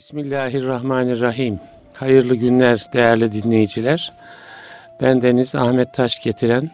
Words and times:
Bismillahirrahmanirrahim. 0.00 1.60
Hayırlı 1.98 2.34
günler 2.34 2.84
değerli 2.92 3.32
dinleyiciler. 3.32 4.12
Ben 5.00 5.22
Deniz 5.22 5.54
Ahmet 5.54 5.94
Taş 5.94 6.22
getiren 6.22 6.70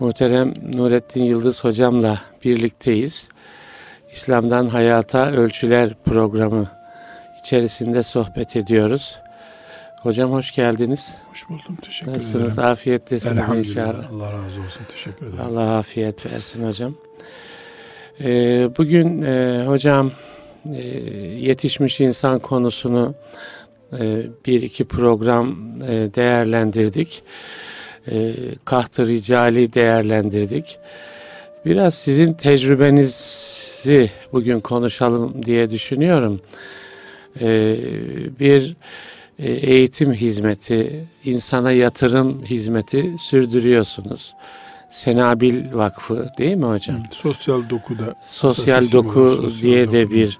muhterem 0.00 0.54
Nurettin 0.74 1.22
Yıldız 1.22 1.64
hocamla 1.64 2.18
birlikteyiz. 2.44 3.28
İslam'dan 4.12 4.66
Hayata 4.66 5.30
Ölçüler 5.30 5.94
programı 6.04 6.68
içerisinde 7.40 8.02
sohbet 8.02 8.56
ediyoruz. 8.56 9.18
Hocam 10.02 10.32
hoş 10.32 10.54
geldiniz. 10.54 11.18
Hoş 11.30 11.48
buldum. 11.48 11.76
Teşekkür 11.82 12.12
Nasılsınız? 12.12 12.54
ederim. 12.58 12.68
Afiyettesiniz 12.68 13.38
Elhamdülillah. 13.38 13.68
inşallah. 13.68 14.12
Allah 14.12 14.32
razı 14.32 14.60
olsun. 14.60 14.82
Teşekkür 14.92 15.26
ederim. 15.26 15.44
Allah 15.44 15.78
afiyet 15.78 16.26
versin 16.26 16.66
hocam. 16.66 16.94
Ee, 18.20 18.68
bugün 18.78 19.22
e, 19.22 19.62
hocam 19.66 20.12
e, 20.74 20.82
yetişmiş 21.38 22.00
insan 22.00 22.38
konusunu 22.38 23.14
e, 23.92 24.22
bir 24.46 24.62
iki 24.62 24.84
program 24.84 25.74
e, 25.88 25.90
değerlendirdik. 26.14 27.22
E, 28.10 28.34
kahtı 28.64 29.06
ricali 29.06 29.72
değerlendirdik. 29.72 30.78
Biraz 31.66 31.94
sizin 31.94 32.32
tecrübenizi 32.32 34.10
bugün 34.32 34.60
konuşalım 34.60 35.46
diye 35.46 35.70
düşünüyorum. 35.70 36.40
E, 37.40 37.76
bir 38.40 38.76
eğitim 39.38 40.12
hizmeti, 40.12 41.04
insana 41.24 41.72
yatırım 41.72 42.44
hizmeti 42.44 43.14
sürdürüyorsunuz. 43.18 44.34
Senabil 44.90 45.72
Vakfı 45.72 46.28
değil 46.38 46.56
mi 46.56 46.66
hocam? 46.66 47.02
Sosyal 47.10 47.70
dokuda 47.70 48.14
Sosyal 48.22 48.82
bu, 48.82 48.92
Doku 48.92 49.30
sosyal 49.30 49.62
diye 49.62 49.92
de 49.92 50.02
doku. 50.02 50.14
bir 50.14 50.38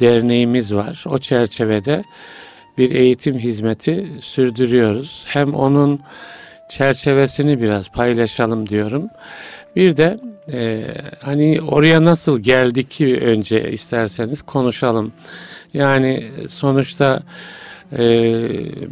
derneğimiz 0.00 0.74
var. 0.74 1.04
O 1.08 1.18
çerçevede 1.18 2.04
bir 2.78 2.90
eğitim 2.90 3.38
hizmeti 3.38 4.06
sürdürüyoruz. 4.20 5.24
Hem 5.28 5.54
onun 5.54 6.00
çerçevesini 6.70 7.60
biraz 7.60 7.88
paylaşalım 7.88 8.68
diyorum. 8.68 9.08
Bir 9.76 9.96
de 9.96 10.20
e, 10.52 10.84
hani 11.22 11.60
oraya 11.68 12.04
nasıl 12.04 12.40
geldik 12.40 12.90
ki 12.90 13.20
önce 13.20 13.72
isterseniz 13.72 14.42
konuşalım. 14.42 15.12
Yani 15.74 16.24
sonuçta 16.48 17.22
e, 17.92 18.02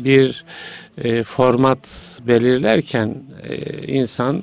bir 0.04 0.44
e, 1.04 1.22
format 1.22 1.78
belirlerken 2.26 3.14
e, 3.48 3.56
insan 3.86 4.36
e, 4.36 4.42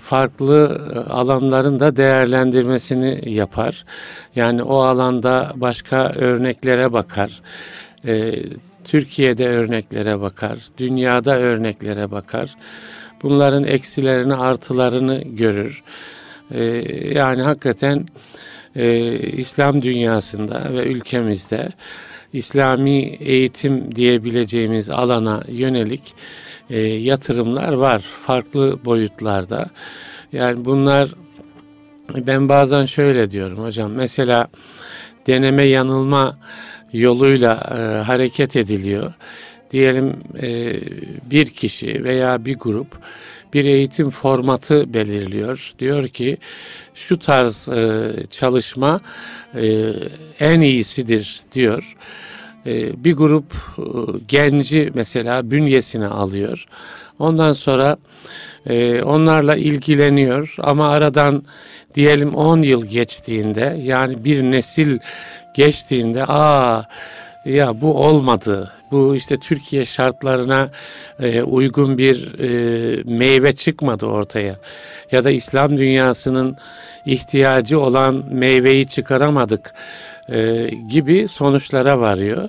farklı 0.00 0.82
alanların 1.10 1.80
da 1.80 1.96
değerlendirmesini 1.96 3.34
yapar. 3.34 3.84
Yani 4.36 4.62
o 4.62 4.76
alanda 4.76 5.52
başka 5.56 6.12
örneklere 6.12 6.92
bakar. 6.92 7.42
E, 8.06 8.34
Türkiye'de 8.84 9.48
örneklere 9.48 10.20
bakar. 10.20 10.58
Dünyada 10.78 11.38
örneklere 11.38 12.10
bakar. 12.10 12.54
Bunların 13.22 13.64
eksilerini, 13.64 14.34
artılarını 14.34 15.22
görür. 15.24 15.82
E, 16.50 16.64
yani 17.14 17.42
hakikaten 17.42 18.06
e, 18.76 19.18
İslam 19.18 19.82
dünyasında 19.82 20.72
ve 20.72 20.86
ülkemizde 20.86 21.68
İslami 22.32 23.02
eğitim 23.20 23.94
diyebileceğimiz 23.94 24.90
alana 24.90 25.42
yönelik 25.48 26.14
e, 26.70 26.80
yatırımlar 26.80 27.72
var 27.72 27.98
farklı 27.98 28.78
boyutlarda. 28.84 29.70
Yani 30.32 30.64
bunlar 30.64 31.14
ben 32.16 32.48
bazen 32.48 32.84
şöyle 32.84 33.30
diyorum 33.30 33.64
hocam 33.64 33.92
mesela 33.92 34.48
deneme 35.26 35.64
yanılma 35.64 36.38
yoluyla 36.92 37.54
e, 37.54 38.02
hareket 38.02 38.56
ediliyor. 38.56 39.12
Diyelim 39.70 40.16
e, 40.42 40.80
bir 41.30 41.46
kişi 41.46 42.04
veya 42.04 42.44
bir 42.44 42.54
grup 42.54 42.88
bir 43.54 43.64
eğitim 43.64 44.10
formatı 44.10 44.94
belirliyor. 44.94 45.72
Diyor 45.78 46.08
ki 46.08 46.36
şu 46.94 47.18
tarz 47.18 47.68
e, 47.68 48.12
çalışma 48.30 49.00
e, 49.54 49.92
en 50.40 50.60
iyisidir 50.60 51.40
diyor. 51.52 51.96
E, 52.66 53.04
bir 53.04 53.12
grup 53.12 53.54
e, 53.78 53.82
genci 54.28 54.90
mesela 54.94 55.50
bünyesine 55.50 56.06
alıyor. 56.06 56.66
Ondan 57.18 57.52
sonra 57.52 57.96
e, 58.66 59.02
onlarla 59.02 59.56
ilgileniyor 59.56 60.54
ama 60.58 60.88
aradan 60.88 61.44
diyelim 61.94 62.34
10 62.34 62.62
yıl 62.62 62.86
geçtiğinde 62.86 63.80
yani 63.82 64.24
bir 64.24 64.42
nesil 64.42 64.98
geçtiğinde 65.56 66.24
aa 66.26 66.82
ya 67.44 67.80
bu 67.80 68.04
olmadı. 68.04 68.72
Bu 68.90 69.16
işte 69.16 69.36
Türkiye 69.36 69.84
şartlarına 69.84 70.70
e, 71.20 71.42
uygun 71.42 71.98
bir 71.98 72.38
e, 72.38 73.02
meyve 73.02 73.52
çıkmadı 73.52 74.06
ortaya. 74.06 74.56
Ya 75.12 75.24
da 75.24 75.30
İslam 75.30 75.78
dünyasının 75.78 76.56
ihtiyacı 77.06 77.80
olan 77.80 78.24
meyveyi 78.30 78.86
çıkaramadık 78.86 79.74
e, 80.28 80.70
gibi 80.90 81.28
sonuçlara 81.28 82.00
varıyor. 82.00 82.48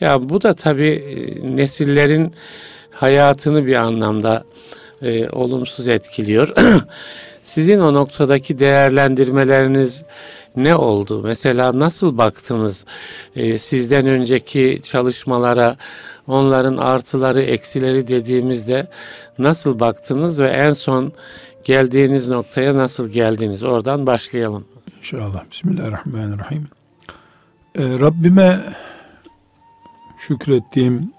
Ya 0.00 0.28
bu 0.28 0.42
da 0.42 0.52
tabii 0.52 1.04
e, 1.42 1.56
nesillerin 1.56 2.34
hayatını 2.90 3.66
bir 3.66 3.74
anlamda 3.74 4.44
e, 5.02 5.28
olumsuz 5.28 5.88
etkiliyor. 5.88 6.48
Sizin 7.42 7.80
o 7.80 7.94
noktadaki 7.94 8.58
değerlendirmeleriniz 8.58 10.04
ne 10.56 10.74
oldu? 10.74 11.22
Mesela 11.24 11.78
nasıl 11.78 12.18
baktınız 12.18 12.84
e, 13.36 13.58
sizden 13.58 14.06
önceki 14.06 14.80
çalışmalara, 14.82 15.76
onların 16.26 16.76
artıları, 16.76 17.42
eksileri 17.42 18.08
dediğimizde 18.08 18.90
nasıl 19.38 19.80
baktınız 19.80 20.40
ve 20.40 20.48
en 20.48 20.72
son 20.72 21.12
geldiğiniz 21.64 22.28
noktaya 22.28 22.76
nasıl 22.76 23.08
geldiniz? 23.08 23.62
Oradan 23.62 24.06
başlayalım. 24.06 24.64
İnşallah. 24.98 25.50
Bismillahirrahmanirrahim. 25.50 26.68
Ee, 27.74 27.82
Rabbime 27.82 28.60
şükrettiğim 30.18 31.12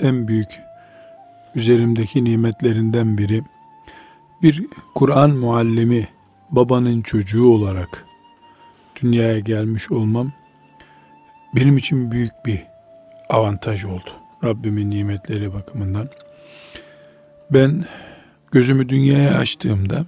en 0.00 0.28
büyük 0.28 0.48
üzerimdeki 1.54 2.24
nimetlerinden 2.24 3.18
biri 3.18 3.42
bir 4.42 4.66
Kur'an 4.94 5.30
muallimi 5.30 6.08
babanın 6.50 7.02
çocuğu 7.02 7.46
olarak 7.46 8.04
dünyaya 9.04 9.38
gelmiş 9.38 9.90
olmam 9.90 10.32
benim 11.56 11.76
için 11.76 12.10
büyük 12.10 12.32
bir 12.46 12.62
avantaj 13.30 13.84
oldu. 13.84 14.10
Rabbimin 14.44 14.90
nimetleri 14.90 15.54
bakımından. 15.54 16.08
Ben 17.50 17.84
gözümü 18.52 18.88
dünyaya 18.88 19.38
açtığımda 19.38 20.06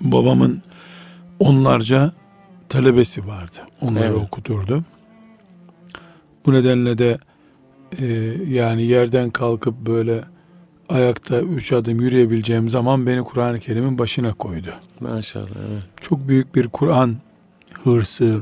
babamın 0.00 0.62
onlarca 1.38 2.12
talebesi 2.68 3.26
vardı. 3.26 3.58
Onları 3.80 4.04
Evet. 4.04 4.16
okuturdu. 4.16 4.84
Bu 6.46 6.52
nedenle 6.52 6.98
de 6.98 7.18
e, 7.98 8.06
yani 8.48 8.82
yerden 8.82 9.30
kalkıp 9.30 9.74
böyle 9.86 10.24
ayakta 10.88 11.40
üç 11.40 11.72
adım 11.72 12.00
yürüyebileceğim 12.00 12.68
zaman 12.68 13.06
beni 13.06 13.24
Kur'an-ı 13.24 13.58
Kerim'in 13.58 13.98
başına 13.98 14.32
koydu. 14.34 14.74
Maşallah. 15.00 15.50
Evet. 15.70 15.82
Çok 16.00 16.28
büyük 16.28 16.54
bir 16.54 16.68
Kur'an 16.68 17.16
hırsı, 17.86 18.40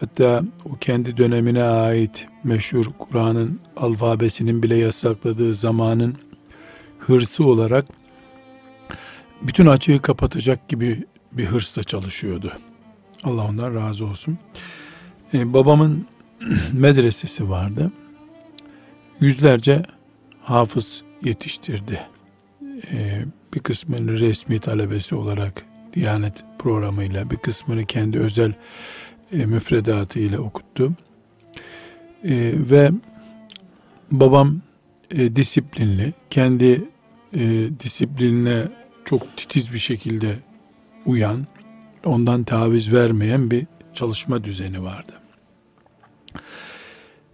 hatta 0.00 0.42
o 0.64 0.76
kendi 0.76 1.16
dönemine 1.16 1.62
ait 1.62 2.26
meşhur 2.44 2.86
Kur'an'ın 2.98 3.60
alfabesinin 3.76 4.62
bile 4.62 4.76
yasakladığı 4.76 5.54
zamanın 5.54 6.16
hırsı 6.98 7.44
olarak 7.44 7.86
bütün 9.42 9.66
açığı 9.66 10.02
kapatacak 10.02 10.68
gibi 10.68 11.04
bir 11.32 11.44
hırsla 11.44 11.82
çalışıyordu. 11.82 12.52
Allah 13.24 13.44
ondan 13.48 13.74
razı 13.74 14.06
olsun. 14.06 14.38
Ee, 15.34 15.52
babamın 15.52 16.06
medresesi 16.72 17.50
vardı. 17.50 17.92
Yüzlerce 19.20 19.82
hafız 20.42 21.02
yetiştirdi. 21.22 22.00
Ee, 22.92 23.24
bir 23.54 23.60
kısmını 23.60 24.20
resmi 24.20 24.58
talebesi 24.58 25.14
olarak 25.14 25.69
Diyanet 25.94 26.44
programıyla, 26.58 27.30
bir 27.30 27.36
kısmını 27.36 27.86
kendi 27.86 28.18
özel 28.18 28.52
e, 29.32 29.46
müfredatıyla 29.46 30.38
okuttu. 30.40 30.92
E, 32.24 32.52
ve 32.70 32.90
babam 34.10 34.60
e, 35.10 35.36
disiplinli, 35.36 36.12
kendi 36.30 36.88
e, 37.32 37.40
disiplinine 37.80 38.62
çok 39.04 39.36
titiz 39.36 39.72
bir 39.72 39.78
şekilde 39.78 40.34
uyan, 41.06 41.46
ondan 42.04 42.44
taviz 42.44 42.92
vermeyen 42.92 43.50
bir 43.50 43.66
çalışma 43.94 44.44
düzeni 44.44 44.82
vardı. 44.82 45.12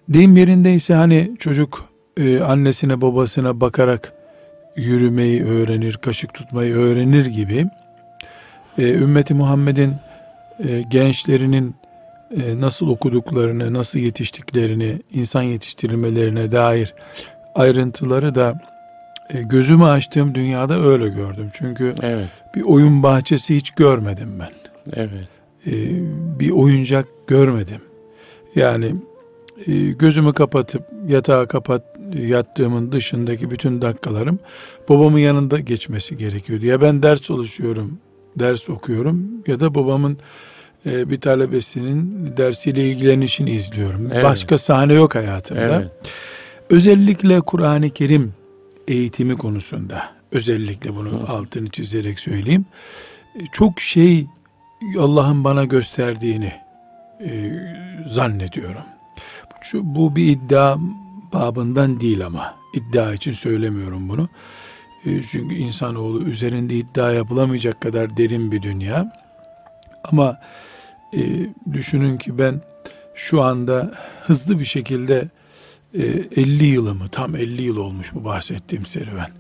Deyim 0.08 0.36
yerindeyse 0.36 0.94
hani 0.94 1.36
çocuk 1.38 1.84
e, 2.16 2.40
annesine 2.40 3.00
babasına 3.00 3.60
bakarak 3.60 4.12
yürümeyi 4.76 5.44
öğrenir, 5.44 5.96
kaşık 5.96 6.34
tutmayı 6.34 6.74
öğrenir 6.74 7.26
gibi 7.26 7.66
e, 8.78 8.92
ümmeti 8.94 9.34
Muhammed'in 9.34 9.94
e, 10.58 10.82
gençlerinin 10.82 11.74
e, 12.36 12.60
nasıl 12.60 12.88
okuduklarını, 12.88 13.72
nasıl 13.72 13.98
yetiştiklerini, 13.98 14.98
insan 15.12 15.42
yetiştirilmelerine 15.42 16.50
dair 16.50 16.94
ayrıntıları 17.54 18.34
da 18.34 18.60
e, 19.34 19.42
gözümü 19.42 19.84
açtığım 19.84 20.34
dünyada 20.34 20.80
öyle 20.80 21.08
gördüm. 21.08 21.50
Çünkü 21.52 21.94
Evet. 22.02 22.28
bir 22.54 22.62
oyun 22.62 23.02
bahçesi 23.02 23.56
hiç 23.56 23.70
görmedim 23.70 24.40
ben. 24.40 24.52
Evet. 24.92 25.28
E, 25.66 25.72
bir 26.40 26.50
oyuncak 26.50 27.06
görmedim. 27.26 27.80
Yani 28.54 28.94
e, 29.66 29.72
gözümü 29.90 30.32
kapatıp 30.32 30.82
yatağa 31.08 31.46
kapat 31.46 31.82
yattığımın 32.14 32.92
dışındaki 32.92 33.50
bütün 33.50 33.82
dakikalarım 33.82 34.38
babamın 34.88 35.18
yanında 35.18 35.60
geçmesi 35.60 36.16
gerekiyordu. 36.16 36.66
Ya 36.66 36.80
ben 36.80 37.02
ders 37.02 37.22
çalışıyorum, 37.22 37.98
ders 38.38 38.70
okuyorum 38.70 39.28
ya 39.46 39.60
da 39.60 39.74
babamın 39.74 40.18
e, 40.86 41.10
bir 41.10 41.20
talebesinin 41.20 42.32
dersiyle 42.36 42.90
ilgilenişini 42.90 43.50
izliyorum. 43.50 44.08
Evet. 44.12 44.24
Başka 44.24 44.58
sahne 44.58 44.92
yok 44.92 45.14
hayatımda. 45.14 45.60
Evet. 45.60 45.90
Özellikle 46.70 47.40
Kur'an-ı 47.40 47.90
Kerim 47.90 48.34
eğitimi 48.88 49.36
konusunda 49.38 50.02
özellikle 50.32 50.96
bunu 50.96 51.24
altını 51.28 51.68
çizerek 51.70 52.20
söyleyeyim. 52.20 52.64
E, 53.34 53.40
Çok 53.52 53.80
şey 53.80 54.26
Allah'ın 54.98 55.44
bana 55.44 55.64
gösterdiğini 55.64 56.52
e, 57.20 57.52
zannediyorum. 58.06 58.82
Şu, 59.62 59.94
bu 59.94 60.16
bir 60.16 60.26
iddia 60.26 60.76
babından 61.32 62.00
değil 62.00 62.26
ama 62.26 62.54
iddia 62.74 63.14
için 63.14 63.32
söylemiyorum 63.32 64.08
bunu. 64.08 64.28
E, 65.06 65.22
çünkü 65.22 65.54
insanoğlu 65.54 66.22
üzerinde 66.22 66.74
iddia 66.74 67.12
yapılamayacak 67.12 67.80
kadar 67.80 68.16
derin 68.16 68.52
bir 68.52 68.62
dünya. 68.62 69.12
Ama 70.04 70.40
e, 71.16 71.20
düşünün 71.72 72.16
ki 72.16 72.38
ben 72.38 72.60
şu 73.14 73.42
anda 73.42 73.94
hızlı 74.26 74.58
bir 74.58 74.64
şekilde 74.64 75.28
e, 75.94 76.02
50 76.36 76.64
yılımı 76.64 77.08
tam 77.08 77.36
50 77.36 77.62
yıl 77.62 77.76
olmuş 77.76 78.14
bu 78.14 78.24
bahsettiğim 78.24 78.86
serüven. 78.86 79.30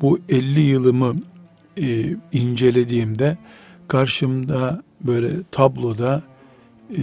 Bu 0.00 0.20
50 0.28 0.60
yılımı 0.60 1.16
e, 1.76 2.16
incelediğimde 2.32 3.36
karşımda 3.88 4.82
böyle 5.00 5.28
tabloda 5.52 6.22
e, 6.90 7.02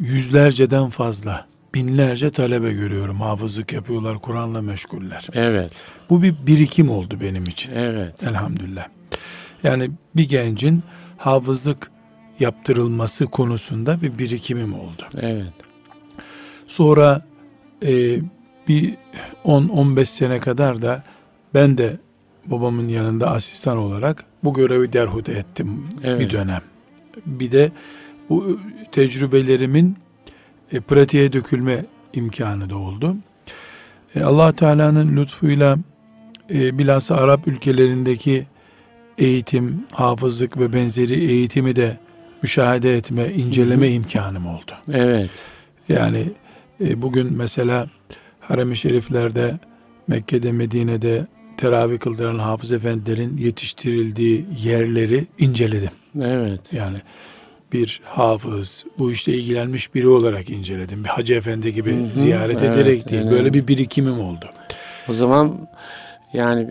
yüzlerceden 0.00 0.88
fazla 0.88 1.46
binlerce 1.74 2.30
talebe 2.30 2.72
görüyorum. 2.72 3.20
Hafızlık 3.20 3.72
yapıyorlar, 3.72 4.18
Kur'an'la 4.18 4.62
meşguller. 4.62 5.26
Evet. 5.32 5.72
Bu 6.10 6.22
bir 6.22 6.34
birikim 6.46 6.90
oldu 6.90 7.18
benim 7.20 7.44
için. 7.44 7.72
Evet. 7.74 8.22
Elhamdülillah. 8.22 8.86
Yani 9.62 9.90
bir 10.16 10.28
gencin 10.28 10.82
hafızlık 11.16 11.90
yaptırılması 12.40 13.26
konusunda 13.26 14.02
bir 14.02 14.18
birikimim 14.18 14.74
oldu. 14.74 15.02
Evet. 15.20 15.52
Sonra 16.66 17.22
e, 17.82 18.18
bir 18.68 18.94
10-15 19.44 20.04
sene 20.04 20.40
kadar 20.40 20.82
da 20.82 21.02
ben 21.54 21.78
de 21.78 21.98
babamın 22.46 22.88
yanında 22.88 23.30
asistan 23.30 23.78
olarak 23.78 24.24
bu 24.44 24.54
görevi 24.54 24.92
derhut 24.92 25.28
ettim 25.28 25.88
Evet. 26.02 26.20
bir 26.20 26.30
dönem. 26.30 26.62
Bir 27.26 27.52
de 27.52 27.72
bu 28.28 28.60
tecrübelerimin 28.92 29.96
e, 30.72 30.80
pratiğe 30.80 31.32
dökülme 31.32 31.86
imkanı 32.12 32.70
da 32.70 32.76
oldu. 32.76 33.16
E, 34.14 34.22
allah 34.22 34.52
Teala'nın 34.52 35.16
lütfuyla 35.16 35.78
e, 36.50 36.78
bilhassa 36.78 37.16
Arap 37.16 37.48
ülkelerindeki 37.48 38.46
eğitim, 39.18 39.86
hafızlık 39.92 40.58
ve 40.58 40.72
benzeri 40.72 41.14
eğitimi 41.14 41.76
de 41.76 41.98
müşahede 42.42 42.96
etme, 42.96 43.32
inceleme 43.32 43.90
imkanım 43.90 44.46
oldu. 44.46 44.72
Evet. 44.92 45.30
Yani 45.88 46.32
e, 46.80 47.02
bugün 47.02 47.32
mesela 47.32 47.86
harem-i 48.40 48.76
şeriflerde 48.76 49.58
Mekke'de 50.08 50.52
Medine'de 50.52 51.26
teravih 51.56 51.98
kıldıran 51.98 52.38
hafız 52.38 52.72
efendilerin 52.72 53.36
yetiştirildiği 53.36 54.46
yerleri 54.62 55.26
inceledim. 55.38 55.90
Evet. 56.20 56.60
Yani 56.72 56.96
bir 57.72 58.00
hafız, 58.04 58.84
bu 58.98 59.12
işte 59.12 59.32
ilgilenmiş 59.32 59.94
biri 59.94 60.08
olarak 60.08 60.50
inceledim. 60.50 61.04
Bir 61.04 61.08
hacı 61.08 61.34
efendi 61.34 61.74
gibi 61.74 61.92
Hı 61.92 62.04
hı, 62.04 62.20
ziyaret 62.20 62.62
evet, 62.62 62.76
ederek 62.76 63.10
değil. 63.10 63.22
önemli. 63.22 63.36
Böyle 63.36 63.52
bir 63.52 63.68
birikimim 63.68 64.20
oldu. 64.20 64.46
O 65.08 65.12
zaman 65.12 65.68
yani 66.34 66.66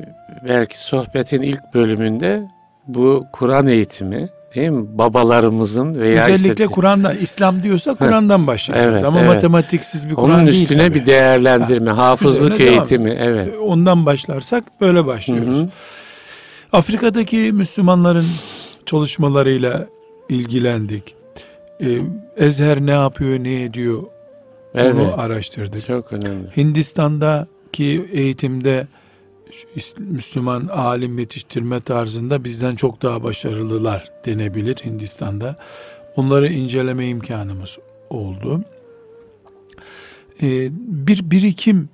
belki 0.48 0.80
sohbetin 0.80 1.42
ilk 1.42 1.74
bölümünde 1.74 2.48
bu 2.88 3.25
Kur'an 3.33 3.68
eğitimi 3.68 4.30
değil 4.56 4.69
mi? 4.69 4.98
Babalarımızın 4.98 5.95
veya 5.95 6.24
Özellikle 6.24 6.50
işte 6.50 6.65
Kur'an'dan, 6.68 7.18
İslam 7.18 7.63
diyorsa 7.63 7.95
Kur'an'dan 7.95 8.48
başlayacağız. 8.48 8.94
Evet, 8.94 9.04
Ama 9.06 9.19
evet. 9.19 9.27
matematiksiz 9.30 10.10
bir 10.10 10.15
Kur'an 10.15 10.30
onun 10.39 10.48
değil 10.48 10.62
üstüne 10.62 10.88
tabii. 10.88 11.00
bir 11.00 11.06
değerlendirme, 11.06 11.92
hafızlık 11.92 12.54
Üzerine 12.54 12.71
devam. 12.71 12.80
eğitimi. 12.80 13.18
Evet. 13.21 13.56
Ondan 13.62 14.06
başlarsak 14.06 14.63
böyle 14.81 15.06
başlıyoruz. 15.06 15.62
hı. 15.62 15.68
Afrika'daki 16.71 17.38
Müslümanların 17.54 18.25
çalışmalarıyla 18.86 19.88
ilgilendik. 20.30 21.15
Ee, 21.81 21.98
Ezher 22.38 22.81
ne 22.86 22.92
yapıyor, 22.92 23.39
ne 23.39 23.63
ediyor 23.63 23.98
onu 24.74 24.81
Evet. 24.81 25.13
araştırdık. 25.18 25.88
Çok 25.88 26.13
önemli. 26.13 26.48
Hindistan'daki 26.57 28.10
eğitimde 28.12 28.88
Müslüman 30.00 30.68
alim 30.68 31.19
yetiştirme 31.19 31.81
tarzında 31.81 32.44
bizden 32.44 32.75
çok 32.75 33.01
daha 33.01 33.24
başarılılar 33.24 34.12
denebilir 34.25 34.75
Hindistan'da. 34.86 35.60
Onları 36.16 36.48
inceleme 36.48 37.07
imkanımız 37.07 37.78
oldu. 38.10 38.63
Ee, 40.42 40.69
bir 40.72 41.31
birikim 41.31 41.90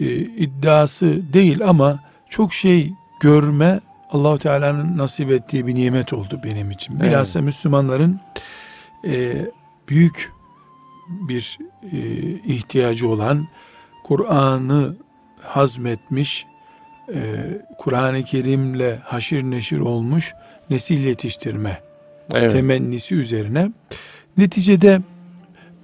e, 0.00 0.06
iddiası 0.16 1.32
değil 1.32 1.68
ama 1.68 2.00
çok 2.28 2.52
şey 2.52 2.92
görme 3.20 3.80
Allahu 4.10 4.38
Teala'nın 4.38 4.98
nasip 4.98 5.30
ettiği 5.30 5.66
bir 5.66 5.74
nimet 5.74 6.12
oldu 6.12 6.40
benim 6.44 6.70
için. 6.70 6.96
Evet. 6.96 7.04
Bilhassa 7.04 7.42
Müslümanların 7.42 8.20
e, 9.04 9.46
büyük 9.88 10.32
bir 11.08 11.58
e, 11.92 11.98
ihtiyacı 12.30 13.08
olan 13.08 13.48
Kur'an'ı 14.04 14.96
hazmetmiş, 15.42 16.46
e, 17.14 17.20
Kur'an-ı 17.78 18.22
Kerim'le 18.24 18.98
haşir 19.02 19.42
neşir 19.42 19.78
olmuş 19.78 20.34
nesil 20.70 21.04
yetiştirme 21.04 21.80
Evet. 22.34 22.52
temennisi 22.52 23.14
üzerine. 23.14 23.72
Neticede 24.36 25.00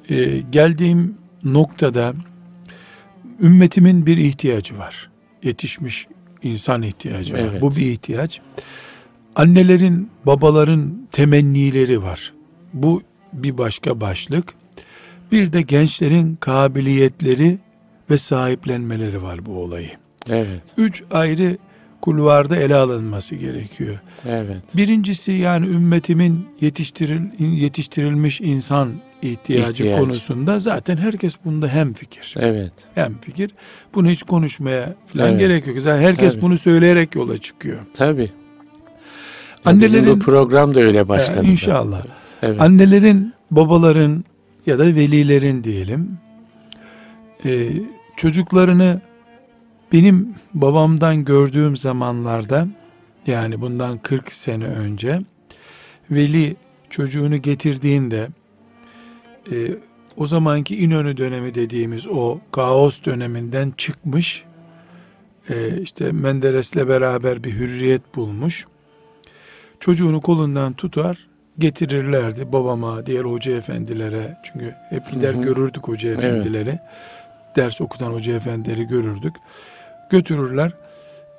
e, 0.09 0.41
geldiğim 0.41 1.19
noktada 1.44 2.14
ümmetimin 3.40 4.07
bir 4.07 4.16
ihtiyacı 4.16 4.78
var. 4.78 5.11
Yetişmiş 5.43 6.07
insan 6.43 6.83
ihtiyacı 6.83 7.35
var. 7.35 7.38
Evet. 7.38 7.62
Bu 7.62 7.76
bir 7.76 7.87
ihtiyaç. 7.87 8.40
Annelerin, 9.37 10.11
babaların 10.26 11.09
temennileri 11.12 12.02
var. 12.02 12.35
Bu 12.73 13.02
bir 13.33 13.59
başka 13.59 14.00
başlık. 14.00 14.54
Bir 15.33 15.52
de 15.52 15.62
gençlerin 15.62 16.37
kabiliyetleri 16.37 17.59
ve 18.11 18.19
sahiplenmeleri 18.19 19.23
var 19.23 19.47
bu 19.47 19.62
olayı. 19.62 19.90
Evet. 20.28 20.62
Üç 20.76 21.02
ayrı 21.11 21.57
kulvarda 22.00 22.57
ele 22.57 22.75
alınması 22.75 23.35
gerekiyor. 23.35 24.00
Evet. 24.28 24.62
Birincisi 24.76 25.33
yani 25.33 25.66
ümmetimin 25.66 26.47
yetiştiril, 26.61 27.21
yetiştirilmiş 27.38 28.40
insan 28.40 28.93
ihtiyacı 29.23 29.73
İhtiyaç. 29.85 30.00
konusunda 30.00 30.61
zaten 30.61 30.97
herkes 30.97 31.35
bunda 31.45 31.69
hem 31.69 31.93
fikir. 31.93 32.35
Evet. 32.38 32.73
Hem 32.95 33.19
fikir. 33.21 33.50
Bunu 33.95 34.11
hiç 34.11 34.23
konuşmaya 34.23 34.95
falan 35.07 35.28
Evet. 35.31 35.40
gerek 35.40 35.66
yok. 35.66 35.76
Zaten 35.81 36.02
herkes 36.02 36.33
Tabii. 36.33 36.43
bunu 36.43 36.59
söyleyerek 36.59 37.14
yola 37.14 37.38
çıkıyor. 37.38 37.78
Tabii. 37.95 38.31
Annelerin- 39.64 39.83
Bizim 39.83 40.07
bu 40.07 40.19
program 40.19 40.75
da 40.75 40.81
öyle 40.81 41.09
başladı. 41.09 41.40
Ee, 41.47 41.50
inşallah. 41.50 42.07
Evet. 42.43 42.61
Annelerin, 42.61 43.33
babaların 43.50 44.25
ya 44.66 44.78
da 44.78 44.85
velilerin 44.87 45.64
diyelim 45.64 46.19
e, 47.45 47.69
çocuklarını 48.16 49.00
benim 49.93 50.35
babamdan 50.55 51.25
gördüğüm 51.25 51.76
zamanlarda 51.76 52.69
yani 53.26 53.61
bundan 53.61 53.99
40 53.99 54.33
sene 54.33 54.64
önce 54.64 55.19
veli 56.11 56.57
çocuğunu 56.91 57.37
getirdiğinde 57.37 58.29
e, 59.53 59.55
o 60.17 60.26
zamanki 60.26 60.76
İnönü 60.76 61.17
dönemi 61.17 61.55
dediğimiz 61.55 62.07
o 62.07 62.41
kaos 62.53 63.05
döneminden 63.05 63.73
çıkmış 63.76 64.45
e, 65.50 65.81
işte 65.81 66.12
Menderes'le 66.12 66.88
beraber 66.88 67.45
bir 67.45 67.53
hürriyet 67.53 68.14
bulmuş 68.17 68.67
çocuğunu 69.81 70.21
kolundan 70.21 70.73
tutar 70.73 71.29
getirirlerdi 71.59 72.53
babama, 72.53 73.07
diğer 73.07 73.25
hoca 73.25 73.53
efendilere. 73.57 74.37
Çünkü 74.45 74.75
hep 74.91 75.11
gider 75.11 75.35
Hı 75.35 75.38
hı. 75.38 75.43
görürdük 75.43 75.88
hoca 75.88 76.11
efendileri. 76.11 76.79
Ders 77.57 77.81
okutan 77.81 78.12
hoca 78.12 78.33
efendileri 78.37 78.87
görürdük. 78.87 79.35
Götürürler. 80.18 80.73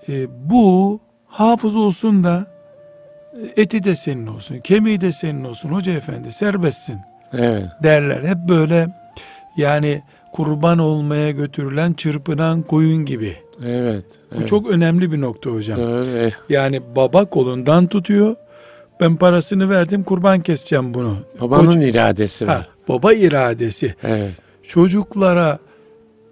E, 0.10 0.28
bu 0.50 1.00
hafız 1.28 1.76
olsun 1.76 2.24
da 2.24 2.46
e, 3.56 3.62
eti 3.62 3.84
de 3.84 3.96
senin 3.96 4.28
olsun, 4.28 4.58
kemiği 4.60 5.02
de 5.02 5.12
senin 5.12 5.44
olsun 5.44 5.70
hoca 5.70 5.92
efendi 5.92 6.32
serbestsin 6.32 6.98
Evet. 7.34 7.66
derler. 7.84 8.24
Hep 8.24 8.38
böyle 8.38 8.88
yani 9.58 10.02
kurban 10.34 10.78
olmaya 10.80 11.32
götürülen 11.32 11.94
çırpınan 11.94 12.62
koyun 12.62 13.06
gibi. 13.06 13.38
Evet. 13.66 14.06
Bu 14.32 14.36
evet. 14.36 14.48
çok 14.48 14.70
önemli 14.70 15.12
bir 15.12 15.22
nokta 15.22 15.50
hocam. 15.50 15.80
Eh, 15.80 16.32
Yani 16.50 16.82
baba 16.96 17.26
kolundan 17.26 17.88
tutuyor. 17.88 18.36
Ben 19.02 19.16
parasını 19.16 19.70
verdim 19.70 20.04
kurban 20.04 20.40
keseceğim 20.40 20.94
bunu. 20.94 21.18
Babanın 21.42 21.66
Koç- 21.72 21.90
iradesi 21.90 22.48
var. 22.48 22.56
Ha, 22.58 22.68
baba 22.88 23.14
iradesi. 23.14 23.96
Evet. 24.04 24.34
Çocuklara 24.64 25.60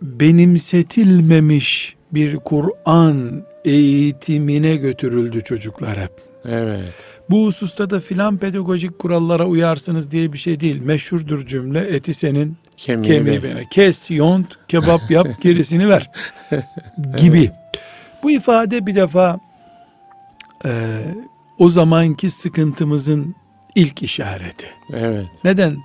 benimsetilmemiş 0.02 1.96
bir 2.14 2.36
Kur'an 2.36 3.46
eğitimine 3.66 4.76
götürüldü 4.76 5.44
çocuklar 5.44 6.02
hep. 6.02 6.12
Evet. 6.46 6.94
Bu 7.30 7.46
hususta 7.46 7.90
da 7.90 8.00
filan 8.00 8.38
pedagojik 8.38 9.00
kurallara 9.00 9.46
uyarsınız 9.46 10.12
diye 10.12 10.34
bir 10.34 10.38
şey 10.38 10.60
değil. 10.60 10.82
Meşhurdur 10.82 11.46
cümle 11.46 11.80
eti 11.80 12.14
senin 12.14 12.58
Kemiği, 12.78 13.12
kemiği 13.12 13.44
benim. 13.44 13.66
Kes, 13.66 14.12
yont, 14.12 14.48
kebap 14.68 15.12
yap, 15.12 15.28
gerisini 15.42 15.90
ver 15.90 16.12
gibi. 17.18 17.52
Bu 18.24 18.32
ifade 18.32 18.86
bir 18.86 18.96
defa 18.96 19.40
e, 20.66 21.02
o 21.60 21.70
zamanki 21.70 22.30
sıkıntımızın 22.30 23.36
ilk 23.76 24.04
işareti. 24.04 24.68
Evet. 24.94 25.28
Neden? 25.44 25.78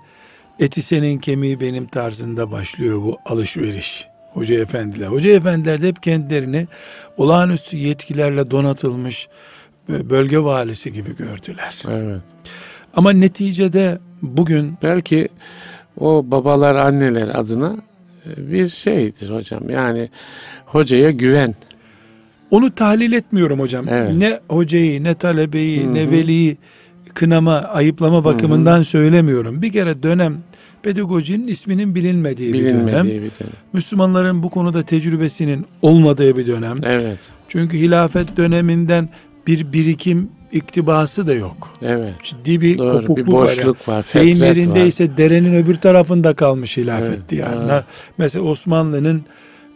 Eti 0.58 0.82
senin 0.82 1.18
kemiği 1.18 1.60
benim 1.60 1.86
tarzında 1.86 2.50
başlıyor 2.50 3.02
bu 3.02 3.18
alışveriş. 3.26 4.07
Hoca 4.32 4.54
efendiler. 4.54 5.06
Hoca 5.06 5.30
efendiler 5.30 5.82
de 5.82 5.88
hep 5.88 6.02
kendilerini 6.02 6.66
olağanüstü 7.16 7.76
yetkilerle 7.76 8.50
donatılmış 8.50 9.28
bölge 9.88 10.38
valisi 10.38 10.92
gibi 10.92 11.16
gördüler. 11.16 11.82
Evet. 11.88 12.22
Ama 12.94 13.10
neticede 13.10 13.98
bugün 14.22 14.78
Belki 14.82 15.28
o 16.00 16.24
babalar 16.30 16.74
anneler 16.74 17.28
adına 17.28 17.76
e, 18.26 18.52
bir 18.52 18.68
şeydir 18.68 19.30
hocam. 19.30 19.70
Yani 19.70 20.08
hocaya 20.66 21.10
güven. 21.10 21.54
Onu 22.50 22.74
tahlil 22.74 23.12
etmiyorum 23.12 23.60
hocam. 23.60 23.88
Evet. 23.88 24.14
Ne 24.14 24.40
hocayı, 24.48 25.04
ne 25.04 25.14
talebeyi, 25.14 25.84
Hı 25.84 25.94
ne 25.94 26.10
veliyi 26.10 26.56
kınama, 27.14 27.54
ayıplama 27.54 28.24
bakımından 28.24 28.82
söylemiyorum. 28.82 29.62
Bir 29.62 29.72
kere 29.72 30.02
dönem 30.02 30.38
pedagojinin 30.82 31.46
isminin 31.46 31.94
bilinmediği 31.94 32.52
bir 32.52 32.64
dönem. 32.64 32.86
Bilinmediği 32.86 33.14
bir 33.22 33.30
dönem. 33.40 33.52
Müslümanların 33.72 34.42
bu 34.42 34.50
konuda 34.50 34.82
tecrübesinin 34.82 35.66
olmadığı 35.82 36.36
bir 36.36 36.46
dönem. 36.46 36.76
Evet. 36.82 37.18
Çünkü 37.48 37.78
hilafet 37.78 38.36
döneminden 38.36 39.08
bir 39.46 39.72
birikim 39.72 40.28
iktibası 40.52 41.26
da 41.26 41.34
yok. 41.34 41.72
Evet. 41.82 42.14
Ciddi 42.22 42.60
bir 42.60 42.78
Doğru. 42.78 42.92
kopukluk 43.00 43.26
Bir 43.26 43.32
var. 43.32 43.42
boşluk 43.42 43.88
var. 43.88 44.04
Deyim 44.14 44.38
Fetret 44.38 44.50
var. 44.50 44.56
yerindeyse 44.56 45.16
derenin 45.16 45.54
öbür 45.54 45.74
tarafında 45.74 46.34
kalmış 46.34 46.76
hilafetti 46.76 47.36
Evet, 47.36 47.46
yani. 47.54 47.70
evet. 47.72 47.84
Mesela 48.18 48.44
Osmanlı'nın 48.44 49.22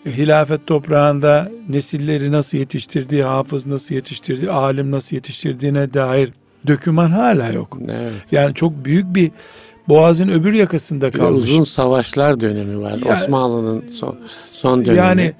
hilafet 0.06 0.66
toprağında 0.66 1.50
nesilleri 1.68 2.32
nasıl 2.32 2.58
yetiştirdiği, 2.58 3.22
hafız 3.22 3.66
nasıl 3.66 3.94
yetiştirdiği, 3.94 4.50
alim 4.50 4.90
nasıl 4.90 5.16
yetiştirdiğine 5.16 5.94
dair 5.94 6.32
döküman 6.66 7.10
hala 7.10 7.48
yok. 7.52 7.78
Evet. 7.88 8.12
Yani 8.32 8.54
çok 8.54 8.84
büyük 8.84 9.14
bir 9.14 9.30
boğazın 9.88 10.28
öbür 10.28 10.52
yakasında 10.52 11.10
kalmış. 11.10 11.44
uzun 11.44 11.64
savaşlar 11.64 12.40
dönemi 12.40 12.80
var. 12.80 12.98
Ya- 13.06 13.14
Osmanlı'nın 13.14 13.84
son, 13.92 14.16
son 14.30 14.84
dönemi. 14.84 14.98
Yani 14.98 15.32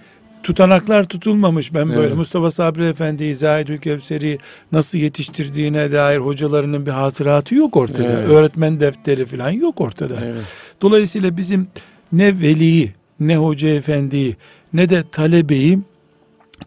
tutanaklar 0.43 1.05
tutulmamış. 1.05 1.75
Ben 1.75 1.89
böyle 1.89 2.01
Evet. 2.07 2.17
Mustafa 2.17 2.51
Sabri 2.51 2.85
Efendi'yi, 2.87 3.37
Zahidül 3.37 3.79
Kevser'i 3.79 4.39
nasıl 4.73 4.99
yetiştirdiğine 4.99 5.93
dair 5.93 6.19
hocalarının 6.19 6.87
bir 6.87 6.91
hatıratı 6.91 7.55
yok 7.55 7.77
ortada. 7.77 8.03
Evet. 8.13 8.29
Öğretmen 8.29 8.81
defteri 8.81 9.27
falan 9.27 9.51
yok 9.51 9.81
ortada. 9.81 10.15
Evet. 10.25 10.43
Dolayısıyla 10.83 11.37
bizim 11.37 11.67
ne 12.13 12.41
veliyi, 12.41 12.93
ne 13.21 13.37
hoca 13.37 13.69
efendiyi, 13.69 14.37
ne 14.73 14.89
de 14.89 15.05
talebeyi 15.13 15.79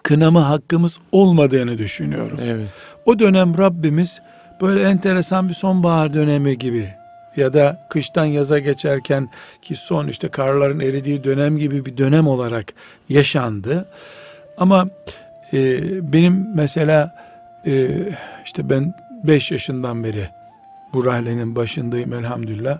kınama 0.04 0.50
hakkımız 0.50 1.00
olmadığını 1.12 1.78
düşünüyorum. 1.78 2.40
Evet. 2.44 2.70
O 3.06 3.20
dönem 3.20 3.58
Rabbimiz 3.58 4.22
böyle 4.62 4.82
enteresan 4.82 5.50
bir 5.50 5.54
sonbahar 5.54 6.14
dönemi 6.14 6.58
gibi 6.58 6.88
ya 7.38 7.54
da 7.54 7.88
kıştan 7.90 8.26
yaza 8.26 8.60
geçerken 8.60 9.30
ki 9.62 9.76
son 9.76 10.08
işte 10.08 10.28
karların 10.28 10.80
eridiği 10.80 11.24
dönem 11.24 11.58
gibi 11.58 11.86
bir 11.86 11.98
dönem 11.98 12.28
olarak 12.28 12.74
yaşandı. 13.10 13.86
Ama 14.58 14.90
e, 15.54 15.80
benim 16.14 16.48
mesela 16.56 17.16
e, 17.66 17.90
işte 18.46 18.70
ben 18.70 18.94
5 19.24 19.52
yaşından 19.52 20.04
beri 20.04 20.30
bu 20.94 21.06
rahlenin 21.06 21.56
başındayım 21.56 22.14
elhamdülillah. 22.14 22.80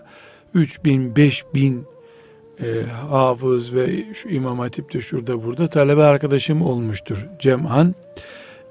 3000, 0.54 1.16
5000 1.16 1.86
e, 2.60 2.82
hafız 2.90 3.74
ve 3.74 4.14
şu 4.14 4.28
İmam 4.28 4.58
Hatip'te 4.58 5.00
şurada 5.00 5.44
burada 5.44 5.68
talebe 5.68 6.02
arkadaşım 6.02 6.62
olmuştur 6.62 7.26
Cem'an. 7.38 7.94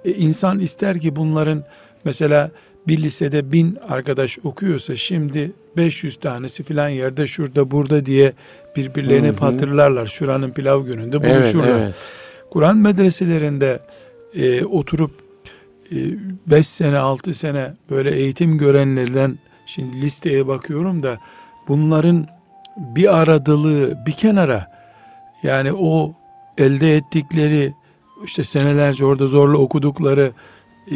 E, 0.06 0.12
insan 0.12 0.60
ister 0.60 1.00
ki 1.00 1.16
bunların 1.16 1.64
mesela 2.04 2.52
bir 2.88 3.04
lisede 3.04 3.52
bin 3.52 3.78
arkadaş 3.90 4.40
okuyorsa 4.44 4.96
şimdi 4.96 5.52
500 5.78 6.16
tanesi 6.16 6.64
filan 6.64 6.90
yerde 6.90 7.28
şurada 7.28 7.72
burada 7.72 8.06
diye 8.06 8.34
birbirlerine 8.76 9.28
Hı 9.28 9.32
hı. 9.32 9.36
patırlarlar. 9.36 10.06
Şuranın 10.06 10.52
pilav 10.52 10.86
gününde 10.86 11.18
Evet. 11.24 11.36
buluşurlar. 11.36 11.80
Evet. 11.80 11.96
Kur'an 12.52 12.78
medreselerinde 12.78 13.80
e, 14.36 14.66
oturup 14.66 15.12
5 16.48 16.68
sene 16.68 16.98
6 16.98 17.34
sene 17.34 17.74
böyle 17.90 18.16
eğitim 18.16 18.58
görenlerden 18.58 19.40
şimdi 19.66 20.02
listeye 20.02 20.48
bakıyorum 20.48 21.04
da 21.04 21.18
bunların 21.68 22.28
bir 22.78 23.22
aradılığı 23.22 23.98
bir 24.08 24.12
kenara 24.12 24.72
yani 25.44 25.74
o 25.74 26.14
elde 26.58 26.96
ettikleri 26.96 27.74
işte 28.26 28.44
senelerce 28.44 29.06
orada 29.06 29.28
zorla 29.28 29.58
okudukları 29.58 30.32
e, 30.92 30.96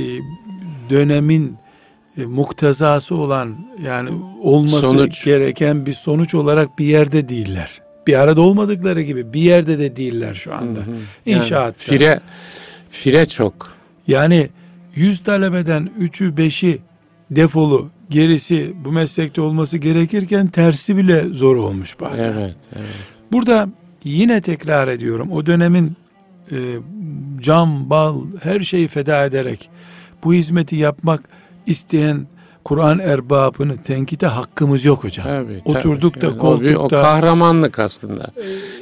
dönemin 0.89 1.57
e, 2.19 2.25
muktezası 2.25 3.15
olan 3.15 3.55
yani 3.83 4.09
olması 4.41 4.81
Sonuç. 4.81 5.23
gereken 5.25 5.85
bir 5.85 5.93
sonuç 5.93 6.35
olarak 6.35 6.79
bir 6.79 6.85
yerde 6.85 7.29
değiller. 7.29 7.81
Bir 8.07 8.19
arada 8.19 8.41
olmadıkları 8.41 9.01
gibi 9.01 9.33
bir 9.33 9.41
yerde 9.41 9.79
de 9.79 9.95
değiller 9.95 10.33
şu 10.33 10.53
anda. 10.53 10.79
Hı 10.79 10.83
hı. 10.83 10.95
İnşaat. 11.25 11.75
Yani 11.87 11.99
fire, 11.99 12.19
fire 12.89 13.25
çok. 13.25 13.73
Yani 14.07 14.49
100 14.95 15.19
talebeden 15.19 15.89
3'ü 15.99 16.35
5'i 16.35 16.79
defolu 17.31 17.89
gerisi 18.09 18.73
bu 18.85 18.91
meslekte 18.91 19.41
olması 19.41 19.77
gerekirken 19.77 20.47
tersi 20.47 20.97
bile 20.97 21.25
zor 21.31 21.55
olmuş 21.55 21.99
bazen. 21.99 22.33
Evet. 22.33 22.55
Evet. 22.75 22.85
Burada 23.31 23.69
yine 24.03 24.41
tekrar 24.41 24.87
ediyorum 24.87 25.31
o 25.31 25.45
dönemin 25.45 25.95
e, 26.51 26.57
cam, 27.39 27.89
bal 27.89 28.21
her 28.43 28.59
şeyi 28.59 28.87
feda 28.87 29.25
ederek 29.25 29.69
bu 30.23 30.33
hizmeti 30.33 30.75
yapmak 30.75 31.29
isteyen 31.69 32.27
Kur'an 32.63 32.99
erbabını 32.99 33.77
tenkite 33.77 34.27
hakkımız 34.27 34.85
yok 34.85 35.03
hocam. 35.03 35.25
Tabii, 35.25 35.61
Oturduk 35.65 36.13
tabii. 36.13 36.21
da 36.21 36.25
Yani 36.27 36.39
o, 36.41 36.61
bir- 36.61 36.73
o 36.75 36.77
koltukta 36.77 37.01
kahramanlık 37.01 37.79
aslında. 37.79 38.27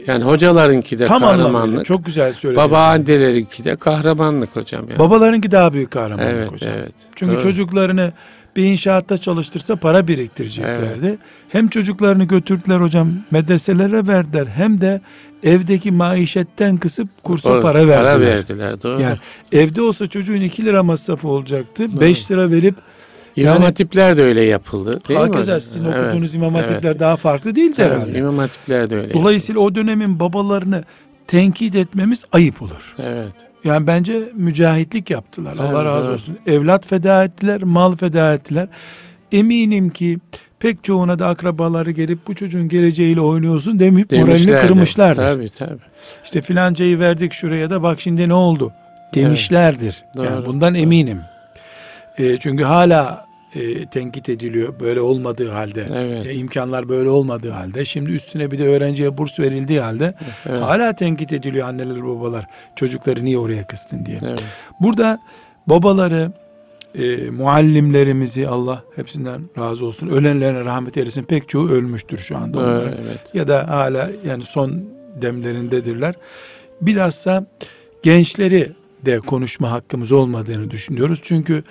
Yani 0.08 0.24
hocalarınki 0.24 1.00
de 1.00 1.06
tam 1.06 1.20
kahramanlık. 1.22 1.86
çok 1.86 2.06
güzel 2.06 2.34
söyledin. 2.34 2.63
Babaannelerinki 2.63 3.63
de 3.63 3.75
kahramanlık 3.75 4.56
hocam. 4.56 4.86
Yani. 4.89 5.00
Babalarınki 5.00 5.51
daha 5.51 5.74
büyük 5.74 5.91
kahramanlık 5.91 6.34
evet, 6.34 6.51
hocam. 6.51 6.72
evet. 6.79 6.94
Çünkü 7.15 7.34
Doğru. 7.34 7.41
çocuklarını 7.41 8.13
bir 8.58 8.64
inşaatta 8.64 9.18
çalıştırsa 9.18 9.76
para 9.76 10.08
biriktireceklerdi. 10.08 11.18
Hem 11.50 11.68
çocuklarını 11.68 12.24
götürdüler 12.24 12.80
hocam 12.80 13.12
medreselere 13.32 14.08
verdiler 14.08 14.48
hem 14.48 14.82
de 14.82 15.02
evdeki 15.44 15.92
maişetten 15.92 16.78
kısıp 16.78 17.24
kursa 17.24 17.52
Doğru, 17.52 17.62
para 17.62 17.88
verdiler. 17.88 18.04
Para 18.04 18.22
verdiler. 18.22 18.82
Doğru. 18.82 19.02
Yani 19.02 19.18
evde 19.52 19.82
olsa 19.82 20.08
çocuğun 20.08 20.42
2 20.42 20.66
lira 20.66 20.84
masrafı 20.84 21.28
olacaktı. 21.28 22.02
5 22.02 22.32
lira 22.32 22.52
verip 22.52 22.76
İmam 23.36 23.54
yani- 23.54 23.66
Hatipler 23.66 24.18
de 24.18 24.24
öyle 24.24 24.42
yapıldı. 24.42 25.00
Değil 25.10 25.20
hakeza 25.20 25.60
sizin 25.60 25.86
Evet, 25.86 26.06
okuduğunuz 26.06 26.36
imam 26.36 26.56
evet. 26.56 26.70
hatipler 26.70 27.00
daha 27.00 27.16
farklı 27.16 27.56
değildi 27.56 27.74
Tabii, 27.78 27.94
herhalde. 27.96 28.20
İmam 28.20 28.38
Hatipler 28.38 28.90
de 28.90 28.96
öyle. 28.96 29.14
Dolayısıyla 29.14 29.62
o 29.62 29.76
dönemin 29.76 30.20
babalarını 30.20 30.84
tenkit 31.28 31.76
etmemiz 31.76 32.26
ayıp 32.32 32.62
olur. 32.62 32.96
yapıldı. 32.98 33.18
Evet. 33.18 33.36
Yani 33.68 33.88
bence 33.88 34.20
mücahitlik 34.36 35.10
yaptılar. 35.10 35.54
Tabii, 35.54 35.68
Allah 35.68 35.86
razı 35.86 36.06
doğru. 36.06 36.14
olsun. 36.14 36.38
Evlat 36.48 36.86
feda 36.88 37.24
ettiler, 37.24 37.64
mal 37.64 37.96
feda 37.96 38.34
ettiler. 38.34 38.68
Eminim 39.32 39.90
ki 39.90 40.20
pek 40.60 40.84
çoğuna 40.84 41.20
da 41.20 41.28
akrabaları 41.28 41.92
gelip 41.92 42.28
bu 42.28 42.36
çocuğun 42.36 42.68
geleceğiyle 42.70 43.22
oynuyorsun 43.22 43.80
demeyip 43.80 44.12
moralini 44.12 44.52
kırmışlardır. 44.52 45.22
Tabii 45.22 45.50
tabii. 45.50 45.80
İşte 46.24 46.42
filancayı 46.42 47.00
verdik 47.00 47.34
şuraya 47.34 47.70
da 47.70 47.84
bak 47.84 48.02
şimdi 48.02 48.30
ne 48.30 48.34
oldu 48.34 48.72
demişlerdir. 49.16 50.04
Doğru, 50.18 50.26
Yani 50.26 50.46
bundan 50.46 50.74
doğru. 50.76 50.82
eminim. 50.82 51.22
E, 52.18 52.38
çünkü 52.38 52.64
hala 52.64 53.26
e, 53.56 53.86
tenkit 53.86 54.30
ediliyor 54.30 54.80
böyle 54.80 55.01
olmadığı 55.01 55.51
halde. 55.51 55.86
Evet. 55.94 56.25
E, 56.25 56.34
imkanlar 56.34 56.89
böyle 56.89 57.10
olmadığı 57.10 57.51
halde. 57.51 57.86
Şimdi 57.86 58.12
üstüne 58.12 58.51
bir 58.51 58.60
de 58.60 58.68
öğrenciye 58.68 59.18
burs 59.18 59.39
verildiği 59.39 59.82
halde 59.82 60.13
Evet. 60.46 60.62
hala 60.62 60.96
tenkit 60.96 61.34
ediliyor 61.34 61.68
anneler 61.68 62.04
babalar. 62.08 62.46
Çocukları 62.75 63.25
niye 63.25 63.38
oraya 63.38 63.68
kıstın 63.68 64.06
diye. 64.06 64.20
Evet. 64.24 64.44
Burada 64.80 65.20
babaları 65.68 66.32
e, 66.96 67.30
muallimlerimizi 67.30 68.48
Allah 68.48 68.84
hepsinden 68.96 69.42
razı 69.58 69.86
olsun. 69.86 70.08
Ölenlerine 70.08 70.66
rahmet 70.66 70.98
eylesin. 70.98 71.24
Pek 71.24 71.50
çoğu 71.50 71.70
ölmüştür 71.70 72.18
şu 72.18 72.38
anda 72.38 72.60
onların. 72.60 72.94
Evet. 72.94 73.20
Ya 73.34 73.48
da 73.48 73.68
hala 73.68 74.12
yani 74.25 74.44
son 74.44 74.84
demlerindedirler. 75.22 76.16
Bilhassa 76.82 77.46
gençleri 78.04 78.72
de 79.06 79.20
konuşma 79.20 79.72
hakkımız 79.72 80.12
olmadığını 80.12 80.72
düşünüyoruz. 80.72 81.20
Çünkü 81.24 81.63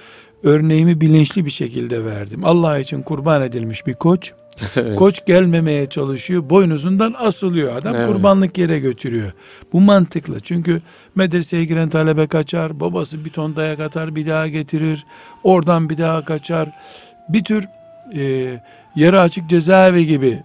örneğimi 0.42 1.00
bilinçli 1.00 1.44
bir 1.44 1.50
şekilde 1.50 2.04
verdim. 2.04 2.44
Allah 2.44 2.78
için 2.78 3.02
kurban 3.02 3.42
edilmiş 3.42 3.86
bir 3.86 3.94
koç. 3.94 4.32
Evet. 4.76 4.98
Koç 4.98 5.26
gelmemeye 5.26 5.86
çalışıyor. 5.86 6.50
Boynuzundan 6.50 7.14
asılıyor 7.18 7.76
adam. 7.76 7.94
Evet. 7.94 8.06
Kurbanlık 8.06 8.58
yere 8.58 8.78
götürüyor. 8.78 9.32
Bu 9.72 9.80
mantıklı. 9.80 10.40
Çünkü 10.40 10.82
medreseye 11.14 11.64
giren 11.64 11.88
talebe 11.88 12.26
kaçar. 12.26 12.80
Babası 12.80 13.24
bir 13.24 13.30
ton 13.30 13.56
dayak 13.56 13.80
atar 13.80 14.16
bir 14.16 14.26
daha 14.26 14.48
getirir. 14.48 15.06
Oradan 15.44 15.90
bir 15.90 15.98
daha 15.98 16.24
kaçar. 16.24 16.72
Bir 17.28 17.44
tür 17.44 17.64
e, 18.14 18.22
yarı 18.96 19.20
açık 19.20 19.50
cezaevi 19.50 20.06
gibi 20.06 20.42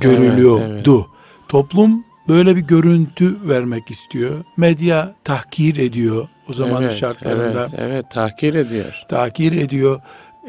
görülüyordu. 0.00 1.06
Toplum 1.48 2.04
böyle 2.28 2.56
bir 2.56 2.60
görüntü 2.62 3.48
vermek 3.48 3.90
istiyor. 3.90 4.44
Medya 4.56 5.14
tahkir 5.24 5.76
ediyor 5.76 6.28
o 6.50 6.52
zamanın 6.52 6.82
evet, 6.82 6.94
şartlarında. 6.94 7.60
Evet, 7.60 7.74
evet, 7.78 8.10
tahkir 8.10 8.54
ediyor. 8.54 9.04
Tahkir 9.08 9.52
ediyor. 9.52 10.00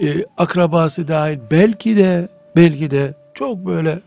E, 0.01 0.25
akrabası 0.37 1.07
dahil 1.07 1.39
belki 1.51 1.97
de 1.97 2.29
belki 2.55 2.91
de 2.91 3.13
çok 3.33 3.65
böyle 3.65 3.99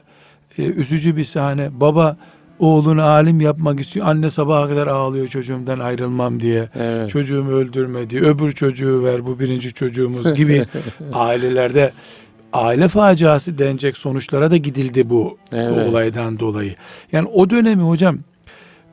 e, 0.59 0.63
üzücü 0.63 1.17
bir 1.17 1.25
sahne. 1.25 1.81
Baba 1.81 2.17
oğlunu 2.59 3.03
alim 3.03 3.41
yapmak 3.41 3.81
istiyor. 3.81 4.07
Anne 4.07 4.31
sabaha 4.31 4.69
kadar 4.69 4.87
ağlıyor 4.87 5.29
çocuğumdan 5.29 5.79
ayrılmam 5.79 6.41
diye. 6.41 6.69
Evet. 6.75 7.11
Çocuğumu 7.11 7.51
öldürme 7.51 8.11
diye. 8.11 8.23
Öbür 8.23 8.53
çocuğu 8.53 9.05
ver 9.05 9.27
bu 9.27 9.41
birinci 9.41 9.73
çocuğumuz 9.73 10.35
gibi 10.35 10.65
ailelerde 11.13 11.93
aile 12.53 12.89
faciası 12.89 13.59
denecek 13.59 13.97
sonuçlara 13.97 14.51
da 14.51 14.57
gidildi 14.57 15.11
bu 15.11 15.39
Evet. 15.53 15.89
olaydan 15.89 16.39
dolayı. 16.39 16.75
Yani 17.13 17.29
o 17.35 17.51
dönemi 17.51 17.83
hocam 17.83 18.19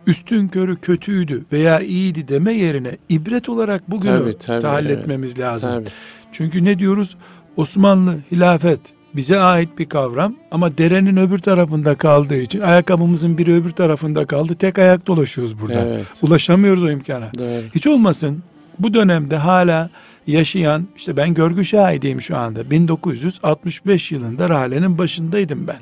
üstün 0.08 0.48
körü 0.48 0.76
kötüydü 0.76 1.46
veya 1.52 1.80
iyiydi 1.80 2.28
deme 2.28 2.54
yerine 2.54 2.98
ibret 3.10 3.50
olarak 3.50 3.92
bugünü 3.92 4.20
Tabii, 4.20 4.38
tabii, 4.38 4.62
tahayyül 4.62 4.90
evet. 4.90 5.00
etmemiz 5.00 5.40
lazım. 5.40 5.72
Tabii. 5.72 5.90
Çünkü 6.32 6.64
ne 6.64 6.80
diyoruz? 6.80 7.18
Osmanlı 7.58 8.20
hilafet 8.32 8.80
bize 9.16 9.40
ait 9.40 9.80
bir 9.80 9.90
kavram 9.90 10.36
ama 10.52 10.78
derenin 10.78 11.18
öbür 11.18 11.40
tarafında 11.40 11.96
kaldığı 11.96 12.42
için 12.42 12.62
ayakkabımızın 12.62 13.38
biri 13.38 13.54
öbür 13.54 13.70
tarafında 13.70 14.26
kaldı. 14.26 14.56
Tek 14.56 14.80
ayak 14.80 15.08
dolaşıyoruz 15.08 15.62
burada. 15.62 15.86
Evet. 15.86 16.06
Ulaşamıyoruz 16.22 16.84
o 16.84 16.92
imkana. 16.92 17.32
Doğru. 17.38 17.64
Hiç 17.76 17.88
olmasın 17.88 18.44
bu 18.80 18.94
dönemde 18.94 19.38
hala 19.38 19.90
yaşayan 20.28 20.88
işte 20.98 21.18
ben 21.18 21.34
görgü 21.34 21.66
şahidiyim 21.66 22.22
şu 22.22 22.38
anda. 22.38 22.72
1965 22.72 24.12
yılında 24.12 24.50
rahlenin 24.50 24.98
başındaydım 24.98 25.68
ben. 25.68 25.80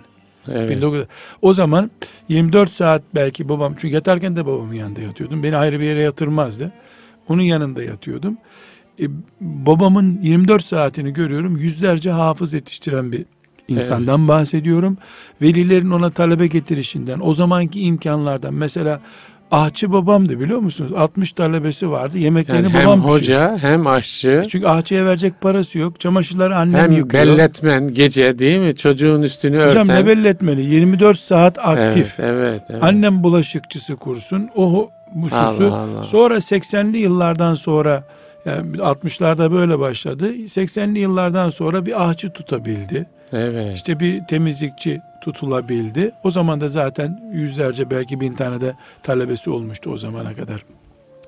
Evet. 0.54 0.70
1900 0.70 1.06
O 1.42 1.54
zaman 1.54 1.92
24 2.30 2.72
saat 2.72 3.02
belki 3.16 3.50
babam 3.50 3.76
çünkü 3.78 3.96
yatarken 3.96 4.36
de 4.36 4.46
babamın 4.46 4.74
yanında 4.74 5.02
yatıyordum. 5.02 5.44
Beni 5.44 5.58
ayrı 5.58 5.80
bir 5.80 5.86
yere 5.86 6.02
yatırmazdı. 6.02 6.72
Onun 7.28 7.42
yanında 7.42 7.84
yatıyordum. 7.84 8.38
E, 9.00 9.06
babamın 9.42 10.20
24 10.22 10.64
saatini 10.64 11.14
görüyorum. 11.14 11.58
Yüzlerce 11.58 12.12
hafız 12.12 12.54
yetiştiren 12.54 13.12
bir 13.12 13.26
insandan 13.68 14.28
bahsediyorum. 14.28 14.98
Velilerin 15.42 15.92
ona 15.92 16.10
talebe 16.10 16.48
getirişinden, 16.48 17.20
o 17.24 17.34
zamanki 17.34 17.82
imkanlardan. 17.82 18.54
Mesela 18.54 19.02
ahçı 19.52 19.92
babamdı 19.92 20.40
biliyor 20.40 20.60
musunuz? 20.60 20.92
60 20.98 21.32
talebesi 21.32 21.92
vardı. 21.92 22.18
Yemeklerini 22.18 22.64
Yani 22.64 22.74
hem 22.74 22.86
babam 22.86 23.00
pişiriyor. 23.00 23.20
hoca 23.52 23.58
hem 23.58 23.88
aşçı 23.88 24.44
Çünkü 24.50 24.68
ahçıya 24.68 25.06
verecek 25.06 25.42
parası 25.42 25.80
yok. 25.80 26.00
Çamaşırları 26.00 26.58
annem 26.58 26.80
hem 26.82 26.92
yıkıyor. 26.92 27.24
belletmen 27.28 27.94
gece 27.94 28.40
değil 28.40 28.60
mi? 28.60 28.76
Çocuğun 28.76 29.22
üstünü 29.22 29.58
Hocam 29.66 29.84
örten. 29.90 30.02
ne 30.02 30.06
belli 30.08 30.28
etmeli? 30.28 30.66
24 30.66 31.20
saat 31.20 31.58
aktif. 31.68 32.20
Evet, 32.20 32.30
evet, 32.34 32.62
evet. 32.70 32.84
Annem 32.84 33.24
bulaşıkçısı 33.24 33.96
kursun. 33.96 34.50
O 34.56 34.90
bu 35.14 35.30
şusu. 35.30 35.36
Allah 35.38 35.76
Allah. 35.76 36.04
Sonra 36.04 36.36
80'li 36.36 36.98
yıllardan 36.98 37.56
sonra 37.56 38.04
yani 38.46 38.78
60'larda 38.78 39.52
böyle 39.52 39.80
başladı. 39.80 40.34
80'li 40.36 41.00
yıllardan 41.00 41.50
sonra 41.50 41.86
bir 41.86 42.10
ahçı 42.10 42.30
tutabildi. 42.30 43.06
Evet. 43.34 43.76
İşte 43.76 44.00
bir 44.00 44.26
temizlikçi 44.26 45.02
tutulabildi. 45.22 46.12
O 46.24 46.32
zaman 46.32 46.62
da 46.62 46.70
zaten 46.70 47.22
yüzlerce 47.34 47.90
belki 47.90 48.20
bin 48.20 48.34
tane 48.34 48.62
de 48.62 48.74
talebesi 49.04 49.50
olmuştu 49.50 49.92
o 49.92 49.98
zamana 49.98 50.34
kadar. 50.34 50.66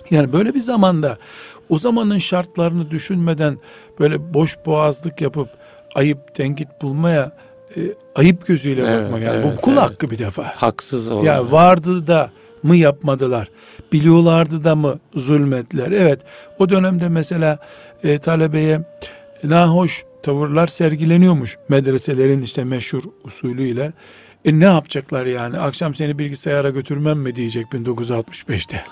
Yani 0.10 0.34
böyle 0.34 0.54
bir 0.54 0.60
zamanda 0.60 1.18
o 1.70 1.78
zamanın 1.78 2.18
şartlarını 2.18 2.92
düşünmeden 2.92 3.58
böyle 4.00 4.34
boş 4.34 4.58
boğazlık 4.66 5.22
yapıp 5.22 5.50
ayıp 5.96 6.36
tenkit 6.36 6.82
bulmaya 6.82 7.32
e, 7.78 7.80
ayıp 8.16 8.48
gözüyle 8.48 8.82
Evet, 8.82 9.06
bakmak. 9.06 9.22
Yani 9.22 9.36
evet, 9.36 9.58
bu 9.58 9.62
kul 9.62 9.72
evet. 9.72 9.82
hakkı 9.82 10.12
bir 10.12 10.20
defa. 10.20 10.44
Haksız 10.44 11.12
olan. 11.12 11.24
Ya 11.24 11.52
vardı 11.52 12.08
da 12.08 12.32
mı 12.64 12.76
yapmadılar? 12.76 13.48
Biliyorlardı 13.94 14.64
da 14.64 14.76
mı 14.76 15.00
zulmettiler? 15.16 15.92
Evet 15.92 16.22
o 16.60 16.70
dönemde 16.70 17.10
mesela 17.10 17.58
e, 18.04 18.20
talebeye 18.20 18.82
nahoş 19.44 20.06
tavırlar 20.24 20.68
sergileniyormuş 20.68 21.58
medreselerin 21.70 22.42
işte 22.42 22.64
meşhur 22.64 23.04
usulüyle. 23.24 23.94
E 24.46 24.60
ne 24.60 24.66
yapacaklar 24.66 25.26
yani? 25.26 25.58
Akşam 25.58 25.96
seni 25.96 26.20
bilgisayara 26.20 26.70
götürmem 26.70 27.20
mi 27.20 27.36
diyecek 27.36 27.66
1965'te. 27.66 28.84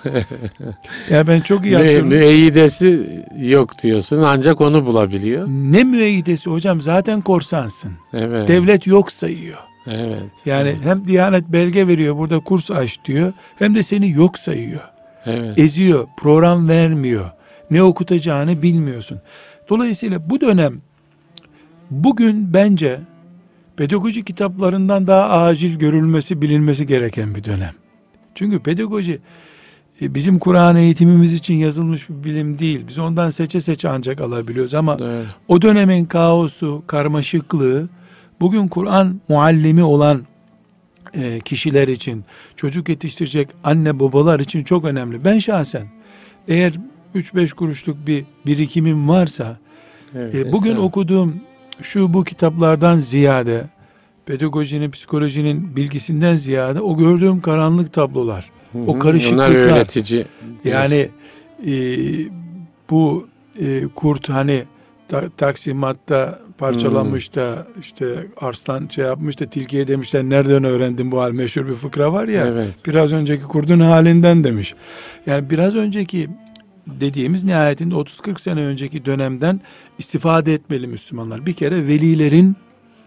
ya 1.09 1.27
ben 1.27 1.41
çok 1.41 1.65
iyi 1.65 1.75
hatırlıyorum. 1.75 2.07
müeyyidesi 2.07 3.23
yok 3.37 3.83
diyorsun 3.83 4.21
ancak 4.21 4.61
onu 4.61 4.85
bulabiliyor. 4.85 5.47
Ne 5.47 5.83
müeyyidesi 5.83 6.49
hocam 6.49 6.81
zaten 6.81 7.21
korsansın. 7.21 7.91
Evet. 8.13 8.47
Devlet 8.47 8.87
yok 8.87 9.11
sayıyor. 9.11 9.57
Evet. 9.87 10.31
Yani 10.45 10.75
hem 10.83 11.07
Diyanet 11.07 11.47
belge 11.47 11.87
veriyor 11.87 12.17
burada 12.17 12.39
kurs 12.39 12.71
aç 12.71 12.97
diyor 13.05 13.33
hem 13.59 13.75
de 13.75 13.83
seni 13.83 14.11
yok 14.11 14.39
sayıyor. 14.39 14.81
Evet. 15.25 15.59
eziyor, 15.59 16.07
program 16.17 16.69
vermiyor. 16.69 17.31
Ne 17.71 17.83
okutacağını 17.83 18.61
bilmiyorsun. 18.61 19.21
Dolayısıyla 19.69 20.29
bu 20.29 20.41
dönem 20.41 20.81
bugün 21.91 22.53
bence 22.53 22.99
pedagoji 23.77 24.25
kitaplarından 24.25 25.07
daha 25.07 25.29
acil 25.29 25.79
görülmesi, 25.79 26.41
bilinmesi 26.41 26.87
gereken 26.87 27.35
bir 27.35 27.43
dönem. 27.43 27.73
Çünkü 28.35 28.59
pedagoji 28.59 29.19
e, 30.01 30.15
bizim 30.15 30.39
Kur'an 30.39 30.75
eğitimimiz 30.75 31.33
için 31.33 31.53
yazılmış 31.53 32.09
bir 32.09 32.23
bilim 32.23 32.59
değil. 32.59 32.85
Biz 32.87 32.99
ondan 32.99 33.29
seçe 33.29 33.61
seçe 33.61 33.89
ancak 33.89 34.21
alabiliyoruz 34.21 34.73
ama 34.73 34.99
Doğru. 34.99 35.25
o 35.47 35.61
dönemin 35.61 36.05
kaosu, 36.05 36.83
karmaşıklığı 36.87 37.89
bugün 38.41 38.67
Kur'an 38.67 39.21
muallimi 39.29 39.83
olan 39.83 40.25
e, 41.13 41.39
kişiler 41.39 41.87
için, 41.87 42.25
çocuk 42.55 42.89
yetiştirecek 42.89 43.49
anne 43.63 43.99
babalar 43.99 44.39
için 44.39 44.63
çok 44.63 44.85
önemli. 44.85 45.25
Ben 45.25 45.39
şahsen 45.39 45.87
eğer 46.47 46.73
3-5 47.15 47.55
kuruşluk 47.55 48.07
bir 48.07 48.25
birikimim 48.45 49.09
varsa 49.09 49.57
Evet, 50.15 50.35
e, 50.35 50.51
bugün 50.51 50.75
okuduğum 50.75 51.35
şu 51.81 52.13
bu 52.13 52.23
kitaplardan 52.23 52.99
ziyade 52.99 53.63
pedagojinin, 54.25 54.91
psikolojinin 54.91 55.75
bilgisinden 55.75 56.37
ziyade 56.37 56.81
o 56.81 56.97
gördüğüm 56.97 57.41
karanlık 57.41 57.93
tablolar, 57.93 58.51
Hı 58.71 58.77
o 58.87 58.95
hı. 58.95 58.99
karışıklıklar, 58.99 59.49
Onlar 59.49 59.55
öğretici. 59.55 60.25
yani 60.63 61.09
e, 61.67 61.71
bu 62.89 63.27
e, 63.59 63.87
kurt 63.95 64.29
hani 64.29 64.63
ta, 65.07 65.29
taksimatta 65.37 66.39
parçalanmış 66.57 67.35
da 67.35 67.67
işte 67.81 68.27
arslan 68.37 68.87
şey 68.87 69.05
yapmış 69.05 69.39
da 69.39 69.45
tilkiye 69.45 69.87
demişler 69.87 70.23
nereden 70.23 70.63
öğrendin 70.63 71.11
bu 71.11 71.21
hal 71.21 71.31
meşhur 71.31 71.67
bir 71.67 71.73
fıkra 71.73 72.13
var 72.13 72.27
ya 72.27 72.45
Evet. 72.47 72.73
biraz 72.87 73.13
önceki 73.13 73.43
kurdun 73.43 73.79
halinden 73.79 74.43
demiş. 74.43 74.75
Yani 75.25 75.49
biraz 75.49 75.75
önceki 75.75 76.29
dediğimiz 76.99 77.43
nihayetinde 77.43 77.95
30-40 77.95 78.41
sene 78.41 78.59
önceki 78.65 79.05
dönemden 79.05 79.61
istifade 79.97 80.53
etmeli 80.53 80.87
Müslümanlar. 80.87 81.45
Bir 81.45 81.53
kere 81.53 81.87
velilerin 81.87 82.55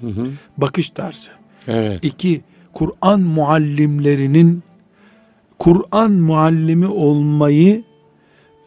Hı 0.01 0.07
hı. 0.07 0.27
bakış 0.57 0.91
tarzı. 0.91 1.31
Evet. 1.69 2.05
İki, 2.05 2.41
Kur'an 2.73 3.21
muallimlerinin 3.21 4.63
Kur'an 5.59 6.11
muallimi 6.13 6.87
olmayı 6.87 7.85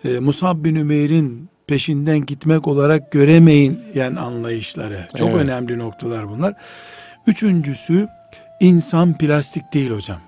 e, 0.04 0.20
Musab 0.20 0.64
bin 0.64 0.76
Ümeyr'in 0.76 1.50
peşinden 1.68 2.26
gitmek 2.26 2.68
olarak 2.68 3.12
göremeyin 3.12 3.80
yani 3.96 4.20
anlayışları. 4.20 5.08
Çok 5.18 5.30
Evet. 5.30 5.42
önemli 5.42 5.80
noktalar 5.80 6.30
bunlar. 6.30 6.54
Üçüncüsü 7.28 8.08
insan 8.60 9.18
plastik 9.18 9.74
değil 9.74 9.92
hocam. 9.92 10.20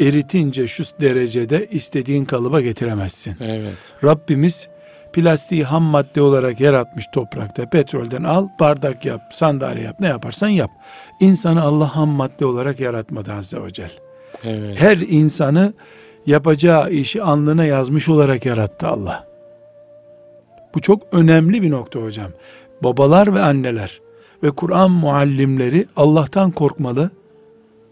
Eritince 0.00 0.66
şu 0.66 0.84
derecede 1.00 1.66
istediğin 1.70 2.24
kalıba 2.24 2.60
getiremezsin. 2.60 3.36
Evet. 3.40 3.76
Rabbimiz 4.04 4.68
plastiği 5.12 5.64
ham 5.64 5.82
madde 5.82 6.22
olarak 6.22 6.60
yaratmış 6.60 7.04
toprakta. 7.12 7.68
Petrolden 7.68 8.22
al, 8.22 8.48
bardak 8.60 9.04
yap, 9.04 9.22
sandalye 9.30 9.82
yap, 9.82 10.00
ne 10.00 10.06
yaparsan 10.06 10.48
yap. 10.48 10.70
İnsanı 11.20 11.62
Allah 11.62 11.96
ham 11.96 12.08
madde 12.08 12.46
olarak 12.46 12.80
yaratmadı 12.80 13.32
Azze 13.32 13.62
ve 13.62 13.72
Celle. 13.72 13.92
Evet. 14.44 14.80
Her 14.80 14.96
insanı 14.96 15.72
yapacağı 16.26 16.90
işi 16.90 17.22
alnına 17.22 17.64
yazmış 17.64 18.08
olarak 18.08 18.46
yarattı 18.46 18.88
Allah. 18.88 19.26
Bu 20.74 20.80
çok 20.80 21.02
önemli 21.12 21.62
bir 21.62 21.70
nokta 21.70 22.00
hocam. 22.00 22.30
Babalar 22.82 23.34
ve 23.34 23.40
anneler 23.40 24.00
ve 24.42 24.50
Kur'an 24.50 24.90
muallimleri 24.90 25.86
Allah'tan 25.96 26.50
korkmalı. 26.50 27.10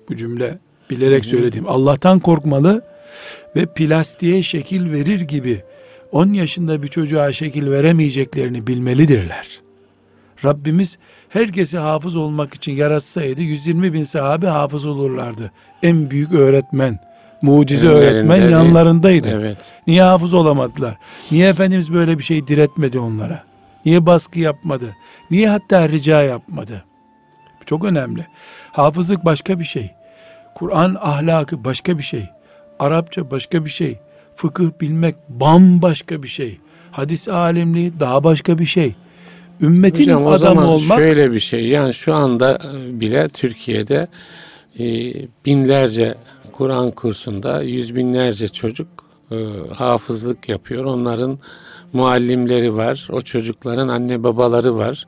Bu 0.08 0.16
cümle 0.16 0.58
bilerek 0.96 1.24
söylediğim. 1.24 1.68
Allah'tan 1.68 2.18
korkmalı 2.20 2.82
ve 3.56 3.66
plastiğe 3.66 4.42
şekil 4.42 4.92
verir 4.92 5.20
gibi 5.20 5.62
10 6.12 6.32
yaşında 6.32 6.82
bir 6.82 6.88
çocuğa 6.88 7.32
şekil 7.32 7.70
veremeyeceklerini 7.70 8.66
bilmelidirler. 8.66 9.60
Rabbimiz 10.44 10.98
herkesi 11.28 11.78
hafız 11.78 12.16
olmak 12.16 12.54
için 12.54 12.72
yaratsaydı 12.72 13.42
120 13.42 13.92
bin 13.92 14.04
sahabe 14.04 14.46
hafız 14.46 14.86
olurlardı. 14.86 15.52
En 15.82 16.10
büyük 16.10 16.32
öğretmen, 16.32 16.98
mucize 17.42 17.88
Önlerinde 17.88 18.10
öğretmen 18.10 18.50
yanlarındaydı. 18.50 19.28
Evet. 19.28 19.74
Niye 19.86 20.02
hafız 20.02 20.34
olamadılar? 20.34 20.98
Niye 21.30 21.48
Efendimiz 21.48 21.92
böyle 21.92 22.18
bir 22.18 22.24
şey 22.24 22.46
diretmedi 22.46 22.98
onlara? 22.98 23.44
Niye 23.84 24.06
baskı 24.06 24.40
yapmadı? 24.40 24.96
Niye 25.30 25.48
hatta 25.48 25.88
rica 25.88 26.22
yapmadı? 26.22 26.84
Çok 27.66 27.84
önemli. 27.84 28.26
Hafızlık 28.72 29.24
başka 29.24 29.58
bir 29.58 29.64
şey. 29.64 29.90
Kur'an 30.62 30.96
ahlakı 31.00 31.64
başka 31.64 31.98
bir 31.98 32.02
şey. 32.02 32.28
Arapça 32.78 33.30
başka 33.30 33.64
bir 33.64 33.70
şey. 33.70 33.98
Fıkıh 34.34 34.70
bilmek 34.80 35.14
bambaşka 35.28 36.22
bir 36.22 36.28
şey. 36.28 36.58
Hadis 36.90 37.28
alimliği 37.28 37.92
daha 38.00 38.24
başka 38.24 38.58
bir 38.58 38.66
şey. 38.66 38.94
Ümmetin 39.60 40.02
Hocam 40.02 40.26
adamı 40.26 40.38
zaman 40.38 40.64
olmak 40.64 40.98
şöyle 40.98 41.32
bir 41.32 41.40
şey 41.40 41.68
yani 41.68 41.94
şu 41.94 42.14
anda 42.14 42.58
e, 42.74 43.00
bile 43.00 43.28
Türkiye'de 43.28 44.08
e, 44.78 44.84
binlerce 45.46 46.14
Kur'an 46.52 46.90
kursunda 46.90 47.62
yüz 47.62 47.96
binlerce 47.96 48.48
çocuk 48.48 48.88
e, 49.30 49.36
hafızlık 49.74 50.48
yapıyor. 50.48 50.84
Onların 50.84 51.38
muallimleri 51.92 52.76
var. 52.76 53.08
O 53.12 53.22
çocukların 53.22 53.88
anne 53.88 54.22
babaları 54.22 54.76
var. 54.76 55.06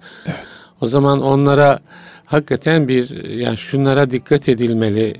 O 0.80 0.88
zaman 0.88 1.22
onlara 1.22 1.80
hakikaten 2.24 2.88
bir 2.88 3.24
yani 3.24 3.56
şunlara 3.56 4.10
dikkat 4.10 4.48
edilmeli 4.48 5.14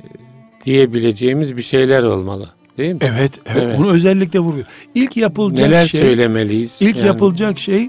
diyebileceğimiz 0.64 1.57
bir 1.57 1.62
şeyler 1.62 2.03
olmalı. 2.05 2.48
Değil 2.79 2.92
mi? 2.92 2.98
evet, 3.03 3.33
evet, 3.46 3.62
Evet. 3.66 3.79
bunu 3.79 3.92
özellikle 3.92 4.38
vurguyor. 4.38 4.66
İlk 4.94 5.16
yapılacak 5.16 5.68
Neler 5.68 5.87
şey 5.87 6.00
söylemeliyiz? 6.00 6.83
İlk 6.83 6.96
Yani- 6.96 7.07
yapılacak 7.07 7.59
şey 7.59 7.88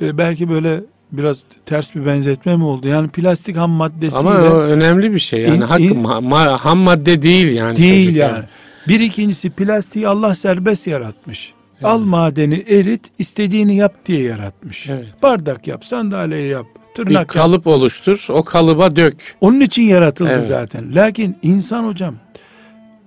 e, 0.00 0.18
belki 0.18 0.48
böyle 0.50 0.80
biraz 1.12 1.44
ters 1.66 1.94
bir 1.94 2.06
benzetme 2.06 2.56
mi 2.56 2.64
oldu? 2.64 2.88
Yani 2.88 3.08
plastik 3.08 3.56
ham 3.56 3.70
maddesiyle 3.70 4.18
Ama 4.28 4.30
o 4.40 4.58
önemli 4.60 5.14
bir 5.14 5.18
şey 5.18 5.40
yani 5.40 5.56
İn- 5.56 5.60
hak, 5.60 5.80
in- 5.80 5.94
ma- 6.04 6.56
ham 6.58 6.78
madde 6.78 7.22
değil 7.22 7.52
yani. 7.56 7.76
değil 7.76 8.06
çocuk 8.06 8.20
yani. 8.20 8.44
Bir 8.88 9.00
ikincisi 9.00 9.50
plastiği 9.50 10.08
Allah 10.08 10.34
serbest 10.34 10.86
yaratmış. 10.86 11.52
Al 11.82 11.98
madeni 11.98 12.64
erit, 12.68 13.00
istediğini 13.18 13.76
yap 13.76 13.94
diye 14.06 14.22
yaratmış. 14.22 14.90
Evet. 14.90 15.06
Bardak 15.22 15.66
yap, 15.66 15.84
sandalye 15.84 16.40
yap, 16.46 16.66
Bir 16.98 17.04
tırnak 17.04 17.14
yap. 17.14 17.28
kalıp 17.28 17.66
oluştur, 17.66 18.26
o 18.28 18.44
kalıba 18.44 18.96
dök. 18.96 19.36
Onun 19.40 19.60
için 19.60 19.82
yaratıldı 19.82 20.30
Evet. 20.32 20.44
zaten. 20.44 20.94
Lakin 20.94 21.36
insan 21.42 21.84
hocam 21.84 22.14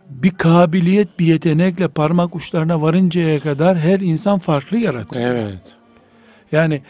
bir 0.10 0.32
kabiliyet, 0.32 1.20
bir 1.20 1.26
yetenekle 1.26 1.88
parmak 1.88 2.36
uçlarına 2.36 2.82
varıncaya 2.82 3.40
kadar 3.40 3.78
her 3.78 4.00
insan 4.00 4.40
farklı 4.40 4.78
yaratılıyor. 4.78 5.30
Evet. 5.36 5.76
Yani 6.52 6.82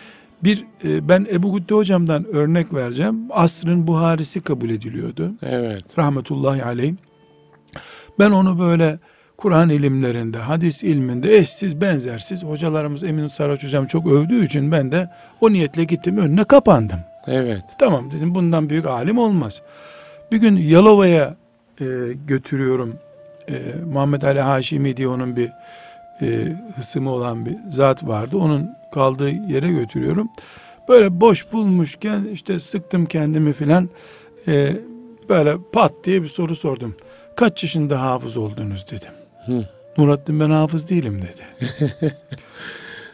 bir 0.44 0.66
e, 0.84 1.10
ben 1.10 1.28
Ebu 1.32 1.54
Gütte 1.56 1.76
hocamdan 1.76 2.26
örnek 2.26 2.74
vereceğim. 2.74 3.18
Asrın 3.30 3.88
Buharisi 3.88 4.42
kabul 4.42 4.70
ediliyordu. 4.70 5.32
Evet. 5.42 5.84
Rahmetullahi 5.98 6.64
aleyh. 6.64 6.94
Ben 8.20 8.32
onu 8.32 8.60
böyle 8.60 9.00
Kur'an 9.40 9.70
ilimlerinde, 9.70 10.38
hadis 10.38 10.84
ilminde 10.84 11.38
eşsiz, 11.38 11.82
benzersiz 11.82 12.44
hocalarımız 12.44 13.04
Emin 13.04 13.28
Saraç 13.28 13.64
hocam 13.64 13.88
çok 13.88 14.08
övdüğü 14.08 14.46
için 14.46 14.72
ben 14.72 14.92
de 14.92 15.10
o 15.42 15.52
niyetle 15.52 15.84
gittim 15.84 16.18
önüne 16.18 16.44
kapandım. 16.44 17.00
Evet. 17.28 17.64
Tamam 17.80 18.12
dedim 18.12 18.36
bundan 18.36 18.70
büyük 18.70 18.86
alim 18.86 19.18
olmaz. 19.18 19.62
Bir 20.32 20.38
gün 20.38 20.56
Yalova'ya 20.56 21.36
e, 21.82 21.86
götürüyorum. 22.28 22.96
E, 23.50 23.74
Muhammed 23.86 24.22
Ali 24.22 24.40
Haşimi 24.40 24.98
diye 24.98 25.08
onun 25.08 25.36
bir 25.36 25.52
e, 26.22 26.56
hısımı 26.76 27.12
olan 27.12 27.46
bir 27.46 27.56
zat 27.70 28.08
vardı. 28.08 28.38
Onun 28.38 28.70
kaldığı 28.94 29.30
yere 29.30 29.70
götürüyorum. 29.70 30.30
Böyle 30.90 31.22
boş 31.22 31.54
bulmuşken 31.54 32.28
işte 32.34 32.60
sıktım 32.60 33.06
kendimi 33.06 33.54
filan. 33.54 33.90
E, 34.48 34.76
böyle 35.30 35.56
pat 35.74 35.94
diye 36.04 36.24
bir 36.24 36.28
soru 36.28 36.56
sordum. 36.56 36.96
Kaç 37.36 37.64
yaşında 37.64 38.02
hafız 38.02 38.38
oldunuz 38.38 38.86
dedim. 38.92 39.19
Hı. 39.46 39.66
Nurattin 39.98 40.40
ben 40.40 40.50
hafız 40.50 40.90
değilim 40.90 41.22
dedi. 41.22 41.72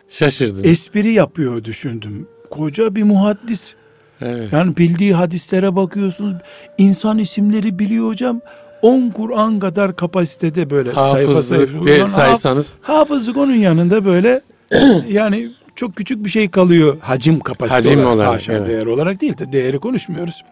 Şaşırdın. 0.09 0.63
Espri 0.63 1.13
yapıyor 1.13 1.63
düşündüm. 1.63 2.27
Koca 2.49 2.95
bir 2.95 3.03
muhaddis. 3.03 3.73
evet. 4.21 4.53
Yani 4.53 4.77
bildiği 4.77 5.13
hadislere 5.13 5.75
bakıyorsunuz. 5.75 6.35
İnsan 6.77 7.17
isimleri 7.17 7.79
biliyor 7.79 8.07
hocam. 8.07 8.41
10 8.81 9.09
Kur'an 9.09 9.59
kadar 9.59 9.95
kapasitede 9.95 10.69
böyle 10.69 10.93
sayfa 10.93 11.41
sayfa. 11.41 11.63
Hafızlık 11.63 11.85
de 11.85 12.07
saysanız 12.07 12.73
hafızlık 12.81 13.37
onun 13.37 13.55
yanında 13.55 14.05
böyle 14.05 14.41
yani 15.09 15.51
çok 15.75 15.95
küçük 15.95 16.25
bir 16.25 16.29
şey 16.29 16.49
kalıyor 16.49 16.97
hacim 17.01 17.39
kapasite 17.39 17.75
Hacim 17.75 17.99
olarak. 17.99 18.15
olarak, 18.15 18.33
Haşa, 18.33 18.53
evet. 18.53 18.67
değer 18.67 18.85
olarak 18.85 19.21
değil 19.21 19.37
de 19.37 19.51
değeri 19.51 19.79
konuşmuyoruz. 19.79 20.43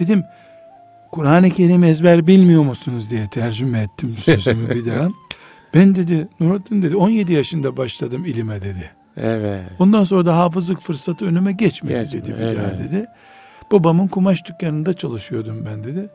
Dedim 0.00 0.22
Kur'an-ı 1.14 1.50
Kerim 1.50 1.84
ezber 1.84 2.26
bilmiyor 2.26 2.62
musunuz 2.62 3.10
diye 3.10 3.28
tercüme 3.28 3.80
ettim 3.80 4.16
sözümü 4.18 4.70
bir 4.70 4.86
daha. 4.86 5.08
Ben 5.74 5.94
dedi 5.94 6.28
Nurattin 6.40 6.82
dedi 6.82 6.96
17 6.96 7.32
yaşında 7.32 7.76
başladım 7.76 8.24
ilime 8.24 8.62
dedi. 8.62 8.90
evet. 9.16 9.64
Ondan 9.78 10.04
sonra 10.04 10.26
da 10.26 10.36
hafızlık 10.36 10.80
fırsatı 10.80 11.26
önüme 11.26 11.52
geçmedi 11.52 11.94
Geçmedi, 12.00 12.24
dedi 12.24 12.34
bir 12.34 12.56
daha 12.56 12.66
evet. 12.68 12.78
dedi. 12.78 13.06
Babamın 13.72 14.08
kumaş 14.08 14.44
dükkanında 14.44 14.92
çalışıyordum 14.92 15.66
ben 15.66 15.84
dedi. 15.84 16.08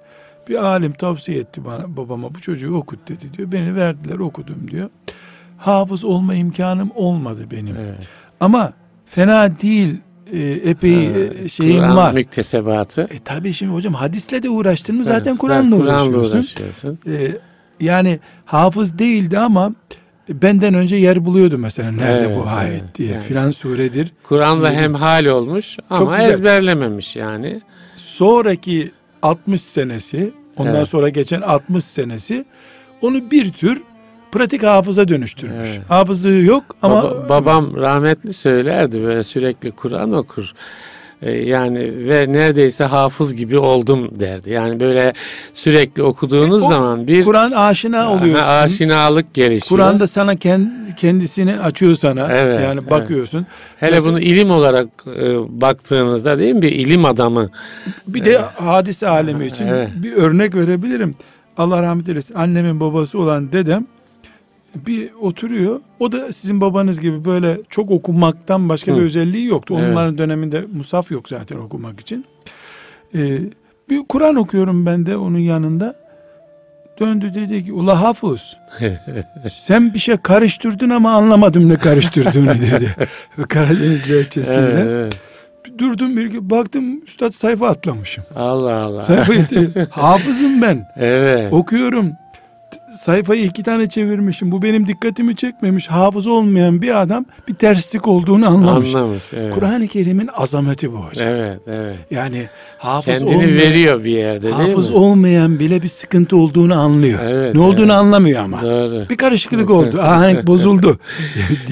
Bir 0.50 0.56
alim 0.56 0.92
tavsiye 0.92 1.40
etti 1.40 1.66
bana 1.66 1.98
babama 1.98 2.36
bu 2.36 2.40
çocuğu 2.40 2.76
okut 2.76 3.10
dedi 3.10 3.34
diyor. 3.38 3.52
Beni 3.52 3.76
verdiler 3.76 4.20
okudum 4.20 4.68
diyor. 4.72 4.90
Hafız 5.58 6.04
olma 6.04 6.36
imkanım 6.36 6.92
olmadı 6.96 7.42
benim. 7.52 7.76
evet. 7.76 8.08
Ama 8.40 8.74
fena 9.06 9.60
değil 9.62 10.02
e, 10.34 10.40
epey 10.70 11.08
e, 11.46 11.50
şeyim 11.50 11.78
Kur'an 11.82 11.96
var. 11.98 12.14
müktesebatı. 12.14 13.02
E 13.12 13.20
tabi 13.20 13.54
şimdi 13.54 13.74
hocam 13.74 13.94
hadisle 13.94 14.44
de 14.44 14.50
uğraştın 14.50 14.96
mı 14.96 15.04
zaten 15.04 15.32
Evet, 15.32 15.40
Kur'an'la 15.42 15.78
Kur'an'la 15.78 16.04
uğraşıyorsun. 16.18 16.38
uğraşıyorsun. 16.38 17.00
E, 17.08 17.32
yani 17.80 18.20
hafız 18.46 18.98
değildi 19.00 19.40
ama 19.40 19.74
benden 20.30 20.74
önce 20.74 20.96
yer 20.96 21.26
buluyordu 21.26 21.58
mesela 21.58 21.92
nerede 21.92 22.26
Evet, 22.26 22.38
bu 22.38 22.50
ayet 22.50 22.82
evet, 22.84 22.96
diye 22.96 23.12
yani. 23.12 23.22
filan 23.22 23.52
suredir. 23.52 24.14
Kur'an'la 24.24 24.72
Ee, 24.72 24.76
hem 24.76 24.94
hal 24.94 25.26
olmuş 25.26 25.78
ama 25.90 26.18
güzel. 26.18 26.30
ezberlememiş 26.32 27.16
yani. 27.16 27.62
sonraki 27.96 28.92
60 29.22 29.62
senesi 29.62 30.34
ondan 30.58 30.76
Evet. 30.76 30.88
sonra 30.88 31.10
geçen 31.10 31.42
60 31.42 31.84
senesi 31.86 32.46
onu 33.02 33.32
bir 33.32 33.52
tür 33.52 33.82
pratik 34.32 34.64
hafıza 34.64 35.08
dönüştürmüş. 35.08 35.70
Evet. 35.70 35.82
Hafızlığı 35.90 36.32
yok 36.32 36.64
ama 36.82 37.04
Baba- 37.04 37.30
babam 37.30 37.76
rahmetli 37.76 38.34
söylerdi 38.34 39.04
böyle 39.04 39.24
sürekli 39.24 39.72
Kur'an 39.72 40.14
okur. 40.14 40.54
Ee, 41.22 41.32
yani 41.32 42.08
ve 42.10 42.26
neredeyse 42.34 42.84
hafız 42.84 43.36
gibi 43.36 43.58
oldum 43.58 44.20
derdi. 44.20 44.50
Yani 44.50 44.80
böyle 44.80 45.14
sürekli 45.54 46.04
okuduğunuz 46.04 46.64
E, 46.64 46.66
o 46.66 46.70
zaman 46.70 47.08
bir 47.08 47.24
Kur'an 47.26 47.52
aşina 47.52 48.12
oluyorsun. 48.14 48.48
Aşinalık 48.48 49.34
gelişiyor. 49.34 49.70
Kur'an'da 49.70 50.08
sana 50.08 50.34
kend- 50.34 50.96
kendisini 50.96 51.60
açıyor 51.60 51.96
sana. 51.96 52.28
Evet, 52.32 52.62
yani 52.64 52.80
evet. 52.82 52.92
bakıyorsun. 52.92 53.46
Hele 53.78 53.92
Mesela- 53.92 54.12
bunu 54.12 54.20
ilim 54.20 54.52
olarak 54.52 54.88
e, 55.22 55.36
baktığınızda 55.62 56.40
değil 56.40 56.56
mi 56.56 56.62
bir 56.62 56.72
ilim 56.72 57.06
adamı. 57.06 57.50
Bir 58.08 58.26
de 58.26 58.38
hadise 58.38 59.08
alemi 59.08 59.46
için 59.46 59.68
Evet. 59.68 59.90
bir 59.96 60.14
örnek 60.14 60.56
verebilirim. 60.56 61.16
Allah 61.58 61.82
rahmet 61.84 62.10
eylesin. 62.10 62.36
Annemin 62.36 62.80
babası 62.80 63.20
olan 63.20 63.52
dedem 63.52 63.86
bir 64.76 65.10
oturuyor. 65.22 65.80
O 66.00 66.12
da 66.12 66.32
sizin 66.34 66.62
babanız 66.62 67.00
gibi 67.00 67.26
böyle 67.26 67.58
çok 67.70 67.92
okumaktan 67.92 68.70
başka 68.70 68.96
bir 68.96 69.02
Hı. 69.02 69.06
özelliği 69.06 69.46
yoktu. 69.46 69.76
Evet. 69.80 69.92
Onların 69.92 70.18
döneminde 70.18 70.64
musaf 70.74 71.12
yok 71.12 71.30
zaten 71.30 71.58
okumak 71.58 72.00
için. 72.00 72.26
Ee, 73.16 73.40
bir 73.90 74.02
Kur'an 74.10 74.36
okuyorum 74.36 74.86
ben 74.86 75.06
de 75.06 75.18
onun 75.18 75.40
yanında. 75.40 75.96
Döndü 77.00 77.34
dedi 77.34 77.66
ki 77.66 77.74
ula 77.74 78.02
hafız 78.02 78.56
sen 79.50 79.94
bir 79.94 80.00
şey 80.00 80.18
karıştırdın 80.18 80.90
ama 80.90 81.12
anlamadım 81.12 81.70
ne 81.70 81.76
karıştırdığını 81.78 82.54
dedi. 82.62 82.96
Karadeniz 83.50 84.12
lehçesiyle. 84.12 84.80
Evet. 84.90 85.14
Durdum 85.78 86.18
bir 86.18 86.26
gün 86.26 86.50
baktım 86.50 87.04
üstad 87.06 87.32
sayfa 87.32 87.68
atlamışım. 87.68 88.24
Allah 88.36 88.76
Allah. 88.76 89.02
Sayfayı 89.02 89.48
hafızım 89.90 90.62
ben. 90.62 90.88
Evet. 90.98 91.54
Okuyorum. 91.54 92.12
Sayfayı 92.94 93.46
iki 93.46 93.64
tane 93.64 93.90
çevirmişim. 93.90 94.52
Bu 94.52 94.62
benim 94.62 94.88
dikkatimi 94.88 95.36
çekmemiş. 95.36 95.88
Hafız 95.88 96.28
olmayan 96.28 96.82
bir 96.82 97.02
adam 97.02 97.26
bir 97.48 97.54
terslik 97.54 98.08
olduğunu 98.08 98.48
anlamış. 98.48 98.96
Anlamış. 98.96 99.24
Evet. 99.34 99.54
Kur'an-ı 99.54 99.88
Kerim'in 99.88 100.30
azameti 100.34 100.92
bu 100.92 100.98
hocam. 100.98 101.28
Evet, 101.28 101.60
evet. 101.68 101.96
Yani 102.12 102.48
hafız 102.78 103.14
Kendini 103.14 103.30
olmayan, 103.36 103.56
veriyor 103.56 104.04
bir 104.04 104.12
yerde 104.12 104.42
değil 104.42 104.54
hafız 104.54 104.90
mi? 104.90 104.96
olmayan 104.96 105.60
bile 105.60 105.84
bir 105.84 105.88
sıkıntı 105.88 106.38
olduğunu 106.38 106.80
anlıyor. 106.80 107.20
Evet, 107.24 107.56
ne 107.56 107.62
olduğunu 107.62 107.82
evet. 107.82 107.92
anlamıyor 107.92 108.44
ama. 108.44 108.62
Doğru. 108.62 109.06
Bir 109.10 109.18
karışıklık 109.18 109.70
oldu. 109.70 110.00
Ahenk 110.02 110.48
bozuldu. 110.48 111.00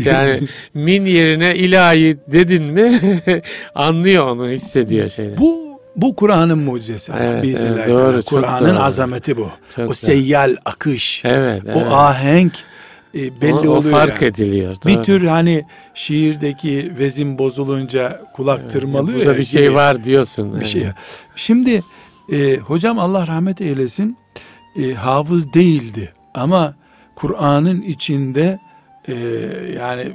Yani 0.06 0.40
min 0.74 1.06
yerine 1.06 1.56
ilahi 1.56 2.18
dedin 2.28 2.64
mi 2.64 3.00
anlıyor 3.76 4.28
onu 4.28 4.48
hissediyor 4.48 5.10
şeyler. 5.10 5.38
bu 5.38 5.67
bu 5.98 6.16
Kur'an'ın 6.16 6.60
mucizesi. 6.60 7.12
Evet, 7.20 7.60
evet, 7.62 7.90
doğru, 7.90 8.24
Kur'an'ın 8.24 8.76
doğru. 8.76 8.84
azameti 8.84 9.38
bu. 9.38 9.50
Çok 9.76 9.86
o 9.86 9.88
doğru. 9.88 9.96
seyyal 9.96 10.56
akış. 10.66 11.22
Evet, 11.26 11.64
evet. 11.66 11.76
O 11.76 11.96
ahenk 11.96 12.54
e, 13.16 13.42
belli 13.42 13.54
o, 13.54 13.74
o 13.74 13.78
oluyor. 13.78 13.94
fark 13.94 14.22
yani. 14.22 14.32
ediliyor. 14.32 14.76
Bir 14.86 14.96
doğru. 14.96 15.04
tür 15.04 15.26
hani 15.26 15.66
şiirdeki 15.94 16.94
vezin 17.00 17.38
bozulunca 17.38 18.22
kulak 18.34 18.72
tırmalıyor 18.72 19.20
Burada 19.20 19.32
ya 19.32 19.38
bir 19.38 19.46
şey 19.46 19.64
gibi 19.64 19.76
var 19.76 20.04
diyorsun. 20.04 20.52
Bir 20.54 20.58
evet. 20.58 20.68
şey. 20.68 20.84
Şimdi 21.36 21.84
e, 22.32 22.58
hocam 22.58 23.00
Allah 23.00 23.28
rahmet 23.28 23.62
eylesin 23.62 24.18
e, 24.82 24.94
hafız 24.94 25.54
değildi 25.54 26.14
ama 26.36 26.76
Kur'an'ın 27.16 27.82
içinde 27.82 28.60
e, 29.08 29.14
yani 29.78 30.12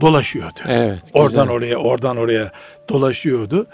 dolaşıyordu. 0.00 0.60
Evet. 0.68 1.02
Oradan 1.12 1.48
oraya, 1.48 1.76
oradan 1.76 2.16
oraya 2.16 2.52
dolaşıyordu. 2.88 3.66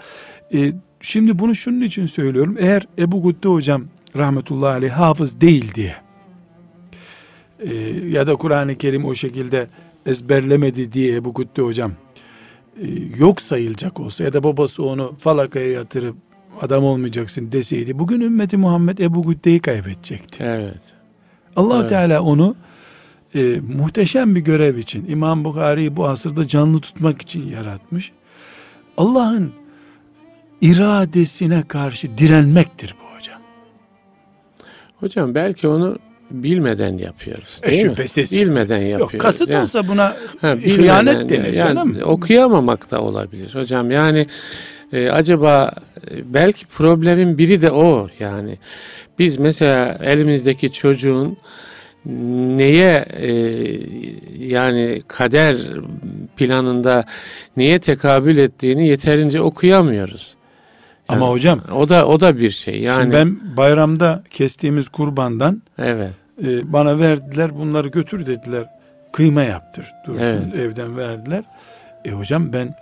E, 0.53 0.71
şimdi 1.01 1.39
bunu 1.39 1.55
şunun 1.55 1.81
için 1.81 2.05
söylüyorum. 2.05 2.55
Eğer 2.59 2.87
Ebu 2.99 3.23
Gütte 3.23 3.49
hocam 3.49 3.85
rahmetullahi 4.15 4.73
aleyh 4.73 4.91
hafız 4.91 5.41
değil 5.41 5.73
diye 5.75 5.95
e, 7.59 7.73
ya 8.09 8.27
da 8.27 8.35
Kur'an-ı 8.35 8.75
Kerim 8.75 9.05
o 9.05 9.15
şekilde 9.15 9.67
ezberlemedi 10.05 10.91
diye 10.91 11.15
Ebu 11.15 11.33
Gütte 11.33 11.61
hocam 11.61 11.91
e, 12.81 12.87
yok 13.17 13.41
sayılacak 13.41 13.99
olsa 13.99 14.23
ya 14.23 14.33
da 14.33 14.43
babası 14.43 14.83
onu 14.83 15.15
falakaya 15.17 15.71
yatırıp 15.71 16.15
adam 16.61 16.83
olmayacaksın 16.83 17.51
deseydi 17.51 17.99
bugün 17.99 18.21
ümmeti 18.21 18.57
Muhammed 18.57 18.97
Ebu 18.97 19.23
Gütte'yi 19.23 19.59
kaybedecekti. 19.59 20.43
Evet. 20.43 20.81
allah 21.55 21.79
Evet. 21.79 21.89
Teala 21.89 22.21
onu 22.21 22.55
e, 23.35 23.59
muhteşem 23.77 24.35
bir 24.35 24.41
görev 24.41 24.77
için 24.77 25.05
İmam 25.07 25.45
Bukhari'yi 25.45 25.97
bu 25.97 26.07
asırda 26.07 26.47
canlı 26.47 26.79
tutmak 26.79 27.21
için 27.21 27.47
yaratmış. 27.47 28.11
Allah'ın 28.97 29.60
iradesine 30.61 31.63
karşı 31.67 32.17
direnmektir 32.17 32.95
bu 33.01 33.17
hocam. 33.17 33.41
Hocam 34.99 35.35
belki 35.35 35.67
onu 35.67 35.97
bilmeden 36.31 36.97
yapıyoruz. 36.97 37.59
E, 37.63 37.69
Değil 37.71 37.83
mi? 37.83 37.89
şüphesiz. 37.89 38.31
Bilmeden 38.31 38.77
yapıyoruz. 38.77 39.13
Yok 39.13 39.21
kasıt 39.21 39.49
Yani- 39.49 39.63
olsa 39.63 39.87
buna 39.87 40.17
Ha, 40.41 40.55
hıyanet 40.55 41.29
denir 41.29 41.53
yani 41.53 41.55
canım. 41.75 41.97
Okuyamamak 42.03 42.91
da 42.91 43.01
olabilir 43.01 43.55
hocam. 43.55 43.91
Yani 43.91 44.27
e, 44.93 45.09
acaba 45.09 45.71
e, 46.11 46.33
belki 46.33 46.65
problemin 46.65 47.37
biri 47.37 47.61
de 47.61 47.71
o 47.71 48.07
yani. 48.19 48.57
Biz 49.19 49.37
mesela 49.39 49.97
elimizdeki 50.03 50.71
çocuğun 50.71 51.37
neye 52.57 53.05
e, 53.19 53.31
yani 54.39 55.01
kader 55.07 55.57
planında 56.37 57.05
neye 57.57 57.79
tekabül 57.79 58.37
ettiğini 58.37 58.87
yeterince 58.87 59.41
okuyamıyoruz. 59.41 60.35
Ama 61.11 61.25
Yani 61.25 61.33
hocam 61.33 61.61
o 61.75 61.89
da 61.89 62.07
o 62.07 62.19
da 62.19 62.37
bir 62.37 62.51
şey. 62.51 62.81
Yani 62.81 63.01
şimdi 63.01 63.15
ben 63.15 63.57
bayramda 63.57 64.23
kestiğimiz 64.29 64.89
kurbandan 64.89 65.61
evet. 65.77 66.11
e, 66.43 66.73
bana 66.73 66.99
verdiler 66.99 67.55
bunları 67.59 67.87
götür 67.87 68.25
dediler. 68.25 68.65
Kıyma 69.11 69.41
yaptır 69.43 69.85
dursun 70.07 70.19
Evet. 70.21 70.55
evden 70.55 70.97
verdiler. 70.97 71.43
E 72.05 72.11
hocam 72.11 72.53
ben 72.53 72.75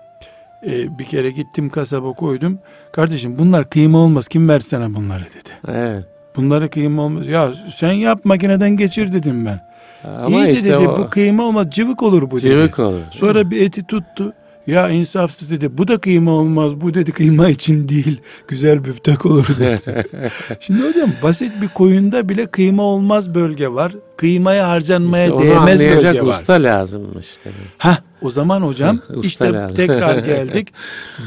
e, 0.67 0.99
bir 0.99 1.03
kere 1.03 1.31
gittim 1.31 1.69
kasaba 1.69 2.13
koydum. 2.13 2.59
Kardeşim 2.93 3.37
bunlar 3.37 3.69
kıyma 3.69 3.97
olmaz 3.97 4.27
kim 4.27 4.49
versene 4.49 4.95
bunları 4.95 5.23
dedi. 5.23 5.49
Evet. 5.67 6.05
Bunları 6.35 6.69
kıyma 6.69 7.01
olmaz. 7.01 7.27
Ya 7.27 7.49
sen 7.75 7.91
yap 7.91 8.25
makineden 8.25 8.77
geçir 8.77 9.11
dedim 9.11 9.45
ben. 9.45 9.69
Ama 10.03 10.45
İyi 10.45 10.49
işte 10.49 10.65
dedi 10.65 10.87
o 10.87 10.97
bu 10.97 11.09
kıyma 11.09 11.43
olmaz 11.43 11.67
cıvık 11.71 12.03
olur 12.03 12.31
bu 12.31 12.37
dedi. 12.37 12.49
cıvık 12.49 12.79
olur. 12.79 13.01
Sonra 13.09 13.51
bir 13.51 13.61
eti 13.61 13.83
tuttu. 13.83 14.33
Ya 14.69 14.89
insafsız 14.89 15.51
dedi. 15.51 15.77
Bu 15.77 15.87
da 15.87 15.97
kıyma 15.97 16.31
olmaz. 16.31 16.81
Bu 16.81 16.93
dedi 16.93 17.11
kıyma 17.11 17.49
için 17.49 17.89
değil. 17.89 18.21
Güzel 18.47 18.83
büftek 18.85 19.25
olur 19.25 19.47
dedi. 19.59 20.05
Şimdi 20.59 20.87
hocam 20.89 21.11
basit 21.23 21.51
bir 21.61 21.67
koyunda 21.67 22.29
bile 22.29 22.45
kıyma 22.45 22.83
olmaz 22.83 23.33
bölge 23.35 23.67
var. 23.67 23.91
Kıymaya 24.17 24.69
harcanmaya 24.69 25.25
İşte 25.25 25.39
değmez 25.39 25.81
bölge 25.81 26.21
var. 26.21 26.33
usta 26.39 26.53
lazımmış 26.53 27.27
demek. 27.45 27.57
Ha 27.77 27.97
o 28.21 28.29
zaman 28.29 28.61
hocam 28.61 28.99
işte 29.23 29.53
lazım. 29.53 29.75
tekrar 29.75 30.17
geldik. 30.25 30.67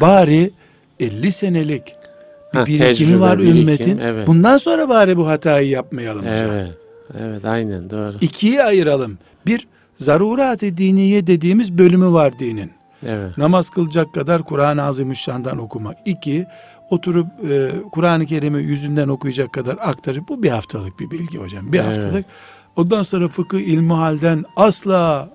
Bari 0.00 0.50
50 1.00 1.33
senelik 1.33 1.83
bir 2.55 2.59
Ha, 2.59 2.66
birikimi 2.66 2.87
tecrübe, 2.88 3.20
var 3.20 3.38
birikim, 3.38 3.57
ümmetin. 3.61 3.98
evet. 3.98 4.26
Bundan 4.26 4.59
sonra 4.59 4.88
bari 4.88 5.16
bu 5.16 5.28
hatayı 5.28 5.68
yapmayalım 5.68 6.22
hocam. 6.22 6.50
Evet. 6.55 6.70
Evet 7.20 7.44
aynen 7.44 7.90
doğru. 7.90 8.14
İkiye 8.20 8.62
ayıralım. 8.62 9.18
Bir 9.46 9.68
zarurat-ı 9.96 10.76
diniye 10.76 11.26
dediğimiz 11.26 11.78
bölümü 11.78 12.12
var 12.12 12.38
dinin. 12.38 12.70
Evet. 13.06 13.38
Namaz 13.38 13.70
kılacak 13.70 14.14
kadar 14.14 14.42
Kur'an-ı 14.42 14.82
Azimüşşan'dan 14.82 15.58
okumak. 15.58 15.96
İki, 16.04 16.46
oturup 16.90 17.26
e, 17.50 17.70
Kur'an-ı 17.92 18.26
Kerim'i 18.26 18.62
yüzünden 18.62 19.08
okuyacak 19.08 19.52
kadar 19.52 19.76
aktarıp 19.80 20.28
bu 20.28 20.42
bir 20.42 20.50
haftalık 20.50 21.00
bir 21.00 21.10
bilgi 21.10 21.38
hocam. 21.38 21.72
Bir 21.72 21.78
Evet. 21.78 21.86
haftalık. 21.86 22.26
Ondan 22.76 23.02
sonra 23.02 23.28
fıkıh 23.28 23.60
ilmi 23.60 23.92
halden 23.92 24.44
asla 24.56 25.28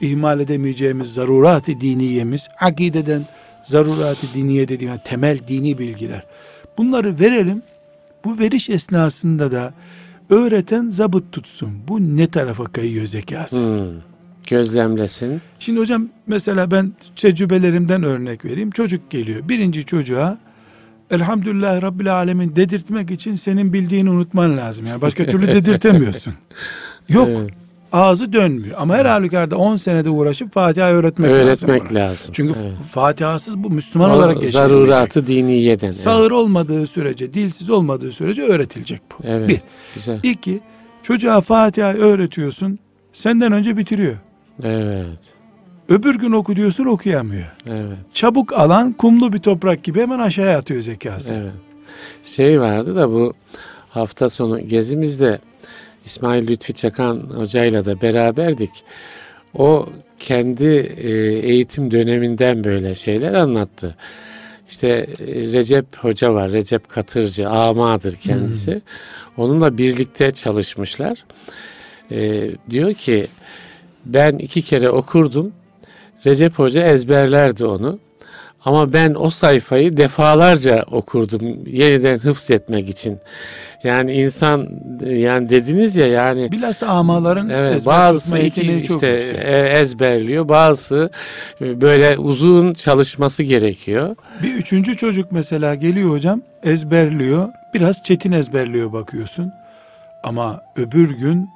ihmal 0.00 0.40
edemeyeceğimiz 0.40 1.14
zarurat-ı 1.14 1.80
diniyemiz, 1.80 2.48
akideden 2.60 3.26
zarurat-ı 3.64 4.26
diniye 4.34 4.68
dediğim 4.68 4.92
yani 4.92 5.02
temel 5.04 5.38
dini 5.48 5.78
bilgiler. 5.78 6.26
Bunları 6.78 7.20
verelim. 7.20 7.62
Bu 8.24 8.38
veriş 8.38 8.70
esnasında 8.70 9.52
da 9.52 9.74
öğreten 10.30 10.88
zabıt 10.90 11.32
tutsun. 11.32 11.70
Bu 11.88 12.00
ne 12.16 12.30
tarafa 12.30 12.64
kayıyor 12.64 13.06
zekası? 13.06 13.56
Hmm. 13.60 14.09
Gözlemlesin. 14.50 15.40
Şimdi 15.58 15.80
hocam 15.80 16.08
mesela 16.26 16.70
ben 16.70 16.92
tecrübelerimden 17.16 18.02
örnek 18.02 18.44
vereyim. 18.44 18.70
Çocuk 18.70 19.10
geliyor. 19.10 19.48
Birinci 19.48 19.84
çocuğa 19.86 20.38
Elhamdülillah 21.10 21.82
Rabbil 21.82 22.14
Alemin 22.14 22.56
dedirtmek 22.56 23.10
için 23.10 23.34
senin 23.34 23.72
bildiğini 23.72 24.10
unutman 24.10 24.56
lazım. 24.56 24.86
Yani 24.86 25.02
başka 25.02 25.26
türlü 25.26 25.46
dedirtemiyorsun. 25.54 26.34
Yok. 27.08 27.28
Evet. 27.30 27.50
Ağzı 27.92 28.32
dönmüyor. 28.32 28.76
Ama 28.78 28.96
her 28.96 29.04
halükarda 29.04 29.56
10 29.56 29.76
senede 29.76 30.10
uğraşıp 30.10 30.52
Fatiha 30.54 30.90
öğretmek, 30.90 31.30
lazım. 31.30 31.46
Öğretmek 31.48 31.90
buna. 31.90 31.98
lazım. 31.98 32.30
Çünkü 32.32 32.54
Evet. 32.62 32.72
Fatihasız 32.90 33.58
bu 33.58 33.70
Müslüman 33.70 34.10
O 34.10 34.14
olarak 34.14 34.42
yaşayamayacak. 34.42 34.86
zaruratı 34.86 35.26
diniyeden. 35.26 35.86
Evet. 35.86 35.96
Sağır 35.96 36.30
olmadığı 36.30 36.86
sürece, 36.86 37.34
dilsiz 37.34 37.70
olmadığı 37.70 38.10
sürece 38.10 38.42
öğretilecek 38.42 39.00
bu. 39.12 39.24
Evet. 39.26 39.48
Bir. 39.48 39.60
Güzel. 39.94 40.20
İki, 40.22 40.60
çocuğa 41.02 41.40
Fatiha 41.40 41.92
öğretiyorsun. 41.92 42.78
Senden 43.12 43.52
önce 43.52 43.76
bitiriyor. 43.76 44.16
Evet. 44.64 45.34
Öbür 45.88 46.18
gün 46.18 46.32
oku 46.32 46.56
diyorsun 46.56 46.86
okuyamıyor. 46.86 47.56
Evet. 47.68 47.98
çabuk 48.14 48.52
alan 48.52 48.92
kumlu 48.92 49.32
bir 49.32 49.38
toprak 49.38 49.82
gibi 49.82 50.00
hemen 50.00 50.18
aşağıya 50.18 50.58
atıyor 50.58 50.82
zekası. 50.82 51.32
Evet. 51.32 51.52
Şey 52.22 52.60
vardı 52.60 52.96
da 52.96 53.10
bu 53.10 53.34
hafta 53.90 54.30
sonu 54.30 54.68
gezimizde 54.68 55.38
İsmail 56.04 56.46
Lütfi 56.46 56.72
Çakan 56.72 57.16
hocayla 57.34 57.84
da 57.84 58.00
beraberdik. 58.00 58.70
O 59.54 59.88
kendi 60.18 60.94
e, 60.98 61.10
eğitim 61.38 61.90
döneminden 61.90 62.64
böyle 62.64 62.94
şeyler 62.94 63.34
anlattı. 63.34 63.96
İşte 64.68 64.88
e, 64.88 65.26
Recep 65.26 65.96
Hoca 65.96 66.34
var, 66.34 66.52
Recep 66.52 66.88
Katırcı, 66.88 67.48
amadır 67.48 68.16
kendisi. 68.16 68.82
Onunla 69.36 69.78
birlikte 69.78 70.30
çalışmışlar. 70.30 71.24
E, 72.10 72.50
diyor 72.70 72.94
ki 72.94 73.28
ben 74.14 74.38
iki 74.38 74.62
kere 74.62 74.90
okurdum. 74.90 75.52
Recep 76.26 76.58
Hoca 76.58 76.82
ezberlerdi 76.82 77.64
onu. 77.64 77.98
Ama 78.64 78.92
ben 78.92 79.14
o 79.14 79.30
sayfayı 79.30 79.96
defalarca 79.96 80.84
okurdum 80.90 81.42
yeniden 81.66 82.18
hıfz 82.18 82.50
etmek 82.50 82.88
için. 82.88 83.18
Yani 83.84 84.12
insan 84.12 84.68
yani 85.06 85.48
dediniz 85.48 85.96
ya 85.96 86.06
yani 86.06 86.52
Bilhassa 86.52 86.86
amaların 86.86 87.48
evet 87.48 87.78
tutma 87.78 88.38
iki 88.38 88.66
çok 88.66 88.90
işte 88.90 89.08
yüksek. 89.08 89.36
e, 89.44 89.78
ezberliyor, 89.80 90.48
bazısı 90.48 91.10
e, 91.60 91.80
böyle 91.80 92.18
uzun 92.18 92.74
çalışması 92.74 93.42
gerekiyor. 93.42 94.16
Bir 94.42 94.54
üçüncü 94.54 94.96
çocuk 94.96 95.32
mesela 95.32 95.74
geliyor 95.74 96.10
hocam 96.10 96.42
ezberliyor. 96.62 97.48
Biraz 97.74 98.02
çetin 98.02 98.32
ezberliyor 98.32 98.92
bakıyorsun. 98.92 99.52
Ama 100.22 100.62
öbür 100.76 101.10
gün 101.18 101.48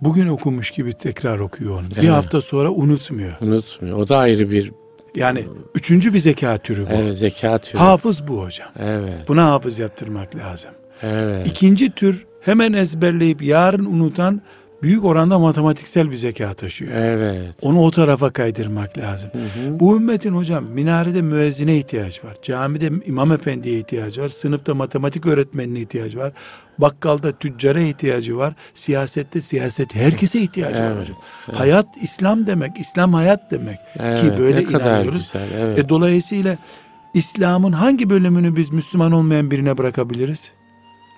bugün 0.00 0.28
okumuş 0.28 0.70
gibi 0.70 0.92
tekrar 0.92 1.38
okuyor 1.38 1.74
onu. 1.78 1.86
Bir 1.86 1.96
Evet. 1.96 2.10
hafta 2.10 2.40
sonra 2.40 2.70
unutmuyor. 2.70 3.32
Unutmuyor. 3.40 3.98
O 3.98 4.08
da 4.08 4.18
ayrı 4.18 4.50
bir 4.50 4.72
Yani 5.16 5.44
üçüncü 5.74 6.14
bir 6.14 6.18
zeka 6.18 6.58
türü 6.58 6.86
bu. 6.86 6.90
evet 6.92 7.16
zeka 7.18 7.58
türü. 7.58 7.78
Hafız 7.78 8.28
bu 8.28 8.42
hocam. 8.44 8.68
Evet. 8.78 9.28
Buna 9.28 9.44
hafız 9.50 9.78
yaptırmak 9.78 10.36
lazım. 10.36 10.70
Evet. 11.02 11.46
İkinci 11.46 11.90
tür 11.90 12.26
hemen 12.40 12.72
ezberleyip 12.72 13.42
yarın 13.42 13.84
unutan 13.84 14.42
büyük 14.82 15.04
oranda 15.04 15.38
matematiksel 15.38 16.10
bir 16.10 16.16
zeka 16.16 16.54
taşıyor. 16.54 16.92
Evet. 16.94 17.54
Onu 17.62 17.80
o 17.82 17.90
tarafa 17.90 18.30
kaydırmak 18.30 18.98
lazım. 18.98 19.30
Hı 19.32 19.38
hı. 19.38 19.80
Bu 19.80 19.96
ümmetin 19.96 20.32
hocam 20.32 20.64
minarede 20.64 21.22
müezzine 21.22 21.76
ihtiyaç 21.76 22.24
var. 22.24 22.36
Camide 22.42 22.90
imam 23.06 23.32
efendiye 23.32 23.78
ihtiyacı 23.78 24.22
var. 24.22 24.28
Sınıfta 24.28 24.74
matematik 24.74 25.26
öğretmenine 25.26 25.80
ihtiyacı 25.80 26.18
var. 26.18 26.32
Bakkalda 26.78 27.32
tüccara 27.32 27.80
ihtiyacı 27.80 28.36
var. 28.36 28.54
Siyasette 28.74 29.42
siyaset 29.42 29.94
herkese 29.94 30.40
ihtiyacı 30.40 30.82
var 30.82 30.86
Evet, 30.88 31.00
hocam. 31.00 31.16
evet. 31.48 31.60
Hayat 31.60 31.86
İslam 32.02 32.46
demek. 32.46 32.78
İslam 32.78 33.12
hayat 33.14 33.50
demek. 33.50 33.78
Evet, 33.98 34.20
Ki 34.20 34.26
böyle 34.38 34.62
inanıyoruz. 34.62 35.32
güzel. 35.32 35.48
Evet. 35.60 35.78
E, 35.78 35.88
dolayısıyla 35.88 36.58
İslam'ın 37.14 37.72
hangi 37.72 38.10
bölümünü 38.10 38.56
biz 38.56 38.70
Müslüman 38.72 39.12
olmayan 39.12 39.50
birine 39.50 39.78
bırakabiliriz? 39.78 40.52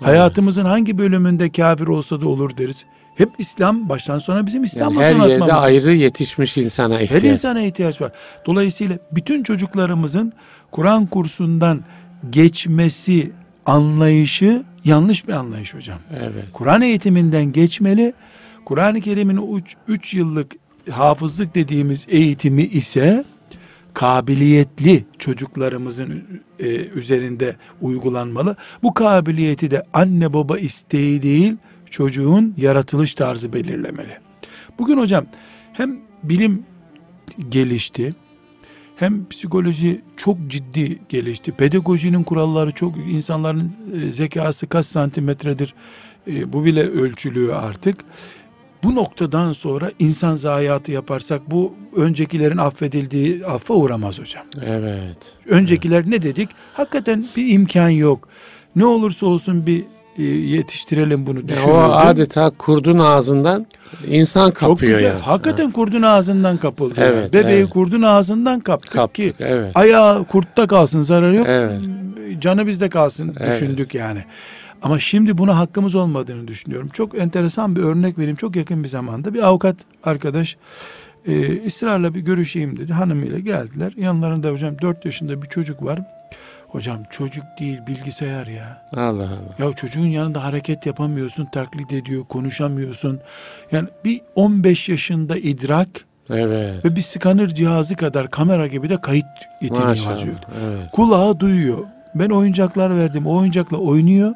Hayatımızın 0.01 0.65
hangi 0.65 0.99
bölümünde 0.99 1.51
kafir 1.53 1.87
olsa 1.87 2.21
da 2.21 2.29
olur 2.29 2.57
deriz. 2.57 2.85
Hep 3.15 3.31
İslam 3.39 3.89
baştan 3.89 4.19
sona 4.19 4.47
bizim 4.47 4.61
Yani 4.61 4.67
İslam'la 4.67 5.03
her 5.03 5.29
yerde 5.29 5.53
ayrı 5.53 5.93
yetişmiş 5.95 6.57
insana 6.57 6.95
Her 6.99 7.05
ihtiyaç. 7.05 7.25
insana 7.25 7.63
ihtiyaç 7.63 8.01
var. 8.01 8.13
Dolayısıyla 8.47 8.99
bütün 9.13 9.43
çocuklarımızın 9.43 10.33
Kur'an 10.71 11.07
kursundan 11.07 11.85
geçmesi 12.31 13.33
anlayışı 13.67 14.63
yanlış 14.85 15.29
bir 15.29 15.33
anlayış 15.33 15.75
hocam. 15.75 15.99
Evet. 16.21 16.45
Kur'an 16.53 16.83
eğitiminden 16.83 17.53
geçmeli. 17.53 18.13
Kur'an-ı 18.65 19.01
Kerim'in 19.01 19.63
3 19.89 20.15
yıllık 20.15 20.53
hafızlık 20.91 21.55
dediğimiz 21.55 22.07
eğitimi 22.09 22.63
ise 22.63 23.25
kabiliyetli 23.95 25.05
çocuklarımızın 25.19 26.25
e, 26.59 26.67
üzerinde 26.75 27.57
uygulanmalı. 27.81 28.57
Bu 28.83 28.95
kabiliyeti 28.95 29.71
de 29.71 29.83
anne 29.93 30.33
baba 30.33 30.59
isteği 30.59 31.23
değil 31.23 31.57
çocuğun 31.91 32.55
yaratılış 32.57 33.15
tarzı 33.15 33.53
belirlemeli. 33.53 34.19
Bugün 34.79 34.99
hocam 34.99 35.27
hem 35.73 36.01
bilim 36.23 36.65
gelişti 37.49 38.15
hem 38.97 39.29
psikoloji 39.29 40.01
çok 40.17 40.37
ciddi 40.49 40.99
gelişti. 41.09 41.53
Pedagojinin 41.53 42.23
kuralları 42.23 42.73
çok 42.73 42.95
insanların 42.97 43.73
e, 43.95 44.13
zekası 44.13 44.67
kaç 44.67 44.87
santimetredir 44.87 45.75
e, 46.27 46.53
bu 46.53 46.65
bile 46.65 46.83
ölçülüyor 46.83 47.63
artık. 47.63 47.97
Bu 48.83 48.95
noktadan 48.95 49.53
sonra 49.53 49.91
insan 49.99 50.37
zayiatı 50.37 50.93
yaparsak 50.93 51.51
bu 51.51 51.75
öncekilerin 51.97 52.57
affedildiği 52.57 53.47
affa 53.47 53.75
uğramaz 53.75 54.21
hocam. 54.21 54.45
Evet. 54.63 55.39
Öncekiler 55.47 56.11
ne 56.11 56.23
dedik? 56.23 56.49
Hakikaten 56.73 57.29
bir 57.37 57.49
imkan 57.49 57.89
yok. 57.89 58.29
Ne 58.77 58.85
olursa 58.85 59.27
olsun 59.27 59.67
bir 59.67 59.85
yetiştirelim 60.23 61.27
bunu 61.27 61.39
Ya 61.39 61.45
o 61.45 61.49
düşünüyordum. 61.49 61.93
adeta 61.95 62.51
kurdun 62.51 62.99
ağzından 62.99 63.67
insan 64.09 64.47
Çok 64.51 64.57
kapıyor 64.57 64.99
güzel. 64.99 65.13
yani. 65.13 65.21
Hakikaten 65.21 65.71
kurdun 65.71 66.03
ağzından 66.03 66.57
kapıldı. 66.57 66.95
Evet, 67.05 67.33
Bebeği 67.33 67.61
evet. 67.61 67.71
kurdun 67.71 68.03
ağzından 68.03 68.61
kaptık, 68.61 68.93
Kaptık, 68.93 69.15
ki 69.39 69.45
evet. 69.45 69.71
ayağı 69.77 70.25
kurtta 70.25 70.67
kalsın 70.67 71.03
zararı 71.03 71.37
yok. 71.37 71.47
Evet. 71.49 71.81
Canı 72.39 72.67
bizde 72.67 72.89
kalsın 72.89 73.35
Evet. 73.41 73.53
düşündük 73.53 73.95
yani. 73.95 74.25
Ama 74.83 74.99
şimdi 74.99 75.39
buna 75.39 75.59
hakkımız 75.59 75.95
olmadığını 75.95 76.49
düşünüyorum. 76.49 76.89
Çok 76.93 77.19
enteresan 77.19 77.77
bir 77.77 77.83
örnek 77.83 78.19
vereyim. 78.19 78.37
Çok 78.37 78.57
yakın 78.57 78.83
bir 78.83 78.89
zamanda 78.89 79.35
bir 79.35 79.43
avukat 79.43 79.77
arkadaş 80.05 80.57
e, 81.27 81.67
ısrarla 81.67 82.15
bir 82.15 82.21
görüşeyim 82.21 82.79
dedi. 82.79 82.93
Hanımıyla 82.93 83.39
geldiler. 83.39 83.93
Yanlarında 83.97 84.51
hocam 84.51 84.75
4 84.83 85.05
yaşında 85.05 85.43
bir 85.43 85.49
çocuk 85.49 85.85
var. 85.85 86.01
Hocam 86.71 86.99
çocuk 87.11 87.45
değil 87.61 87.79
bilgisayar 87.87 88.47
ya. 88.47 88.87
Allah 88.97 89.23
Allah. 89.25 89.67
Ya 89.69 89.73
çocuğun 89.73 90.07
yanında 90.07 90.45
hareket 90.45 90.87
yapamıyorsun, 90.87 91.45
taklit 91.45 91.93
ediyor, 91.93 92.25
konuşamıyorsun. 92.25 93.21
Yani 93.73 93.89
bir 94.05 94.21
15 94.35 94.89
yaşında 94.89 95.37
idrak 95.37 95.89
Evet. 96.31 96.85
ve 96.85 96.97
bir 96.97 97.01
skanner 97.01 97.49
cihazı 97.55 97.97
kadar 97.97 98.31
kamera 98.31 98.67
gibi 98.67 98.89
de 98.89 99.01
kayıt 99.01 99.25
yeteneği 99.63 99.85
var 99.85 99.89
Maşallah. 99.89 100.21
çocuk. 100.21 100.39
Evet. 100.65 100.91
Kulağı 100.93 101.41
duyuyor. 101.41 101.87
Ben 102.15 102.31
oyuncaklar 102.31 102.97
verdim. 102.99 103.27
O 103.27 103.37
oyuncakla 103.37 103.77
oynuyor. 103.77 104.35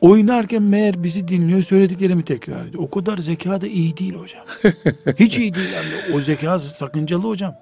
Oynarken 0.00 0.62
meğer 0.62 1.02
bizi 1.02 1.28
dinliyor, 1.28 1.62
söylediklerimi 1.62 2.24
tekrar 2.24 2.66
ediyor. 2.66 2.82
O 2.82 2.90
kadar 2.90 3.18
zeka 3.18 3.60
da 3.60 3.66
iyi 3.66 3.96
değil 3.96 4.14
hocam. 4.14 4.44
Hiç 5.18 5.38
iyi 5.38 5.54
değil 5.54 5.68
yani. 5.72 6.16
O 6.16 6.20
zeka 6.20 6.58
sakıncalı 6.60 7.22
hocam. 7.28 7.54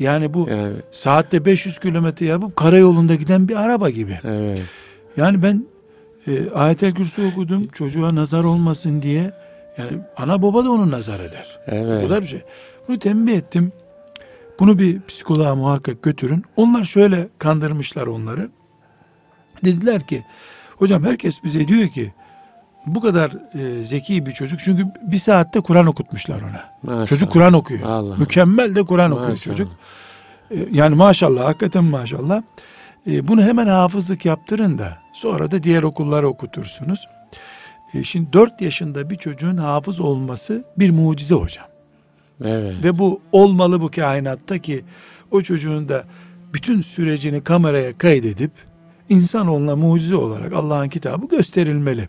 Yani 0.00 0.34
bu 0.34 0.48
Yani 0.50 0.72
saatte 0.92 1.44
500 1.44 1.78
kilometre 1.78 2.26
yapıp 2.26 2.56
karayolunda 2.56 3.14
giden 3.14 3.48
bir 3.48 3.56
araba 3.56 3.90
gibi. 3.90 4.18
evet. 4.24 4.62
Yani 5.16 5.42
ben 5.42 5.64
e, 6.26 6.50
ayetel 6.50 6.94
kürsü 6.94 7.26
okudum 7.32 7.68
çocuğa 7.68 8.14
nazar 8.14 8.44
olmasın 8.44 9.02
diye. 9.02 9.30
Yani 9.78 9.90
ana 10.16 10.42
baba 10.42 10.64
da 10.64 10.70
onu 10.70 10.90
nazar 10.90 11.20
eder. 11.20 11.58
Bu 11.66 11.74
Evet. 11.74 12.02
kadar 12.02 12.22
bir 12.22 12.26
şey. 12.26 12.42
Bunu 12.88 12.98
tembih 12.98 13.32
ettim. 13.36 13.72
Bunu 14.60 14.78
bir 14.78 15.00
psikoloğa 15.08 15.54
muhakkak 15.54 16.02
götürün. 16.02 16.44
Onlar 16.56 16.84
şöyle 16.84 17.28
kandırmışlar 17.38 18.06
onları. 18.06 18.50
Dediler 19.64 20.06
ki 20.06 20.24
hocam 20.76 21.04
herkes 21.04 21.44
bize 21.44 21.68
diyor 21.68 21.88
ki 21.88 22.12
bu 22.86 23.00
kadar 23.00 23.30
e, 23.58 23.82
zeki 23.82 24.26
bir 24.26 24.32
çocuk 24.32 24.60
çünkü 24.60 24.86
bir 25.02 25.18
saatte 25.18 25.60
Kur'an 25.60 25.86
okutmuşlar 25.86 26.42
ona. 26.42 26.64
Maşallah. 26.82 27.06
Çocuk 27.06 27.32
Kur'an 27.32 27.52
okuyor. 27.52 27.82
Allah. 27.82 28.16
Mükemmel 28.16 28.74
de 28.74 28.82
Kur'an 28.82 29.10
okuyor 29.10 29.36
çocuk. 29.36 29.72
E, 30.50 30.66
yani 30.72 30.94
maşallah 30.94 31.44
hakikaten 31.44 31.84
maşallah. 31.84 32.42
E, 33.06 33.28
bunu 33.28 33.42
hemen 33.42 33.66
hafızlık 33.66 34.24
yaptırın 34.24 34.78
da 34.78 34.98
sonra 35.12 35.50
da 35.50 35.62
diğer 35.62 35.82
okullara 35.82 36.26
okutursunuz. 36.26 37.08
E, 37.94 38.04
şimdi 38.04 38.32
4 38.32 38.60
yaşında 38.60 39.10
bir 39.10 39.16
çocuğun 39.16 39.56
hafız 39.56 40.00
olması 40.00 40.64
bir 40.78 40.90
mucize 40.90 41.34
hocam. 41.34 41.66
Evet. 42.44 42.84
Ve 42.84 42.98
bu 42.98 43.20
olmalı 43.32 43.80
bu 43.80 43.90
kainatta 43.90 44.58
ki 44.58 44.84
o 45.30 45.42
çocuğun 45.42 45.88
da 45.88 46.04
bütün 46.54 46.80
sürecini 46.80 47.44
kameraya 47.44 47.98
kaydedip 47.98 48.50
insanoğluna 49.08 49.76
mucize 49.76 50.16
olarak 50.16 50.52
Allah'ın 50.52 50.88
kitabı 50.88 51.28
gösterilmeli. 51.28 52.08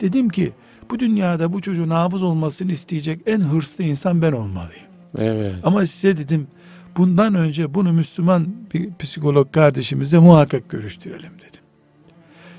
Dedim 0.00 0.28
ki 0.28 0.52
bu 0.90 0.98
dünyada 0.98 1.52
bu 1.52 1.60
çocuğun 1.60 1.90
hafız 1.90 2.22
olmasını 2.22 2.72
isteyecek 2.72 3.20
en 3.26 3.40
hırslı 3.40 3.84
insan 3.84 4.22
ben 4.22 4.32
olmalıyım. 4.32 4.86
Evet. 5.18 5.54
Ama 5.62 5.86
size 5.86 6.16
dedim 6.16 6.46
bundan 6.96 7.34
önce 7.34 7.74
bunu 7.74 7.92
Müslüman 7.92 8.46
bir 8.74 8.90
psikolog 8.98 9.52
kardeşimize 9.52 10.18
muhakkak 10.18 10.68
görüştürelim 10.68 11.32
dedim. 11.38 11.62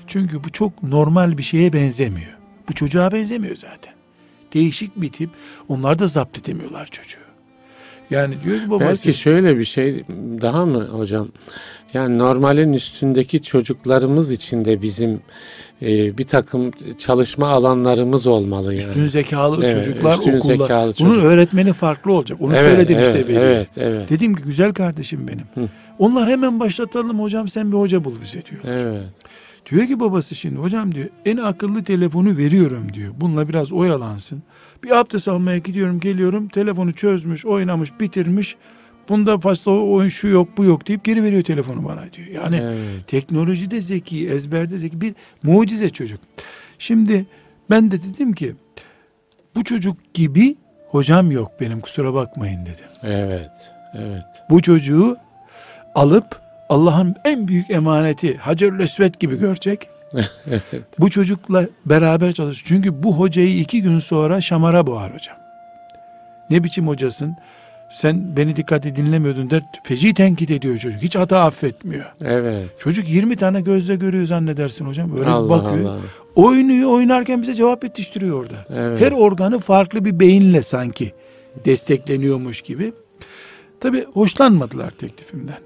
Çünkü 0.06 0.44
bu 0.44 0.48
çok 0.48 0.82
normal 0.82 1.38
bir 1.38 1.42
şeye 1.42 1.72
benzemiyor. 1.72 2.38
Bu 2.68 2.72
çocuğa 2.72 3.12
benzemiyor 3.12 3.56
zaten. 3.56 3.94
Değişik 4.54 5.00
bir 5.00 5.12
tip. 5.12 5.30
Onlar 5.68 5.98
da 5.98 6.06
zapt 6.06 6.38
edemiyorlar 6.38 6.86
çocuğu. 6.86 7.30
Yani 8.10 8.34
diyor 8.44 8.60
ki 8.60 8.70
babası 8.70 8.84
Belki 9.06 9.14
şöyle 9.14 9.58
bir 9.58 9.64
şey 9.64 10.04
daha 10.42 10.66
mı 10.66 10.88
hocam? 10.88 11.28
Yani 11.94 12.18
normalin 12.18 12.72
üstündeki 12.72 13.42
çocuklarımız 13.42 14.30
için 14.30 14.64
de 14.64 14.82
bizim 14.82 15.20
e, 15.82 16.18
bir 16.18 16.24
takım 16.24 16.70
çalışma 16.98 17.48
alanlarımız 17.48 18.26
olmalı 18.26 18.74
yani. 18.74 18.84
üstün 18.88 19.06
zekalı 19.06 19.64
Evet, 19.64 19.70
çocuklar 19.84 20.18
üstün 20.18 20.36
okulda. 20.36 20.56
zekalı 20.56 20.92
Bunun 21.00 21.08
çocuk. 21.08 21.24
öğretmeni 21.24 21.72
farklı 21.72 22.12
olacak. 22.12 22.40
Onu 22.40 22.52
Evet, 22.52 22.62
söyledim 22.62 22.96
evet, 22.96 23.06
işte 23.08 23.28
veliye. 23.28 23.40
Evet, 23.40 23.68
evet. 23.76 24.10
Dedim 24.10 24.34
ki 24.34 24.42
güzel 24.42 24.72
kardeşim 24.74 25.28
benim. 25.28 25.68
Onlar 25.98 26.28
hemen 26.28 26.60
başlatalım 26.60 27.20
hocam 27.20 27.48
sen 27.48 27.72
bir 27.72 27.76
hoca 27.76 28.04
bul 28.04 28.14
bize 28.22 28.42
diyor. 28.46 28.62
Evet. 28.66 29.02
Diyor 29.70 29.86
ki 29.86 30.00
babası 30.00 30.34
şimdi 30.34 30.56
hocam 30.60 30.94
diyor 30.94 31.08
en 31.24 31.36
akıllı 31.36 31.84
telefonu 31.84 32.36
veriyorum 32.36 32.86
diyor. 32.94 33.12
Bununla 33.20 33.48
biraz 33.48 33.72
oyalansın. 33.72 34.42
Bir 34.84 34.90
abdest 35.00 35.28
almaya 35.28 35.58
gidiyorum 35.58 36.00
geliyorum 36.00 36.48
telefonu 36.48 36.92
çözmüş 36.92 37.46
oynamış 37.46 37.90
bitirmiş. 38.00 38.56
Bunda 39.10 39.38
fazla 39.38 39.72
oyun 39.72 40.08
şu 40.08 40.28
yok 40.28 40.48
bu 40.56 40.64
yok 40.64 40.88
deyip 40.88 41.04
geri 41.04 41.22
veriyor 41.22 41.42
telefonu 41.42 41.84
bana 41.88 42.12
diyor. 42.12 42.28
Yani 42.28 42.56
Evet. 42.62 42.78
teknolojide 43.06 43.80
zeki 43.80 44.28
ezberde 44.28 44.78
zeki 44.78 45.00
bir 45.00 45.14
mucize 45.42 45.90
çocuk. 45.90 46.20
Şimdi 46.78 47.26
ben 47.70 47.90
de 47.90 48.02
dedim 48.02 48.32
ki 48.32 48.54
bu 49.56 49.64
çocuk 49.64 50.14
gibi 50.14 50.56
hocam 50.88 51.30
yok 51.30 51.52
benim 51.60 51.80
kusura 51.80 52.14
bakmayın 52.14 52.60
dedim. 52.66 52.84
Evet. 53.02 53.72
Evet. 53.94 54.24
Bu 54.50 54.62
çocuğu 54.62 55.16
alıp 55.94 56.40
Allah'ın 56.68 57.14
en 57.24 57.48
büyük 57.48 57.70
emaneti 57.70 58.36
Hacerül 58.36 58.80
Esved 58.80 59.14
gibi 59.14 59.38
görecek. 59.38 59.88
Bu 60.98 61.10
çocukla 61.10 61.66
beraber 61.86 62.32
çalış. 62.32 62.62
Çünkü 62.64 63.02
bu 63.02 63.18
hocayı 63.18 63.58
iki 63.58 63.82
gün 63.82 63.98
sonra 63.98 64.40
şamara 64.40 64.86
boğar 64.86 65.14
hocam. 65.14 65.36
Ne 66.50 66.64
biçim 66.64 66.88
hocasın? 66.88 67.36
Sen 67.92 68.36
beni 68.36 68.56
dikkatli 68.56 68.96
dinlemiyordun 68.96 69.50
der. 69.50 69.62
Feci 69.84 70.14
tenkit 70.14 70.50
ediyor 70.50 70.78
çocuk. 70.78 71.02
Hiç 71.02 71.16
hata 71.16 71.40
affetmiyor. 71.44 72.12
Evet. 72.24 72.78
Çocuk 72.78 73.08
20 73.08 73.36
tane 73.36 73.60
gözle 73.60 73.96
görüyor 73.96 74.26
zannedersin 74.26 74.84
hocam. 74.86 75.18
Öyle 75.18 75.30
Allah 75.30 75.48
bakıyor. 75.50 75.84
Allah. 75.90 75.98
Oynuyor 76.36 76.90
oynarken 76.90 77.42
bize 77.42 77.54
cevap 77.54 77.84
yetiştiriyor 77.84 78.40
orada. 78.40 78.64
Evet. 78.70 79.00
Her 79.00 79.12
organı 79.12 79.58
farklı 79.58 80.04
bir 80.04 80.20
beyinle 80.20 80.62
sanki 80.62 81.12
destekleniyormuş 81.64 82.62
gibi. 82.62 82.92
Tabi 83.80 84.04
hoşlanmadılar 84.12 84.90
teklifimden. 84.90 85.58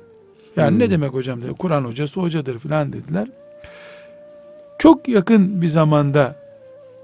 Yani 0.57 0.71
Hmm. 0.71 0.79
ne 0.79 0.91
demek 0.91 1.13
hocam 1.13 1.43
dedi. 1.43 1.53
Kur'an 1.59 1.85
hocası 1.85 2.21
hocadır 2.21 2.59
filan 2.59 2.93
dediler. 2.93 3.29
Çok 4.79 5.09
yakın 5.09 5.63
bir 5.63 5.69
zamanda 5.69 6.37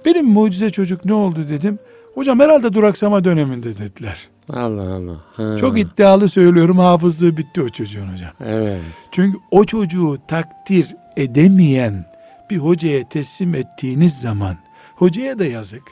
benim 0.05 0.27
mucize 0.27 0.71
çocuk 0.71 1.05
ne 1.05 1.13
oldu 1.15 1.47
dedim. 1.49 1.79
Hocam 2.15 2.41
herhalde 2.41 2.73
duraksama 2.73 3.25
döneminde 3.25 3.77
dediler. 3.77 4.29
Allah 4.53 4.95
Allah. 4.95 5.17
Ha. 5.37 5.57
Çok 5.57 5.79
iddialı 5.79 6.29
söylüyorum 6.29 6.79
hafızlığı 6.79 7.37
bitti 7.37 7.63
o 7.63 7.69
çocuğun 7.69 8.09
hocam. 8.13 8.31
Evet. 8.45 8.81
Çünkü 9.11 9.39
o 9.51 9.65
çocuğu 9.65 10.19
takdir 10.29 10.97
edemeyen 11.17 12.05
bir 12.51 12.57
hocaya 12.59 13.09
teslim 13.09 13.55
ettiğiniz 13.55 14.21
zaman 14.21 14.57
hocaya 14.97 15.39
da 15.39 15.45
yazık. 15.45 15.83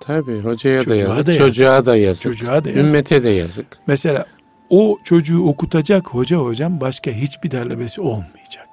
Tabii 0.00 0.40
hocaya 0.40 0.86
da 0.86 0.94
yazık, 0.94 1.26
da 1.26 1.32
yazık. 1.32 1.38
çocuğa 1.38 1.86
da 1.86 1.96
yazık, 1.96 2.22
Çocuğa 2.22 2.64
da 2.64 2.68
yazık. 2.70 2.86
ümmete 2.86 3.24
de 3.24 3.28
yazık. 3.30 3.66
Mesela 3.86 4.26
o 4.70 4.98
çocuğu 5.04 5.44
okutacak 5.44 6.08
hoca 6.08 6.36
hocam 6.36 6.80
başka 6.80 7.10
hiçbir 7.10 7.50
talebesi 7.50 8.00
olmayacak. 8.00 8.68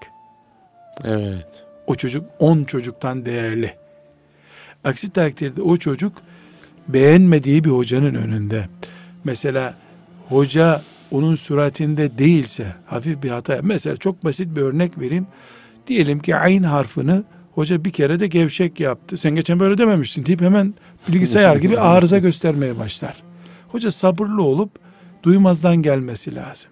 Evet. 1.03 1.65
O 1.87 1.95
çocuk 1.95 2.25
10 2.39 2.63
çocuktan 2.63 3.25
değerli. 3.25 3.73
Aksi 4.83 5.09
takdirde 5.09 5.61
o 5.61 5.77
çocuk 5.77 6.13
beğenmediği 6.87 7.63
bir 7.63 7.69
hocanın 7.69 8.15
önünde. 8.15 8.65
Mesela 9.23 9.73
hoca 10.29 10.81
onun 11.11 11.35
suratinde 11.35 12.17
değilse 12.17 12.75
hafif 12.85 13.23
bir 13.23 13.29
hata. 13.29 13.59
Mesela 13.63 13.95
çok 13.95 14.23
basit 14.23 14.55
bir 14.55 14.61
örnek 14.61 14.99
vereyim. 14.99 15.27
Diyelim 15.87 16.19
ki 16.19 16.35
ayn 16.35 16.63
harfini 16.63 17.23
hoca 17.55 17.85
bir 17.85 17.89
kere 17.89 18.19
de 18.19 18.27
gevşek 18.27 18.79
yaptı. 18.79 19.17
Sen 19.17 19.35
geçen 19.35 19.59
böyle 19.59 19.77
dememiştin 19.77 20.25
deyip 20.25 20.41
hemen 20.41 20.73
bilgisayar 21.07 21.55
gibi 21.55 21.79
arıza 21.79 22.17
göstermeye 22.17 22.79
başlar. 22.79 23.23
Hoca 23.67 23.91
sabırlı 23.91 24.43
olup 24.43 24.71
duymazdan 25.23 25.75
gelmesi 25.75 26.35
lazım. 26.35 26.71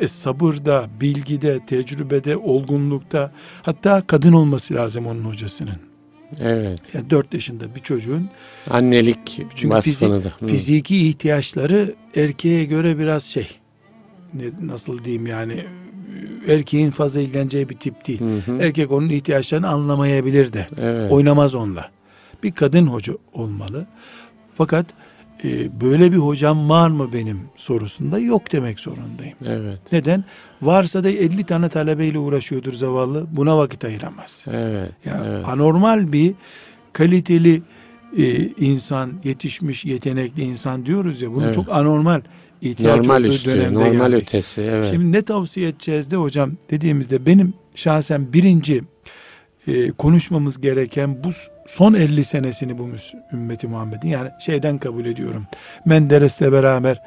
E 0.00 0.08
sabırda, 0.08 0.86
bilgide, 1.00 1.66
tecrübede, 1.66 2.36
olgunlukta 2.36 3.32
hatta 3.62 4.00
kadın 4.06 4.32
olması 4.32 4.74
lazım 4.74 5.06
onun 5.06 5.24
hocasının. 5.24 5.93
Evet. 6.40 6.94
Yani 6.94 7.10
4 7.10 7.34
yaşında 7.34 7.74
bir 7.74 7.80
çocuğun 7.80 8.28
Annelik 8.70 9.40
çünkü 9.54 9.76
fizik- 9.76 10.24
da. 10.24 10.32
Hı. 10.40 10.46
fiziki 10.46 11.08
ihtiyaçları 11.08 11.94
erkeğe 12.16 12.64
göre 12.64 12.98
biraz 12.98 13.24
şey 13.24 13.48
ne, 14.34 14.44
nasıl 14.66 15.04
diyeyim 15.04 15.26
yani 15.26 15.64
erkeğin 16.48 16.90
fazla 16.90 17.20
ilgileneceği 17.20 17.68
bir 17.68 17.76
tip 17.76 18.06
değil. 18.06 18.20
Hı 18.20 18.52
hı. 18.52 18.58
Erkek 18.60 18.90
onun 18.92 19.08
ihtiyaçlarını 19.08 19.68
anlamayabilir 19.68 20.52
de. 20.52 20.66
Evet. 20.78 21.12
Oynamaz 21.12 21.54
onunla. 21.54 21.90
Bir 22.42 22.52
kadın 22.52 22.86
hoca 22.86 23.12
olmalı. 23.32 23.86
Fakat 24.54 24.86
e, 25.44 25.80
böyle 25.80 26.12
bir 26.12 26.16
hocam 26.16 26.70
var 26.70 26.88
mı 26.90 27.12
benim 27.12 27.40
sorusunda 27.56 28.18
yok 28.18 28.52
demek 28.52 28.80
zorundayım. 28.80 29.36
Evet. 29.46 29.80
Neden? 29.92 30.24
Varsa 30.62 31.04
da 31.04 31.10
50 31.10 31.44
tane 31.44 31.68
talebeyle 31.68 32.18
uğraşıyordur 32.18 32.72
zavallı. 32.72 33.26
Buna 33.30 33.58
vakit 33.58 33.84
ayıramaz. 33.84 34.46
Evet. 34.50 34.92
Ya 35.04 35.22
evet. 35.26 35.48
anormal 35.48 36.12
bir 36.12 36.34
kaliteli 36.92 37.62
e, 38.18 38.46
insan, 38.46 39.12
yetişmiş, 39.24 39.84
yetenekli 39.84 40.42
insan 40.42 40.86
diyoruz 40.86 41.22
ya. 41.22 41.32
Bunun 41.32 41.44
Evet. 41.44 41.54
çok 41.54 41.68
anormal 41.68 42.20
ihtiyaç 42.62 42.96
Normal 42.96 43.20
olduğu 43.24 43.32
üstü, 43.32 43.50
dönemde 43.50 43.74
normal 43.74 44.10
geldik. 44.10 44.22
ötesi. 44.22 44.62
Evet. 44.62 44.88
Şimdi 44.92 45.12
ne 45.12 45.22
tavsiye 45.22 45.68
edeceğiz 45.68 46.10
de 46.10 46.16
hocam 46.16 46.52
dediğimizde 46.70 47.26
benim 47.26 47.54
şahsen 47.74 48.32
birinci 48.32 48.82
e, 49.66 49.90
konuşmamız 49.90 50.60
gereken 50.60 51.24
bu 51.24 51.28
son 51.66 51.94
50 51.94 52.24
senesini 52.24 52.78
bu 52.78 52.90
ümmeti 53.32 53.66
Muhammed'in 53.66 54.08
yani 54.08 54.30
şeyden 54.38 54.78
kabul 54.78 55.04
ediyorum. 55.04 55.46
Menderes'le 55.84 56.40
beraber 56.40 57.00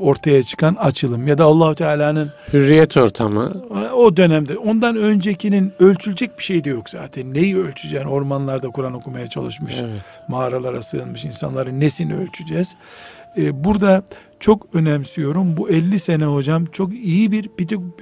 ortaya 0.00 0.42
çıkan 0.42 0.74
açılım 0.74 1.28
ya 1.28 1.38
da 1.38 1.44
Allahu 1.44 1.74
Teala'nın 1.74 2.32
Hürriyet 2.52 2.96
ortamı. 2.96 3.52
o 3.94 4.16
dönemde 4.16 4.58
ondan 4.58 4.96
öncekinin 4.96 5.72
ölçülecek 5.78 6.38
bir 6.38 6.44
şey 6.44 6.64
de 6.64 6.70
yok 6.70 6.90
zaten. 6.90 7.34
Neyi 7.34 7.58
ölçeceğin 7.58 8.04
ormanlarda 8.04 8.68
Kur'an 8.68 8.94
okumaya 8.94 9.26
çalışmış. 9.26 9.74
Evet. 9.80 10.02
Mağaralara 10.28 10.82
sığınmış 10.82 11.24
insanların 11.24 11.80
nesini 11.80 12.14
ölçeceğiz? 12.14 12.74
Ee, 13.36 13.64
burada 13.64 14.02
çok 14.40 14.74
önemsiyorum. 14.74 15.56
Bu 15.56 15.70
50 15.70 15.98
sene 15.98 16.24
hocam 16.24 16.66
çok 16.66 16.94
iyi 16.94 17.32
bir 17.32 17.50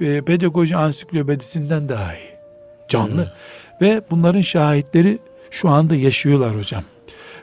e, 0.01 0.21
pedagoji 0.21 0.75
ansiklopedisinden 0.75 1.89
daha 1.89 2.15
iyi. 2.15 2.31
Canlı. 2.87 3.33
Ve 3.81 4.01
bunların 4.11 4.41
şahitleri 4.41 5.19
şu 5.51 5.69
anda 5.69 5.95
yaşıyorlar 5.95 6.57
hocam. 6.57 6.83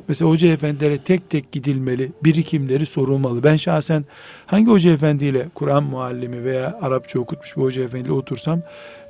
Mesela 0.09 0.31
hoca 0.31 0.49
efendilere 0.49 0.99
tek 0.99 1.31
tek 1.31 1.53
gidilmeli, 1.53 2.13
birikimleri 2.25 2.87
sorulmalı. 2.87 3.45
Ben 3.45 3.57
şahsen 3.57 4.05
hangi 4.47 4.71
hoca 4.71 4.91
efendiyle 4.93 5.49
Kur'an 5.55 5.83
muallimi 5.83 6.45
veya 6.45 6.79
Arapça 6.83 7.19
okutmuş 7.19 7.57
bir 7.57 7.63
hoca 7.63 7.83
efendiyle 7.85 8.13
otursam 8.13 8.63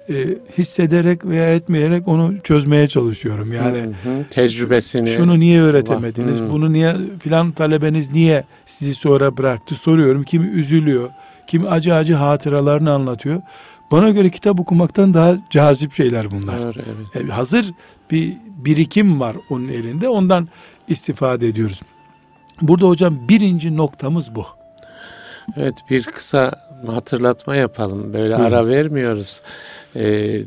e, 0.08 0.14
hissederek 0.58 1.24
veya 1.24 1.54
etmeyerek 1.54 2.08
onu 2.08 2.34
çözmeye 2.42 2.88
çalışıyorum. 2.88 3.52
Yani 3.52 3.78
Hı 3.78 4.10
hı. 4.10 4.24
Tecrübesini. 4.30 5.08
şunu 5.08 5.40
niye 5.40 5.60
öğretemediniz? 5.62 6.40
Hmm. 6.40 6.50
Bunu 6.50 6.72
niye 6.72 6.96
filan 7.18 7.52
talebeniz 7.52 8.12
niye 8.12 8.44
sizi 8.66 8.94
sonra 8.94 9.36
bıraktı 9.36 9.74
soruyorum. 9.74 10.22
Kimi 10.22 10.46
üzülüyor, 10.46 11.10
kimi 11.46 11.68
acı 11.68 11.94
acı 11.94 12.14
hatıralarını 12.14 12.92
anlatıyor. 12.92 13.40
Bana 13.90 14.10
göre 14.10 14.30
kitap 14.30 14.60
okumaktan 14.60 15.14
daha 15.14 15.36
cazip 15.50 15.92
şeyler 15.92 16.30
bunlar. 16.30 16.60
Doğru, 16.60 16.78
evet. 16.86 17.06
Yani 17.14 17.32
hazır 17.32 17.72
bir 18.10 18.36
birikim 18.46 19.20
var 19.20 19.36
onun 19.50 19.68
elinde. 19.68 20.08
Ondan 20.08 20.48
istifade 20.88 21.48
ediyoruz. 21.48 21.80
Burada 22.62 22.86
hocam 22.88 23.18
birinci 23.28 23.76
noktamız 23.76 24.34
bu. 24.34 24.46
Evet 25.56 25.74
bir 25.90 26.02
kısa 26.04 26.68
hatırlatma 26.86 27.56
yapalım. 27.56 28.12
Böyle 28.12 28.38
Buyurun. 28.38 28.52
ara 28.52 28.66
vermiyoruz. 28.66 29.40
Ee, 29.96 30.02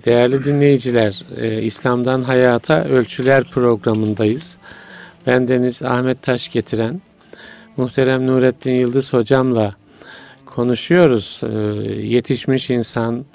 değerli 0.06 0.44
dinleyiciler, 0.44 1.24
e, 1.38 1.62
İslam'dan 1.62 2.22
Hayata 2.22 2.84
Ölçüler 2.84 3.44
programındayız. 3.44 4.58
Ben 5.28 5.48
Deniz 5.48 5.84
Ahmet 5.84 6.22
Taş 6.22 6.50
getiren 6.50 7.02
muhterem 7.78 8.28
Nurettin 8.28 8.72
Yıldız 8.72 9.14
hocamla 9.14 9.76
konuşuyoruz. 10.52 11.42
Ee, 11.44 11.58
yetişmiş 12.02 12.70
insan, 12.70 13.26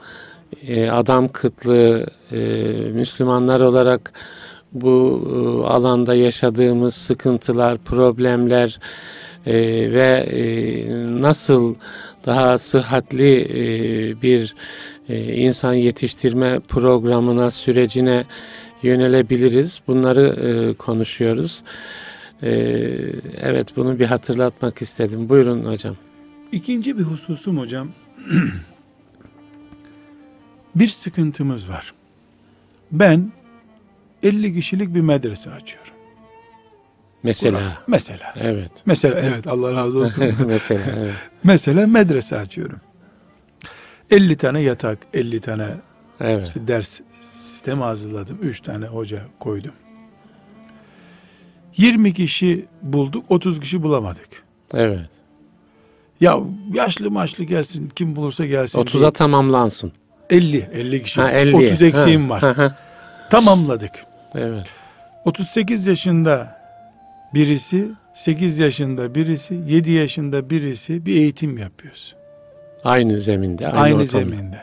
e, 0.69 0.91
adam 0.91 1.29
kıtlığı, 1.29 2.07
e, 2.33 2.37
Müslümanlar 2.93 3.61
olarak 3.61 4.12
bu 4.73 5.23
e, 5.31 5.67
alanda 5.69 6.14
yaşadığımız 6.14 6.95
sıkıntılar, 6.95 7.79
problemler 7.79 8.79
ve 9.93 10.27
nasıl 11.11 11.75
daha 12.27 12.59
sıhhatli 12.59 13.49
bir 14.23 14.55
insan 15.37 15.73
yetiştirme 15.73 16.61
programına, 16.61 17.51
sürecine 17.51 18.25
yönelebiliriz. 18.83 19.81
Bunları 19.87 20.75
konuşuyoruz. 20.75 21.62
Evet 23.43 23.77
bunu 23.77 23.99
bir 23.99 24.07
hatırlatmak 24.07 24.83
istedim. 24.83 25.29
Buyurun 25.29 25.64
hocam. 25.64 26.05
İkinci 26.53 26.99
bir 26.99 27.03
hususum 27.03 27.59
hocam. 27.59 27.88
bir 30.74 30.88
sıkıntımız 30.88 31.68
var. 31.68 31.94
Ben 32.92 33.32
50 34.22 34.55
kişilik 34.55 34.94
bir 34.94 35.01
medrese 35.01 35.51
açıyorum. 35.51 35.92
Mesela. 37.22 37.82
Mesela. 37.86 38.34
Evet. 38.36 38.72
Mesela 38.86 39.20
evet 39.20 39.47
Allah 39.47 39.72
razı 39.72 39.99
olsun. 39.99 40.24
Mesela 40.47 40.84
evet. 40.99 41.14
Mesela 41.44 41.86
medrese 41.86 42.36
açıyorum. 42.38 42.80
50 44.11 44.36
tane 44.36 44.61
yatak, 44.61 44.99
50 45.14 45.40
tane 45.40 45.68
Evet. 46.20 46.47
işte 46.47 46.68
ders 46.68 47.01
sistemi 47.34 47.82
hazırladım. 47.82 48.38
3 48.42 48.61
tane 48.61 48.86
hoca 48.86 49.22
koydum. 49.38 49.72
20 51.76 52.14
kişi 52.14 52.66
bulduk, 52.82 53.24
30 53.28 53.61
kişi 53.61 53.82
bulamadık. 53.82 54.28
Evet. 54.74 55.11
Ya 56.21 56.39
yaşlı 56.75 57.11
maçlı 57.11 57.45
gelsin, 57.45 57.89
kim 57.97 58.17
bulursa 58.17 58.47
gelsin. 58.47 58.79
30'a 58.81 59.01
diye. 59.01 59.11
tamamlansın. 59.11 59.93
50, 60.31 60.69
50 60.73 61.03
kişi. 61.03 61.21
Ha 61.21 61.31
50. 61.31 61.57
30 61.57 61.83
eksiğim 61.83 62.31
var. 62.31 62.41
Ha, 62.41 62.59
ha. 62.59 62.77
Tamamladık. 63.31 63.93
evet. 64.35 64.64
38 65.25 65.87
yaşında 65.87 66.57
birisi, 67.35 67.89
8 68.12 68.59
yaşında 68.59 69.14
birisi, 69.14 69.55
7 69.67 69.91
yaşında 69.91 70.51
birisi 70.51 71.07
bir 71.07 71.17
eğitim 71.17 71.59
yapıyoruz. 71.59 72.17
Aynı 72.85 73.21
zeminde. 73.21 73.67
Aynı, 73.69 73.79
Aynı, 73.79 73.95
ortamda. 73.95 74.07
zeminde. 74.07 74.59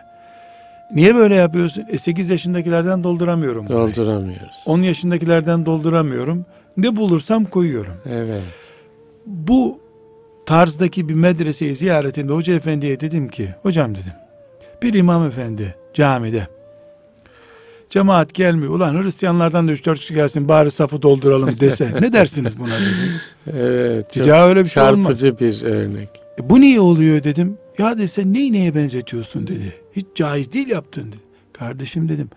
Niye 0.96 1.16
böyle 1.16 1.36
yapıyorsun? 1.36 1.86
E 1.90 1.98
8 1.98 2.30
yaşındakilerden 2.30 3.04
dolduramıyorum. 3.04 3.66
burayı. 3.68 3.80
Dolduramıyoruz. 3.80 4.64
10 4.66 4.82
yaşındakilerden 4.82 5.66
dolduramıyorum. 5.66 6.46
Ne 6.78 6.96
bulursam 6.96 7.46
koyuyorum. 7.46 7.94
Evet. 8.06 8.44
Bu 9.26 9.80
tarzdaki 10.46 11.10
bir 11.10 11.14
medreseyi 11.14 11.76
ziyaretinde 11.76 12.34
hoca 12.34 12.54
efendiye 12.54 13.00
dedim 13.00 13.28
ki, 13.30 13.50
hocam 13.62 13.92
dedim, 13.96 14.14
bir 14.84 14.94
imam 14.94 15.28
efendi 15.28 15.76
camide 15.94 16.48
cemaat 17.90 18.34
gelmiyor. 18.34 18.74
Ulan 18.74 19.04
Hristiyanlardan 19.04 19.68
da 19.68 19.72
3-4 19.72 19.96
kişi 19.96 20.14
gelsin 20.14 20.48
bari 20.48 20.72
safı 20.72 21.02
dolduralım 21.02 21.60
dese. 21.60 21.94
ne 22.02 22.14
dersiniz 22.14 22.58
buna 22.60 22.76
dedim. 22.76 23.14
Evet. 23.54 24.14
Çok 24.14 24.28
Ya 24.28 24.48
öyle 24.48 24.64
bir 24.64 24.70
şey 24.70 24.84
olmaz. 24.84 25.20
çarpıcı 25.22 25.40
bir 25.40 25.64
örnek. 25.64 26.10
E, 26.40 26.50
bu 26.50 26.62
niye 26.62 26.80
oluyor 26.80 27.24
dedim. 27.24 27.58
Ya 27.78 27.98
dedi 27.98 28.08
sen 28.08 28.34
neyi 28.34 28.54
neye 28.54 28.76
benzetiyorsun 28.76 29.48
dedi. 29.48 29.74
Hiç 29.96 30.06
caiz 30.16 30.54
değil 30.54 30.68
yaptın 30.68 31.08
dedi. 31.08 31.22
Kardeşim 31.54 32.10
dedim. 32.10 32.30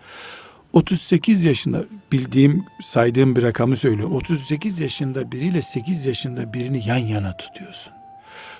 38 0.73 1.43
yaşında 1.43 1.85
bildiğim 2.11 2.63
saydığım 2.81 3.35
bir 3.35 3.43
rakamı 3.43 3.77
söylüyor. 3.77 4.09
38 4.11 4.79
yaşında 4.79 5.31
biriyle 5.31 5.61
8 5.61 6.05
yaşında 6.05 6.53
birini 6.53 6.87
yan 6.87 6.97
yana 6.97 7.37
tutuyorsun. 7.37 7.93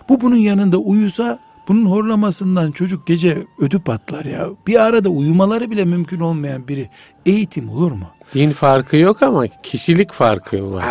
Bu 0.10 0.22
bunun 0.22 0.36
yanında 0.36 0.78
uyusa 0.78 1.40
bunun 1.68 1.86
horlamasından 1.86 2.72
çocuk 2.72 3.08
gece 3.08 3.44
ödü 3.60 3.80
patlar 3.80 4.26
ya. 4.26 4.48
Bir 4.68 4.82
arada 4.86 5.10
uyumaları 5.10 5.72
bile 5.72 5.86
mümkün 5.86 6.20
olmayan 6.20 6.68
biri 6.68 6.90
eğitim 7.26 7.70
olur 7.70 7.92
mu? 7.92 8.06
Din 8.34 8.52
farkı 8.52 8.98
yok 8.98 9.24
ama 9.24 9.48
kişilik 9.48 10.12
farkı 10.14 10.74
var. 10.74 10.84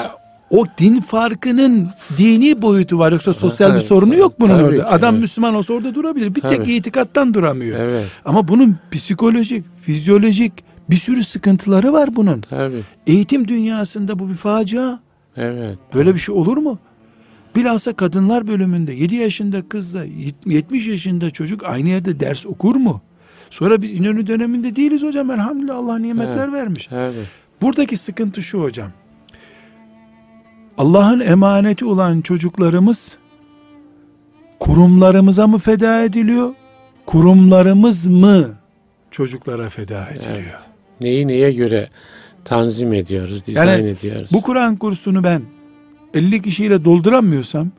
O 0.51 0.64
din 0.79 1.01
farkının 1.01 1.91
dini 2.19 2.62
boyutu 2.62 2.99
var 2.99 3.12
yoksa 3.12 3.33
sosyal 3.35 3.69
bir 3.69 3.75
Evet, 3.75 3.87
sorunu 3.87 4.17
yok 4.17 4.41
bunun 4.41 4.55
orada. 4.62 4.77
ki, 4.77 4.85
Adam 4.85 5.14
evet. 5.14 5.21
Müslüman 5.23 5.55
olsa 5.55 5.73
orada 5.75 5.95
durabilir. 5.95 6.35
Bir 6.35 6.41
tek 6.41 6.57
Tabii. 6.57 6.73
itikattan 6.75 7.35
duramıyor. 7.35 7.81
Evet, 7.81 8.07
Ama 8.25 8.49
bunun 8.49 8.77
psikolojik, 8.93 9.64
fizyolojik 9.83 10.53
bir 10.91 10.97
sürü 10.97 11.25
sıkıntıları 11.25 11.93
var 11.93 12.17
bunun. 12.17 12.41
tabii. 12.41 12.83
Eğitim 13.07 13.49
dünyasında 13.49 14.19
bu 14.19 14.29
bir 14.29 14.35
facia. 14.35 14.99
Evet. 15.37 15.79
Böyle 15.95 16.14
bir 16.14 16.19
şey 16.19 16.35
olur 16.35 16.57
mu? 16.57 16.79
Bilhassa 17.57 17.92
kadınlar 17.92 18.46
bölümünde 18.46 18.92
7 18.92 19.14
yaşında 19.14 19.68
kızla 19.68 20.04
70 20.46 20.86
yaşında 20.86 21.30
çocuk 21.30 21.64
aynı 21.64 21.88
yerde 21.88 22.20
ders 22.20 22.46
okur 22.46 22.76
mu? 22.76 23.02
Sonra 23.50 23.82
biz 23.82 23.90
İnönü 23.90 24.26
döneminde 24.26 24.76
değiliz 24.76 25.02
hocam. 25.02 25.30
Elhamdülillah 25.30 25.76
Allah 25.76 25.98
nimetler 25.98 26.44
Evet. 26.44 26.52
vermiş. 26.52 26.88
Evet. 26.92 27.14
Buradaki 27.62 27.96
sıkıntı 27.96 28.42
şu 28.42 28.62
hocam. 28.62 28.90
Allah'ın 30.78 31.20
emaneti 31.20 31.84
olan 31.84 32.20
çocuklarımız 32.20 33.18
kurumlarımıza 34.61 35.46
mı 35.46 35.59
feda 35.59 36.02
ediliyor? 36.02 36.54
Kurumlarımız 37.07 38.07
mı 38.07 38.44
çocuklara 39.11 39.70
feda 39.70 40.07
ediliyor? 40.07 40.36
Evet. 40.36 40.54
Neyi 41.00 41.28
neye 41.28 41.52
göre 41.52 41.90
tanzim 42.44 42.92
ediyoruz, 42.92 43.44
dizayn 43.44 43.68
Yani 43.68 43.88
ediyoruz. 43.88 44.30
Bu 44.32 44.42
Kur'an 44.42 44.76
kursunu 44.76 45.24
ben 45.24 45.42
50 46.17 46.43
kişiyle 46.43 46.85
dolduramıyorsam 46.85 47.71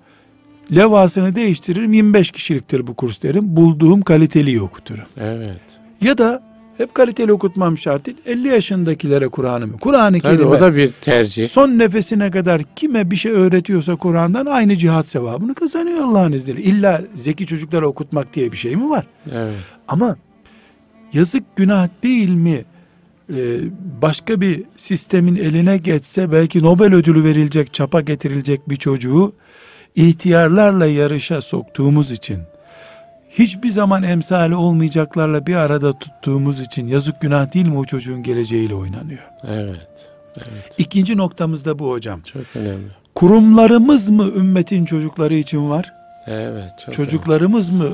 levhasını 0.75 1.35
değiştiririm 1.35 1.93
25 1.93 2.31
kişiliktir 2.31 2.87
bu 2.87 2.93
kurs 2.93 3.23
derim. 3.23 3.55
Bulduğum 3.55 4.01
kaliteliyi 4.01 4.61
okuturum. 4.61 5.05
Evet. 5.17 5.61
Ya 6.01 6.17
da 6.17 6.43
hep 6.77 6.95
kaliteli 6.95 7.33
okutmam 7.33 7.77
şart 7.77 8.05
değil. 8.05 8.17
50 8.25 8.47
yaşındakilere 8.47 9.27
Kur'an'ı 9.27 9.71
Kur'an-ı 9.77 10.19
Kerim'e 10.19 10.45
o 10.45 10.59
da 10.59 10.75
bir 10.75 10.91
tercih. 10.91 11.47
son 11.47 11.69
nefesine 11.69 12.31
kadar 12.31 12.61
kime 12.75 13.11
bir 13.11 13.15
şey 13.15 13.31
öğretiyorsa 13.31 13.95
Kur'an'dan 13.95 14.45
aynı 14.45 14.77
cihat 14.77 15.07
sevabını 15.07 15.55
kazanıyor 15.55 15.99
Allah'ın 15.99 16.31
izniyle. 16.31 16.61
İlla 16.61 17.01
zeki 17.13 17.45
çocuklara 17.45 17.87
okutmak 17.87 18.33
diye 18.33 18.51
bir 18.51 18.57
şey 18.57 18.75
mi 18.75 18.89
var? 18.89 19.07
Evet. 19.31 19.53
Ama 19.87 20.17
yazık 21.13 21.55
günah 21.55 21.87
değil 22.03 22.29
mi? 22.29 22.65
Ee, 23.33 23.59
başka 24.01 24.41
bir 24.41 24.63
sistemin 24.75 25.35
eline 25.35 25.77
geçse 25.77 26.31
belki 26.31 26.63
Nobel 26.63 26.93
ödülü 26.93 27.23
verilecek, 27.23 27.73
çapa 27.73 28.01
getirilecek 28.01 28.69
bir 28.69 28.75
çocuğu 28.75 29.33
ihtiyarlarla 29.95 30.85
yarışa 30.85 31.41
soktuğumuz 31.41 32.11
için 32.11 32.39
hiçbir 33.29 33.69
zaman 33.69 34.03
emsali 34.03 34.55
olmayacaklarla 34.55 35.47
bir 35.47 35.55
arada 35.55 35.99
tuttuğumuz 35.99 36.59
için 36.59 36.87
yazık 36.87 37.21
günah 37.21 37.53
değil 37.53 37.65
mi 37.65 37.77
o 37.77 37.85
çocuğun 37.85 38.23
geleceğiyle 38.23 38.75
oynanıyor. 38.75 39.23
Evet. 39.43 40.11
Evet. 40.37 40.75
İkinci 40.77 41.17
noktamız 41.17 41.65
da 41.65 41.79
bu 41.79 41.89
hocam. 41.91 42.21
Çok 42.21 42.55
önemli. 42.55 42.87
Kurumlarımız 43.15 44.09
mı 44.09 44.23
ümmetin 44.35 44.85
çocukları 44.85 45.33
için 45.33 45.69
var? 45.69 45.93
Evet. 46.27 46.73
Çok 46.85 46.93
Çocuklarımız 46.93 47.69
mı 47.69 47.87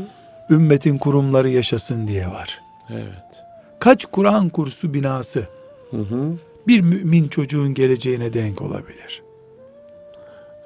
ümmetin 0.50 0.98
kurumları 0.98 1.50
yaşasın 1.50 2.08
diye 2.08 2.28
var? 2.28 2.60
önemli. 2.90 3.04
Evet. 3.04 3.43
Kaç 3.84 4.06
Kur'an 4.06 4.50
kursu 4.50 4.94
binası 4.94 5.48
Hı 5.92 5.98
hı. 5.98 6.34
bir 6.68 6.82
mümin 6.82 7.28
çocuğun 7.28 7.74
geleceğine 7.74 8.34
denk 8.34 8.62
olabilir? 8.62 9.22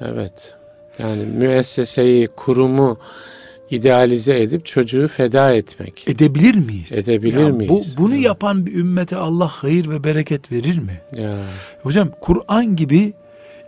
Evet. 0.01 0.55
Yani 0.99 1.25
müesseseyi, 1.25 2.27
kurumu 2.27 2.97
idealize 3.69 4.41
edip 4.41 4.65
çocuğu 4.65 5.07
feda 5.07 5.53
etmek. 5.53 6.07
Edebilir 6.07 6.55
miyiz? 6.55 6.93
Edebilir 6.93 7.39
Ya 7.39 7.49
miyiz? 7.49 7.69
Bu, 7.97 8.03
bunu 8.03 8.13
Evet. 8.13 8.25
yapan 8.25 8.65
bir 8.65 8.75
ümmete 8.75 9.15
Allah 9.15 9.47
hayır 9.47 9.89
ve 9.89 10.03
bereket 10.03 10.51
verir 10.51 10.77
mi? 10.79 11.01
Ya. 11.15 11.39
Hocam 11.81 12.09
Kur'an 12.21 12.75
gibi 12.75 13.13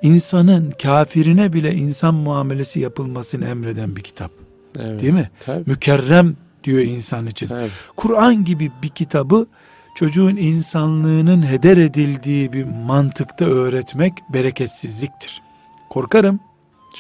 insanın 0.02 0.72
kafirine 0.72 1.54
bile 1.54 1.74
insan 1.74 2.14
muamelesi 2.14 2.80
yapılmasını 2.80 3.48
emreden 3.48 3.96
bir 3.96 4.02
kitap. 4.02 4.32
Evet. 4.80 5.02
Değil 5.02 5.14
mi? 5.14 5.30
Tabii. 5.40 5.64
Mükerrem 5.70 6.36
diyor 6.64 6.80
insan 6.80 7.28
için. 7.28 7.52
Kur'an 7.96 8.46
gibi 8.46 8.72
bir 8.84 8.90
kitabı 8.90 9.48
çocuğun 9.96 10.36
insanlığının 10.36 11.48
heder 11.48 11.78
edildiği 11.78 12.54
bir 12.54 12.66
mantıkta 12.66 13.46
öğretmek 13.46 14.14
bereketsizliktir. 14.30 15.42
Korkarım, 15.90 16.40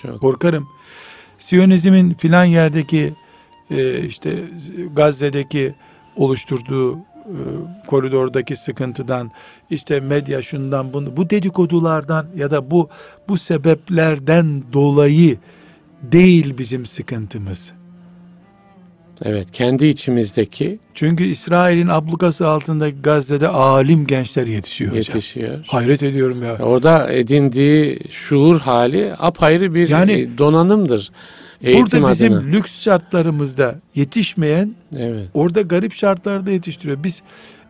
Çok. 0.01 0.21
korkarım. 0.21 0.67
Siyonizmin 1.37 2.13
filan 2.13 2.43
yerdeki 2.43 3.13
e, 3.71 4.03
işte 4.03 4.43
Gazze'deki 4.95 5.75
oluşturduğu 6.15 6.97
e, 6.97 7.37
koridordaki 7.87 8.55
sıkıntıdan 8.55 9.31
işte 9.69 9.99
medya 9.99 10.41
şundan 10.41 10.93
bunu 10.93 11.17
bu 11.17 11.29
dedikodulardan 11.29 12.27
ya 12.35 12.51
da 12.51 12.71
bu 12.71 12.89
bu 13.27 13.37
sebeplerden 13.37 14.63
dolayı 14.73 15.37
değil 16.01 16.57
bizim 16.57 16.85
sıkıntımız. 16.85 17.78
Evet. 19.25 19.51
Kendi 19.51 19.85
içimizdeki 19.87 20.79
Çünkü 20.93 21.23
İsrail'in 21.23 21.87
ablukası 21.87 22.47
altındaki 22.47 23.01
Gazze'de 23.01 23.47
alim 23.47 24.07
gençler 24.07 24.47
yetişiyor 24.47 24.91
hocam. 24.91 24.99
yetişiyor. 25.15 25.59
Hayret 25.67 26.03
ediyorum 26.03 26.43
ya. 26.43 26.57
Orada 26.57 27.11
edindiği 27.11 27.99
şuur 28.09 28.59
hali 28.59 29.13
apayrı 29.19 29.73
bir 29.73 29.89
Yani 29.89 30.11
e, 30.11 30.37
donanımdır. 30.37 31.11
Eğitim 31.63 32.01
Burada 32.01 32.11
bizim 32.11 32.33
adına. 32.33 32.45
lüks 32.51 32.81
şartlarımızda 32.81 33.75
yetişmeyen 33.95 34.75
Evet. 34.97 35.27
orada 35.33 35.61
garip 35.61 35.93
şartlarda 35.93 36.51
yetiştiriyor. 36.51 37.03
Biz 37.03 37.21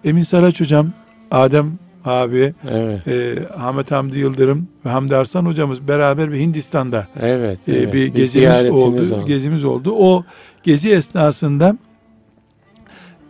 Emin 0.06 0.24
Saraç 0.24 0.62
hocam, 0.62 0.94
Adem 1.32 1.80
abi, 2.06 2.54
Evet. 2.72 3.08
e, 3.08 3.36
Ahmet 3.58 3.92
Hamdi 3.92 4.20
Yıldırım 4.20 4.68
ve 4.86 4.90
Hamdi 4.90 5.16
Arslan 5.16 5.46
hocamız 5.46 5.88
beraber 5.88 6.32
bir 6.32 6.40
Hindistan'da 6.40 7.08
Evet. 7.22 7.60
e, 7.68 7.72
evet. 7.72 7.88
bir 7.88 7.94
Bir 7.94 8.06
gezimiz 8.08 8.32
ziyaretiniz 8.32 9.12
oldu, 9.12 9.26
Gezimiz 9.28 9.64
oldu. 9.64 9.92
O 9.98 10.24
gezi 10.70 10.90
esnasında 10.90 11.78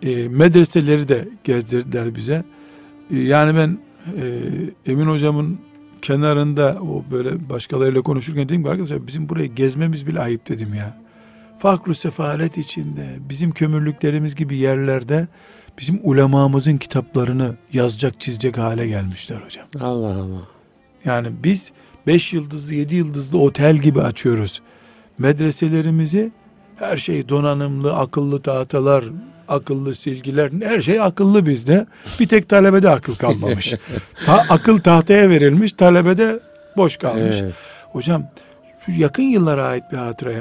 e, 0.01 0.27
medreseleri 0.27 1.07
de 1.07 1.27
gezdirdiler 1.43 2.15
bize. 2.15 2.43
E, 3.11 3.17
yani 3.17 3.57
ben 3.57 3.77
e, 4.21 4.91
Emin 4.91 5.05
hocamın 5.05 5.59
kenarında 6.01 6.77
o 6.81 7.03
böyle 7.11 7.49
başkalarıyla 7.49 8.01
konuşurken 8.01 8.49
dedim 8.49 8.63
ki 8.63 8.69
arkadaşlar 8.69 9.07
bizim 9.07 9.29
burayı 9.29 9.55
gezmemiz 9.55 10.07
bile 10.07 10.19
ayıp 10.19 10.49
dedim 10.49 10.73
ya. 10.73 10.97
Fakru 11.57 11.95
sefalet 11.95 12.57
içinde 12.57 13.17
bizim 13.29 13.51
kömürlüklerimiz 13.51 14.35
gibi 14.35 14.57
yerlerde 14.57 15.27
bizim 15.79 15.99
ulemamızın 16.03 16.77
kitaplarını 16.77 17.55
yazacak 17.73 18.21
çizecek 18.21 18.57
hale 18.57 18.87
gelmişler 18.87 19.41
hocam. 19.45 19.65
Allah 19.79 20.21
Allah. 20.21 20.41
Yani 21.05 21.27
biz 21.43 21.71
5 22.07 22.33
yıldızlı 22.33 22.73
7 22.73 22.95
yıldızlı 22.95 23.37
otel 23.37 23.77
gibi 23.77 24.01
açıyoruz. 24.01 24.61
Medreselerimizi 25.17 26.31
her 26.79 26.97
şey 26.97 27.29
donanımlı, 27.29 27.93
akıllı 27.95 28.41
tahtalar, 28.41 29.03
akıllı 29.47 29.95
silgiler, 29.95 30.51
her 30.63 30.81
şey 30.81 31.01
akıllı 31.01 31.45
bizde. 31.45 31.85
Bir 32.19 32.27
tek 32.27 32.49
talebede 32.49 32.89
akıl 32.89 33.15
kalmamış. 33.15 33.73
Ta, 34.25 34.45
akıl 34.49 34.77
tahtaya 34.77 35.29
verilmiş, 35.29 35.71
talebede 35.73 36.39
boş 36.77 36.97
kalmış. 36.97 37.35
Evet. 37.41 37.53
Hocam 37.91 38.23
yakın 38.87 39.23
yıllara 39.23 39.65
ait 39.65 39.83
bir 39.91 39.97
hatıra. 39.97 40.31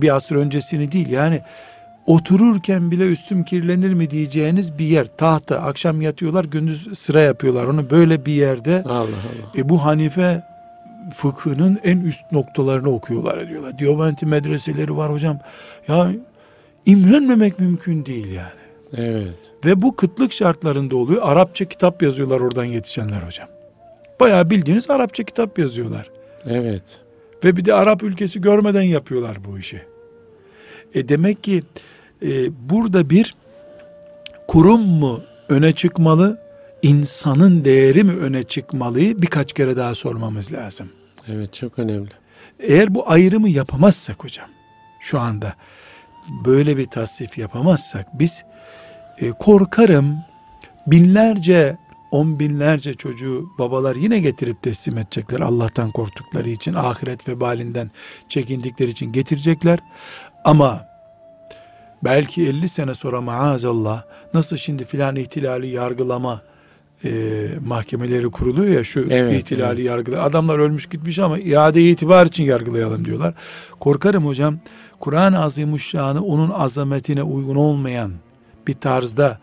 bir- 0.00 0.14
asır 0.14 0.36
öncesini 0.36 0.92
değil 0.92 1.08
yani 1.08 1.40
otururken 2.06 2.90
bile 2.90 3.06
üstüm 3.12 3.44
kirlenir 3.44 3.94
mi 3.94 4.10
diyeceğiniz 4.10 4.78
bir 4.78 4.84
yer. 4.84 5.06
Tahta 5.18 5.58
akşam 5.60 6.00
yatıyorlar 6.02 6.44
gündüz 6.44 6.98
sıra 6.98 7.20
yapıyorlar. 7.20 7.64
Onu 7.64 7.90
böyle 7.90 8.26
bir 8.26 8.32
yerde 8.32 8.82
Allah 8.86 8.92
Allah. 9.00 9.08
Ebu 9.56 9.84
Hanife 9.84 10.42
fıkhının 11.12 11.80
en 11.84 12.00
üst 12.00 12.32
noktalarını 12.32 12.90
okuyorlar 12.90 13.48
diyorlar. 13.48 13.78
Diyobanti 13.78 14.26
medreseleri 14.26 14.96
var 14.96 15.12
hocam. 15.12 15.38
Ya 15.88 16.12
imrenmemek 16.86 17.58
mümkün 17.58 18.06
değil 18.06 18.32
yani. 18.32 18.64
Evet. 18.96 19.38
Ve 19.64 19.82
bu 19.82 19.96
kıtlık 19.96 20.32
şartlarında 20.32 20.96
oluyor. 20.96 21.22
Arapça 21.24 21.64
kitap 21.64 22.02
yazıyorlar 22.02 22.40
oradan 22.40 22.64
yetişenler 22.64 23.20
hocam. 23.20 23.48
Bayağı 24.20 24.50
bildiğiniz 24.50 24.90
Arapça 24.90 25.22
kitap 25.22 25.58
yazıyorlar. 25.58 26.10
Evet. 26.46 27.00
Ve 27.44 27.56
bir 27.56 27.64
de 27.64 27.74
Arap 27.74 28.02
ülkesi 28.02 28.40
görmeden 28.40 28.82
yapıyorlar 28.82 29.44
bu 29.44 29.58
işi. 29.58 29.82
E 30.94 31.08
demek 31.08 31.44
ki 31.44 31.62
e, 32.22 32.28
burada 32.70 33.10
bir 33.10 33.34
kurum 34.48 34.80
mu 34.80 35.22
öne 35.48 35.72
çıkmalı, 35.72 36.38
insanın 36.84 37.64
değeri 37.64 38.04
mi 38.04 38.12
öne 38.12 38.42
çıkmalıyı 38.42 39.22
birkaç 39.22 39.52
kere 39.52 39.76
daha 39.76 39.94
sormamız 39.94 40.52
lazım. 40.52 40.92
Evet 41.28 41.54
çok 41.54 41.78
önemli. 41.78 42.10
Eğer 42.60 42.94
bu 42.94 43.10
ayrımı 43.10 43.48
yapamazsak 43.48 44.24
hocam, 44.24 44.48
şu 45.00 45.20
anda 45.20 45.54
böyle 46.44 46.76
bir 46.76 46.86
tasnif 46.86 47.38
yapamazsak 47.38 48.18
biz 48.18 48.44
e, 49.18 49.30
korkarım 49.30 50.18
binlerce 50.86 51.76
on 52.10 52.38
binlerce 52.38 52.94
çocuğu 52.94 53.48
babalar 53.58 53.96
yine 53.96 54.18
getirip 54.18 54.62
teslim 54.62 54.98
edecekler 54.98 55.40
Allah'tan 55.40 55.90
korktukları 55.90 56.50
için 56.50 56.74
ahiret 56.74 57.28
vebalinden 57.28 57.90
çekindikleri 58.28 58.90
için 58.90 59.12
getirecekler 59.12 59.78
ama 60.44 60.86
belki 62.04 62.48
50 62.48 62.68
sene 62.68 62.94
sonra 62.94 63.20
maazallah 63.20 64.04
nasıl 64.34 64.56
şimdi 64.56 64.84
filan 64.84 65.16
ihtilali 65.16 65.68
yargılama 65.68 66.42
e, 67.04 67.10
mahkemeleri 67.66 68.30
kuruluyor 68.30 68.74
ya 68.74 68.84
şu 68.84 69.06
Evet, 69.10 69.42
ihtilali 69.42 69.80
evet. 69.80 69.90
yargıla 69.90 70.22
adamlar 70.22 70.58
ölmüş 70.58 70.86
gitmiş 70.86 71.18
ama 71.18 71.38
iade 71.38 71.82
itibar 71.82 72.26
için 72.26 72.44
yargılayalım 72.44 73.04
diyorlar. 73.04 73.34
Korkarım 73.80 74.26
hocam 74.26 74.58
Kur'an-ı 75.00 75.42
Azimuşşan'ı 75.42 76.24
onun 76.24 76.50
azametine 76.50 77.22
uygun 77.22 77.56
olmayan 77.56 78.12
bir 78.66 78.74
tarzda 78.74 79.38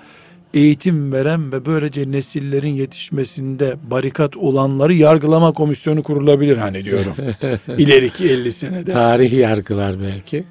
eğitim 0.53 1.12
veren 1.12 1.51
ve 1.51 1.66
böylece 1.66 2.12
nesillerin 2.12 2.74
yetişmesinde 2.74 3.76
barikat 3.91 4.38
olanları 4.38 4.93
yargılama 4.93 5.53
komisyonu 5.53 6.03
kurulabilir 6.03 6.57
hani 6.57 6.86
diyorum. 6.86 7.14
İleriki 7.78 8.24
50 8.26 8.51
senede. 8.51 8.91
Tarih 8.91 9.34
yargılar 9.34 10.01
belki. 10.01 10.43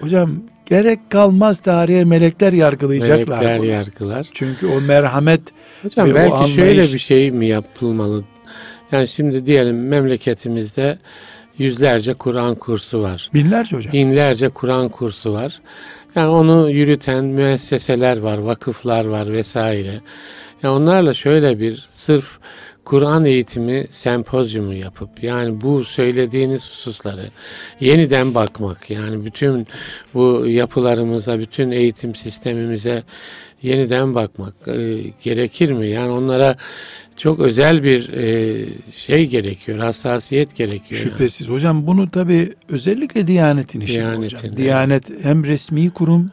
Hocam 0.00 0.30
gerek 0.66 1.10
kalmaz 1.10 1.58
tarihe 1.58 2.04
melekler 2.04 2.52
yargılayacaklar 2.52 3.38
Melekler 3.38 3.58
bunu. 3.58 3.66
yargılar. 3.66 4.26
Çünkü 4.32 4.66
o 4.66 4.80
merhamet 4.80 5.40
Hocam 5.82 6.08
Ve 6.08 6.12
o 6.12 6.14
belki 6.14 6.34
anlayış- 6.34 6.54
şöyle 6.54 6.82
bir 6.82 6.98
şey 6.98 7.30
mi 7.30 7.46
yapılmalı? 7.46 8.24
Yani 8.92 9.08
şimdi 9.08 9.46
diyelim 9.46 9.88
memleketimizde 9.88 10.98
yüzlerce 11.58 12.14
Kur'an 12.14 12.54
kursu 12.54 13.02
var. 13.02 13.30
binlerce 13.34 13.76
hocam. 13.76 13.92
Binlerce 13.92 14.48
Kur'an 14.48 14.88
kursu 14.88 15.32
var. 15.32 15.60
Yani 16.16 16.28
onu 16.28 16.70
yürüten 16.70 17.24
müesseseler 17.24 18.18
var, 18.18 18.38
vakıflar 18.38 19.04
var 19.04 19.32
vesaire. 19.32 20.00
Yani 20.62 20.74
onlarla 20.76 21.14
şöyle 21.14 21.58
bir 21.60 21.86
sırf 21.90 22.38
Kur'an 22.84 23.24
eğitimi 23.24 23.86
sempozyumu 23.90 24.74
yapıp 24.74 25.22
yani 25.22 25.60
bu 25.60 25.84
söylediğiniz 25.84 26.70
hususları 26.70 27.30
yeniden 27.80 28.34
bakmak 28.34 28.90
yani 28.90 29.24
bütün 29.24 29.66
bu 30.14 30.46
yapılarımıza, 30.46 31.38
bütün 31.38 31.70
eğitim 31.70 32.14
sistemimize 32.14 33.02
yeniden 33.62 34.14
bakmak 34.14 34.54
e, 34.66 35.02
gerekir 35.22 35.72
mi? 35.72 35.88
Yani 35.88 36.12
onlara 36.12 36.56
çok 37.16 37.40
özel 37.40 37.84
bir 37.84 38.12
e, 38.12 38.64
şey 38.92 39.26
gerekiyor, 39.26 39.78
hassasiyet 39.78 40.56
gerekiyor. 40.56 41.00
yani. 41.00 41.10
Şüphesiz. 41.10 41.48
Hocam 41.48 41.86
bunu 41.86 42.10
tabi 42.10 42.54
özellikle 42.68 43.26
Diyanet'in 43.26 43.80
işi 43.80 43.94
Diyanet'in, 43.94 44.22
hocam. 44.22 44.40
evet. 44.44 44.56
Diyanet 44.56 45.24
hem 45.24 45.44
resmi 45.44 45.90
kurum 45.90 46.30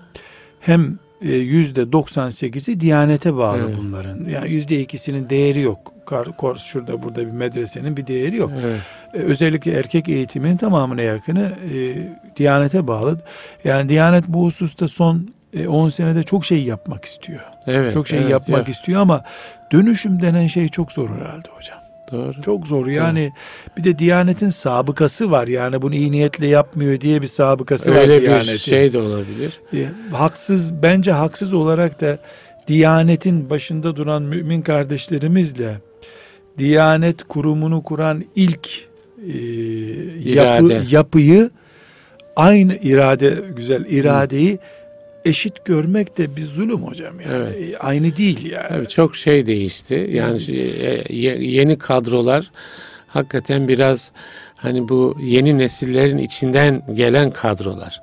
hem 0.60 0.99
yüzde 1.28 1.82
98'i 1.82 2.80
Diyanet'e 2.80 3.36
bağlı 3.36 3.62
Evet. 3.66 3.76
bunların. 3.80 4.26
Yani 4.30 4.52
yüzde 4.52 4.80
ikisinin 4.80 5.30
değeri 5.30 5.62
yok. 5.62 5.94
Kar, 6.06 6.38
kor, 6.38 6.56
şurada 6.56 7.04
burada 7.04 7.28
bir 7.28 7.32
medresenin 7.32 7.98
bir 7.98 8.08
değeri 8.08 8.36
yok. 8.36 8.52
Evet. 8.66 8.80
E, 9.14 9.18
özellikle 9.18 9.72
erkek 9.72 10.10
eğitiminin 10.10 10.58
tamamına 10.58 11.02
yakını 11.02 11.52
e, 11.74 11.78
Diyanet'e 12.38 12.88
bağlı. 12.88 13.20
Yani 13.64 13.90
Diyanet 13.90 14.28
bu 14.28 14.46
hususta 14.46 14.88
son 14.88 15.34
e, 15.54 15.68
10 15.68 15.90
senede 15.90 16.24
çok 16.24 16.46
şey 16.46 16.64
yapmak 16.64 17.06
istiyor. 17.06 17.42
Evet, 17.68 17.94
çok 17.94 18.08
şey 18.08 18.20
evet, 18.20 18.32
yapmak 18.32 18.68
ya, 18.68 18.72
istiyor 18.72 19.02
ama 19.02 19.24
dönüşüm 19.72 20.22
denen 20.22 20.48
şey 20.48 20.70
çok 20.70 20.92
zor 20.92 21.10
herhalde 21.10 21.50
hocam. 21.50 21.81
Doğru. 22.12 22.41
Çok 22.45 22.68
zor 22.68 22.88
yani 22.88 23.32
bir 23.78 23.84
de 23.84 23.99
Diyanet'in 23.99 24.49
sabıkası 24.49 25.32
var 25.32 25.47
yani 25.47 25.82
bunu 25.82 25.95
iyi 25.95 26.12
niyetle 26.12 26.47
yapmıyor 26.47 27.01
diye 27.01 27.22
bir 27.22 27.28
sabıkası 27.28 27.91
var 27.91 27.95
Öyle 27.95 28.16
bir 28.18 28.22
Diyanet'in. 28.22 28.57
şey 28.57 28.93
de 28.93 28.97
olabilir. 28.99 29.59
E, 29.74 29.86
haksız 30.16 30.74
bence 30.84 31.12
haksız 31.12 31.53
olarak 31.53 32.01
da 32.01 32.18
Diyanet'in 32.68 33.49
başında 33.49 33.95
duran 33.95 34.24
mümin 34.24 34.62
kardeşlerimizle 34.62 35.78
Diyanet 36.57 37.24
kurumunu 37.24 37.84
kuran 37.84 38.24
ilk 38.36 38.70
e, 39.28 39.32
yapı, 40.30 40.66
İrade. 40.66 40.82
yapıyı 40.89 41.49
aynı 42.36 42.76
irade 42.76 43.38
güzel 43.55 43.86
iradeyi 43.86 44.59
eşit 45.26 45.66
görmek 45.66 46.18
de 46.18 46.36
bir 46.36 46.46
zulüm 46.46 46.78
hocam 46.84 47.20
yani. 47.20 47.34
Evet. 47.36 47.56
E, 47.74 47.78
Aynı 47.78 48.16
değil 48.16 48.52
yani. 48.52 48.68
Tabii 48.70 48.88
çok 48.88 49.16
şey 49.16 49.46
değişti. 49.46 50.10
Yani 50.14 50.42
e, 50.52 51.16
ye- 51.16 51.44
yeni 51.44 51.78
kadrolar 51.78 52.52
hakikaten 53.08 53.68
biraz 53.68 54.12
hani 54.56 54.90
bu 54.90 55.18
yeni 55.22 55.58
nesillerin 55.58 56.18
içinden 56.18 56.84
gelen 56.94 57.32
kadrolar. 57.32 58.02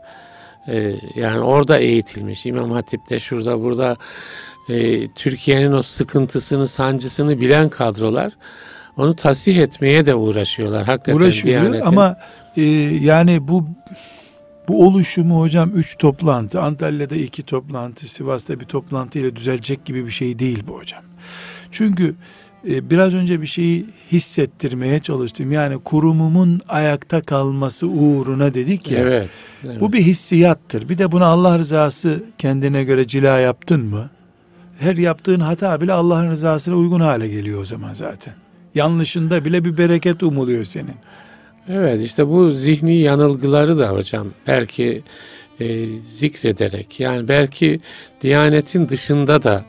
E, 0.69 0.93
yani 1.16 1.41
orada 1.41 1.79
eğitilmiş. 1.79 2.47
İmam 2.47 2.71
Hatip'te 2.71 3.21
şurada 3.21 3.62
burada 3.62 3.97
e, 4.69 5.09
Türkiye'nin 5.09 5.73
o 5.73 5.83
sıkıntısını, 5.83 6.69
sancısını 6.69 7.41
bilen 7.41 7.69
kadrolar 7.69 8.33
onu 8.97 9.16
tasih 9.16 9.57
etmeye 9.59 10.07
de 10.07 10.14
uğraşıyorlar. 10.14 10.85
Hakikaten 10.85 11.16
uğraşıyor 11.19 11.61
Diyanet'in. 11.62 11.87
ama 11.87 12.16
e, 12.57 12.62
yani 13.03 13.49
bu 13.49 13.66
bu 14.69 14.87
oluşumu 14.87 15.41
hocam 15.41 15.71
üç 15.75 15.99
toplantı 15.99 16.61
Antalya'da 16.61 17.16
iki 17.16 17.43
toplantı 17.43 18.09
Sivas'ta 18.09 18.61
bir 18.61 18.64
toplantı 18.64 19.19
ile 19.19 19.37
düzelecek 19.37 19.85
gibi 19.85 20.07
bir 20.07 20.11
şey 20.11 20.39
değil 20.39 20.62
bu 20.69 20.79
hocam. 20.79 21.03
Çünkü 21.71 22.14
e, 22.69 22.91
biraz 22.91 23.14
önce 23.14 23.41
bir 23.43 23.47
şeyi 23.47 23.87
hissettirmeye 24.12 25.01
çalıştım. 25.01 25.53
Yani 25.53 25.79
kurumumun 25.79 26.61
ayakta 26.69 27.23
kalması 27.23 27.87
uğruna 27.87 28.55
dedik 28.55 28.91
ya. 28.91 28.99
Evet. 28.99 29.31
evet. 29.64 29.81
Bu 29.81 29.93
bir 29.93 30.01
hissiyattır. 30.01 30.89
Bir 30.89 30.99
de 30.99 31.12
buna 31.12 31.27
Allah 31.27 31.59
rızası 31.59 32.25
kendine 32.39 32.85
göre 32.85 33.07
cila 33.07 33.39
yaptın 33.39 33.85
mı? 33.85 34.11
Her 34.79 34.97
yaptığın 34.97 35.41
hata 35.41 35.81
bile 35.81 35.93
Allah'ın 35.93 36.31
rızasına 36.31 36.75
uygun 36.75 37.01
hale 37.01 37.29
geliyor 37.29 37.61
o 37.61 37.64
zaman 37.64 37.95
zaten. 37.95 38.35
Yanlışında 38.75 39.45
bile 39.45 39.64
bir 39.64 39.79
bereket 39.79 40.23
umuluyor 40.23 40.64
senin. 40.64 40.97
Evet 41.73 42.01
işte 42.01 42.29
bu 42.29 42.51
zihni 42.51 42.97
yanılgıları 42.97 43.79
da 43.79 43.89
hocam 43.89 44.29
belki 44.47 45.03
e, 45.61 45.87
zikrederek 46.01 47.01
yani 47.01 47.29
belki 47.29 47.81
Diyanetin 48.21 48.89
dışında 48.89 49.43
da 49.43 49.64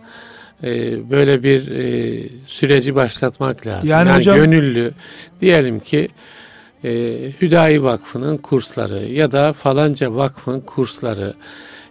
e, 0.64 0.70
böyle 1.10 1.43
bir 1.43 1.72
e, 1.72 2.24
süreci 2.47 2.95
başlatmak 2.95 3.68
lazım. 3.68 3.89
Yani 3.89 4.10
Yani, 4.10 4.20
hocam- 4.20 4.38
gönüllü 4.38 4.91
diyelim 5.41 5.80
ki 5.80 6.10
e, 6.84 6.89
Hüdayi 7.41 7.84
Vakfı'nın 7.84 8.38
kursları 8.38 9.06
ya 9.06 9.32
da 9.32 9.54
falanca 9.54 10.16
vakfın 10.16 10.60
kursları 10.60 11.34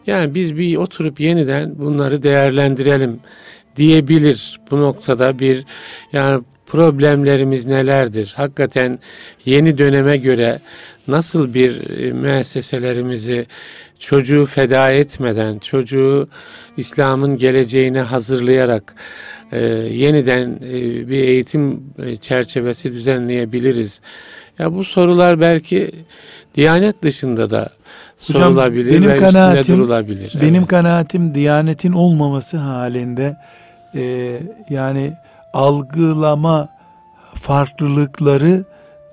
yani 0.07 0.35
biz 0.35 0.57
bir 0.59 0.77
oturup 0.77 1.21
yeniden 1.21 1.79
bunları 1.79 2.23
değerlendirelim 2.23 3.21
diyebilir 3.77 4.61
bu 4.71 4.81
noktada 4.81 5.39
bir 5.39 5.65
yani 6.13 6.43
problemlerimiz 6.69 7.67
nelerdir? 7.67 8.33
Hakikaten 8.37 8.99
yeni 9.45 9.79
döneme 9.79 10.17
göre 10.17 10.59
nasıl 11.09 11.55
bir 11.55 11.91
e, 11.91 12.13
müesseselerimizi 12.13 13.47
çocuğu 13.99 14.47
feda 14.47 14.91
etmeden, 14.91 15.59
çocuğu 15.59 16.29
İslam'ın 16.77 17.39
geleceğine 17.39 18.01
hazırlayarak 18.01 18.95
e, 19.53 19.61
yeniden 19.93 20.59
e, 20.69 21.09
bir 21.09 21.19
eğitim 21.23 21.81
e, 22.07 22.17
çerçevesi 22.17 22.93
düzenleyebiliriz. 22.93 24.01
Ya 24.59 24.75
bu 24.75 24.85
sorular 24.85 25.41
belki 25.41 25.91
Diyanet 26.55 27.03
dışında 27.03 27.51
da 27.51 27.61
Hocam, 28.27 28.43
sorulabilir 28.43 28.91
benim 28.93 29.09
ve 29.09 29.15
üstünde 29.15 29.31
kanaatim- 29.31 29.77
durulabilir. 29.77 30.39
Benim 30.43 30.55
Evet. 30.55 30.69
kanaatim 30.69 31.35
diyanetin 31.35 31.93
olmaması 31.93 32.57
halinde 32.57 33.37
e, 33.95 34.03
yani 34.71 35.13
algılama 35.53 36.69
farklılıkları 37.35 38.65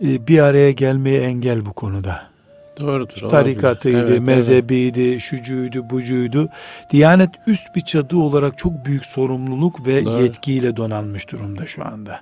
e, 0.02 0.28
bir 0.28 0.40
araya 0.40 0.72
gelmeye 0.72 1.22
engel 1.22 1.66
bu 1.66 1.74
konuda. 1.74 2.22
Doğrudur. 2.80 3.14
olabilir. 3.22 3.30
Tarikatıydı, 3.30 3.98
Evet, 3.98 4.10
evet. 4.10 4.22
mezhebiydi, 4.22 5.22
şucuydu, 5.22 5.90
bucuydu. 5.90 6.50
Diyanet 6.92 7.30
üst 7.48 7.76
bir 7.76 7.82
çadı 7.82 8.18
olarak 8.18 8.58
çok 8.58 8.86
büyük 8.86 9.06
sorumluluk 9.06 9.88
ve 9.88 10.04
Doğru. 10.06 10.22
yetkiyle 10.24 10.76
donanmış 10.78 11.32
durumda 11.32 11.66
şu 11.66 11.86
anda. 11.86 12.22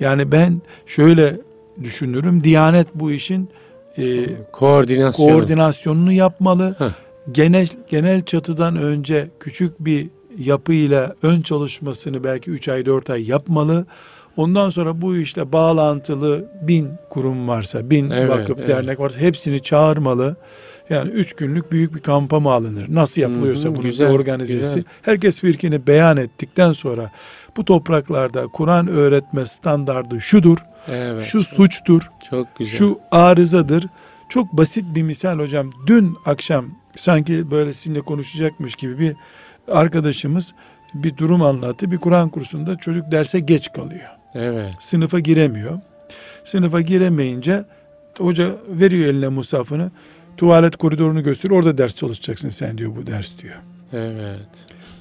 Yani 0.00 0.32
ben 0.32 0.62
şöyle 0.86 1.36
düşünürüm. 1.82 2.44
Diyanet 2.44 2.86
bu 2.94 3.12
işin 3.12 3.50
e, 3.98 4.26
Koordinasyon. 4.52 5.28
koordinasyonunu 5.28 6.12
yapmalı. 6.12 6.74
Heh. 6.78 6.84
Genel 7.32 7.68
genel 7.88 8.24
çatıdan 8.24 8.76
önce 8.76 9.28
küçük 9.40 9.80
bir 9.80 10.10
yapıyla 10.38 11.14
ön 11.22 11.40
çalışmasını 11.42 12.24
belki 12.24 12.50
3 12.50 12.68
ay 12.68 12.86
4 12.86 13.10
ay 13.10 13.28
yapmalı. 13.30 13.86
Ondan 14.36 14.70
sonra 14.70 15.00
bu 15.00 15.16
işle 15.16 15.52
bağlantılı 15.52 16.52
bin 16.62 16.88
kurum 17.10 17.48
varsa, 17.48 17.90
bin 17.90 18.10
Evet, 18.10 18.30
vakıf, 18.30 18.58
evet. 18.58 18.68
dernek 18.68 19.00
varsa 19.00 19.18
hepsini 19.18 19.62
çağırmalı. 19.62 20.36
Yani 20.90 21.10
üç 21.10 21.32
günlük 21.32 21.72
büyük 21.72 21.94
bir 21.94 22.00
kampa 22.00 22.40
mı 22.40 22.52
alınır? 22.52 22.86
Nasıl 22.88 23.20
yapılıyorsa 23.22 23.68
bunun 23.74 23.82
güzel, 23.82 24.10
organizesi. 24.10 24.58
güzel. 24.58 24.84
Herkes 25.02 25.40
fikrini 25.40 25.86
beyan 25.86 26.16
ettikten 26.16 26.72
sonra 26.72 27.10
bu 27.56 27.64
topraklarda 27.64 28.46
Kur'an 28.46 28.88
öğretme 28.88 29.46
standardı 29.46 30.20
şudur, 30.20 30.58
Evet. 30.88 31.24
şu 31.24 31.44
suçtur, 31.44 32.02
Çok 32.30 32.56
güzel. 32.58 32.78
şu 32.78 32.98
arızadır. 33.10 33.86
Çok 34.28 34.52
basit 34.52 34.84
bir 34.94 35.02
misal 35.02 35.38
hocam. 35.38 35.70
Dün 35.86 36.16
akşam 36.26 36.66
sanki 36.96 37.50
böyle 37.50 37.72
sizinle 37.72 38.00
konuşacakmış 38.00 38.74
gibi 38.74 38.98
bir 38.98 39.14
arkadaşımız 39.70 40.54
bir 40.94 41.16
durum 41.16 41.42
anlattı. 41.42 41.90
Bir 41.90 41.98
Kur'an 41.98 42.28
kursunda 42.28 42.76
çocuk 42.76 43.12
derse 43.12 43.40
geç 43.40 43.72
kalıyor. 43.72 44.08
Evet. 44.34 44.74
Sınıfa 44.78 45.18
giremiyor. 45.18 45.78
Sınıfa 46.44 46.80
giremeyince 46.80 47.64
hoca 48.18 48.56
veriyor 48.68 49.08
eline 49.08 49.28
musafını. 49.28 49.90
Tuvalet 50.36 50.76
koridorunu 50.76 51.22
gösteriyor. 51.22 51.60
Orada 51.60 51.78
ders 51.78 51.94
çalışacaksın 51.94 52.48
sen 52.48 52.78
diyor 52.78 52.96
bu 52.96 53.06
ders 53.06 53.38
diyor. 53.38 53.56
Evet. 53.92 54.48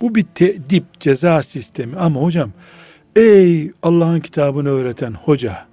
Bu 0.02 0.16
bir 0.16 0.26
tedip 0.36 1.00
ceza 1.00 1.44
sistemi 1.44 1.96
ama 1.98 2.22
hocam 2.22 2.52
ey 3.16 3.72
Allah'ın 3.84 4.20
kitabını 4.20 4.70
öğreten 4.70 5.14
hoca 5.14 5.66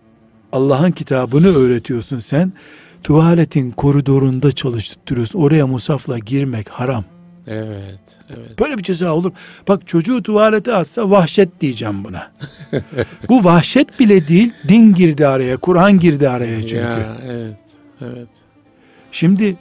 Allah'ın 0.53 0.91
kitabını 0.91 1.57
öğretiyorsun 1.57 2.19
sen 2.19 2.53
tuvaletin 3.03 3.71
koridorunda 3.71 4.53
çalıştırıyorsun 4.53 5.39
oraya 5.39 5.67
musafla 5.67 6.19
girmek 6.19 6.69
haram 6.69 7.05
Evet. 7.47 8.21
Evet. 8.31 8.61
böyle 8.61 8.79
bir 8.79 8.83
ceza 8.83 9.13
olur 9.13 9.33
bak 9.69 9.87
çocuğu 9.87 10.23
tuvalete 10.23 10.75
atsa 10.75 11.11
vahşet 11.11 11.61
diyeceğim 11.61 12.05
buna 12.05 12.33
bu 13.29 13.45
vahşet 13.45 14.01
bile 14.01 14.29
değil 14.29 14.53
din 14.69 14.95
girdi 14.95 15.27
araya 15.27 15.57
Kur'an 15.57 15.99
girdi 15.99 16.29
araya 16.29 16.61
çünkü 16.61 16.77
Ya, 16.77 17.17
evet. 17.27 17.57
Evet. 18.01 18.29
Şimdi 19.13 19.57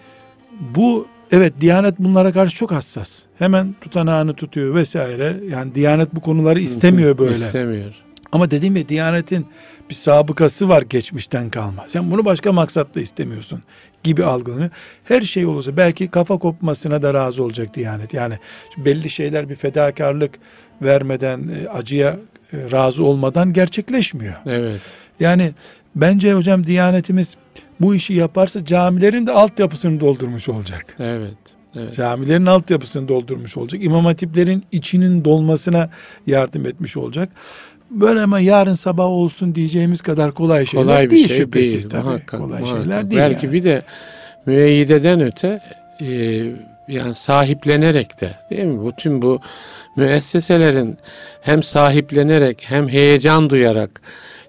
bu 0.60 1.08
evet 1.32 1.54
Diyanet 1.60 2.00
bunlara 2.00 2.32
karşı 2.32 2.56
çok 2.56 2.72
hassas. 2.72 3.24
Hemen 3.40 3.76
tutanağını 3.82 4.34
tutuyor 4.34 4.76
vesaire. 4.76 5.38
Yani 5.50 5.76
Diyanet 5.76 6.16
bu 6.16 6.20
konuları 6.20 6.60
istemiyor 6.60 7.18
böyle. 7.18 7.46
İstemiyor. 7.46 7.94
Ama 8.32 8.52
dediğim 8.52 8.76
ya 8.76 8.90
Diyanet'in 8.90 9.46
bir 9.90 9.96
sabıkası 9.96 10.70
var 10.70 10.82
geçmişten 10.82 11.50
kalma. 11.50 11.86
Sen 11.88 12.12
bunu 12.12 12.26
başka 12.26 12.52
maksatla 12.52 13.02
istemiyorsun 13.02 13.64
gibi 14.04 14.24
algılanıyor. 14.26 14.70
Her 15.04 15.22
şey 15.22 15.46
olursa 15.46 15.78
belki 15.78 16.08
kafa 16.08 16.38
kopmasına 16.38 17.02
da 17.02 17.14
razı 17.14 17.44
olacak 17.44 17.76
Diyanet. 17.76 18.14
Yani 18.14 18.38
belli 18.78 19.10
şeyler 19.10 19.50
bir 19.50 19.56
fedakarlık 19.56 20.32
vermeden, 20.82 21.48
e, 21.48 21.70
acıya 21.70 22.20
e, 22.54 22.72
razı 22.72 23.04
olmadan 23.04 23.54
gerçekleşmiyor. 23.54 24.36
Evet. 24.46 24.82
Yani 25.20 25.52
bence 25.96 26.34
hocam 26.34 26.66
Diyanetimiz 26.66 27.38
bu 27.82 27.96
işi 27.96 28.14
yaparsa 28.14 28.66
camilerin 28.66 29.28
de 29.28 29.32
altyapısını 29.32 30.00
doldurmuş 30.00 30.50
olacak. 30.50 30.96
Evet. 31.00 31.38
Evet. 31.76 31.96
Camilerin 31.96 32.46
altyapısını 32.46 33.08
doldurmuş 33.08 33.58
olacak. 33.58 33.84
İmam 33.84 34.06
hatiplerin 34.06 34.64
içinin 34.72 35.26
dolmasına 35.26 35.90
yardım 36.28 36.66
etmiş 36.66 36.98
olacak. 36.98 37.30
Böyle 37.94 38.20
ama 38.22 38.40
yarın 38.40 38.74
sabah 38.74 39.06
olsun 39.06 39.56
diyeceğimiz 39.56 40.02
kadar 40.02 40.32
kolay 40.32 40.66
şeyler 40.66 40.86
Kolay 40.86 41.06
bir 41.06 41.12
değil 41.12 41.28
şey 41.28 41.38
şüphesiz 41.38 41.74
değil. 41.74 41.90
tabii. 41.90 42.04
Muhakkak, 42.04 42.40
kolay 42.40 42.62
muhakkak. 42.62 42.84
şeyler 42.84 43.12
değil. 43.12 43.22
Belki 43.22 43.46
yani. 43.46 43.54
bir 43.54 43.64
de 43.64 43.82
müeyyideden 44.46 45.22
öte 45.22 45.60
e, 46.02 46.08
yani 46.88 47.16
sahiplenerek 47.16 48.22
de 48.22 48.32
değil 48.50 48.64
mi? 48.66 48.88
Bütün 48.92 49.22
bu 49.22 49.40
müesseselerin 49.98 50.98
hem 51.42 51.64
sahiplenerek 51.64 52.64
hem 52.68 52.90
heyecan 52.90 53.50
duyarak 53.50 54.02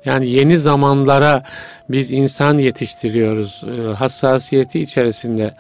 yani 0.05 0.31
yeni 0.31 0.59
zamanlara 0.59 1.43
biz 1.89 2.13
insan 2.13 2.59
yetiştiriyoruz. 2.59 3.65
E, 3.79 3.93
hassasiyeti 3.95 4.81
içerisinde 4.81 5.55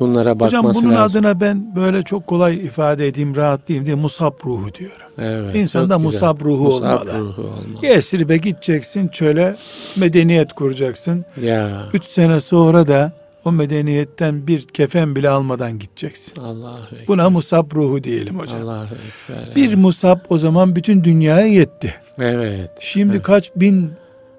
bunlara 0.00 0.40
bakması 0.40 0.56
Hocam 0.58 0.74
bunun 0.84 0.94
lazım. 0.94 1.18
adına 1.26 1.40
ben 1.40 1.76
böyle 1.76 2.02
çok 2.02 2.26
kolay 2.26 2.56
ifade 2.56 3.06
edeyim, 3.06 3.36
rahatlayayım 3.36 3.86
diye 3.86 3.96
musab 3.96 4.32
ruhu 4.44 4.74
diyorum. 4.74 5.06
Evet, 5.18 5.54
İnsanda 5.54 5.98
musab 5.98 6.40
ruhu 6.40 6.64
Musab 6.64 6.82
olmalı. 6.84 7.18
ruhu 7.18 7.42
olmalı. 7.42 7.86
Yesrib'e 7.86 8.36
gideceksin 8.36 9.08
çöle 9.08 9.56
medeniyet 9.96 10.52
kuracaksın. 10.52 11.24
Ya 11.42 11.82
Üç 11.92 12.04
sene 12.04 12.40
sonra 12.40 12.86
da 12.88 13.12
o 13.44 13.52
medeniyetten 13.52 14.46
bir 14.46 14.62
kefen 14.68 15.16
bile 15.16 15.28
almadan 15.28 15.78
gideceksin. 15.78 16.32
Ekber. 16.32 17.06
Buna 17.08 17.30
musab 17.30 17.72
ruhu 17.74 18.04
diyelim 18.04 18.38
hocam. 18.38 18.62
Allahu 18.62 18.84
Ekber. 18.94 19.56
Bir 19.56 19.74
musab 19.74 20.18
o 20.28 20.38
zaman 20.38 20.76
bütün 20.76 21.04
dünyaya 21.04 21.46
yetti. 21.46 21.94
Evet. 22.18 22.70
Şimdi 22.80 23.12
evet, 23.12 23.22
kaç 23.22 23.50
bin 23.56 23.90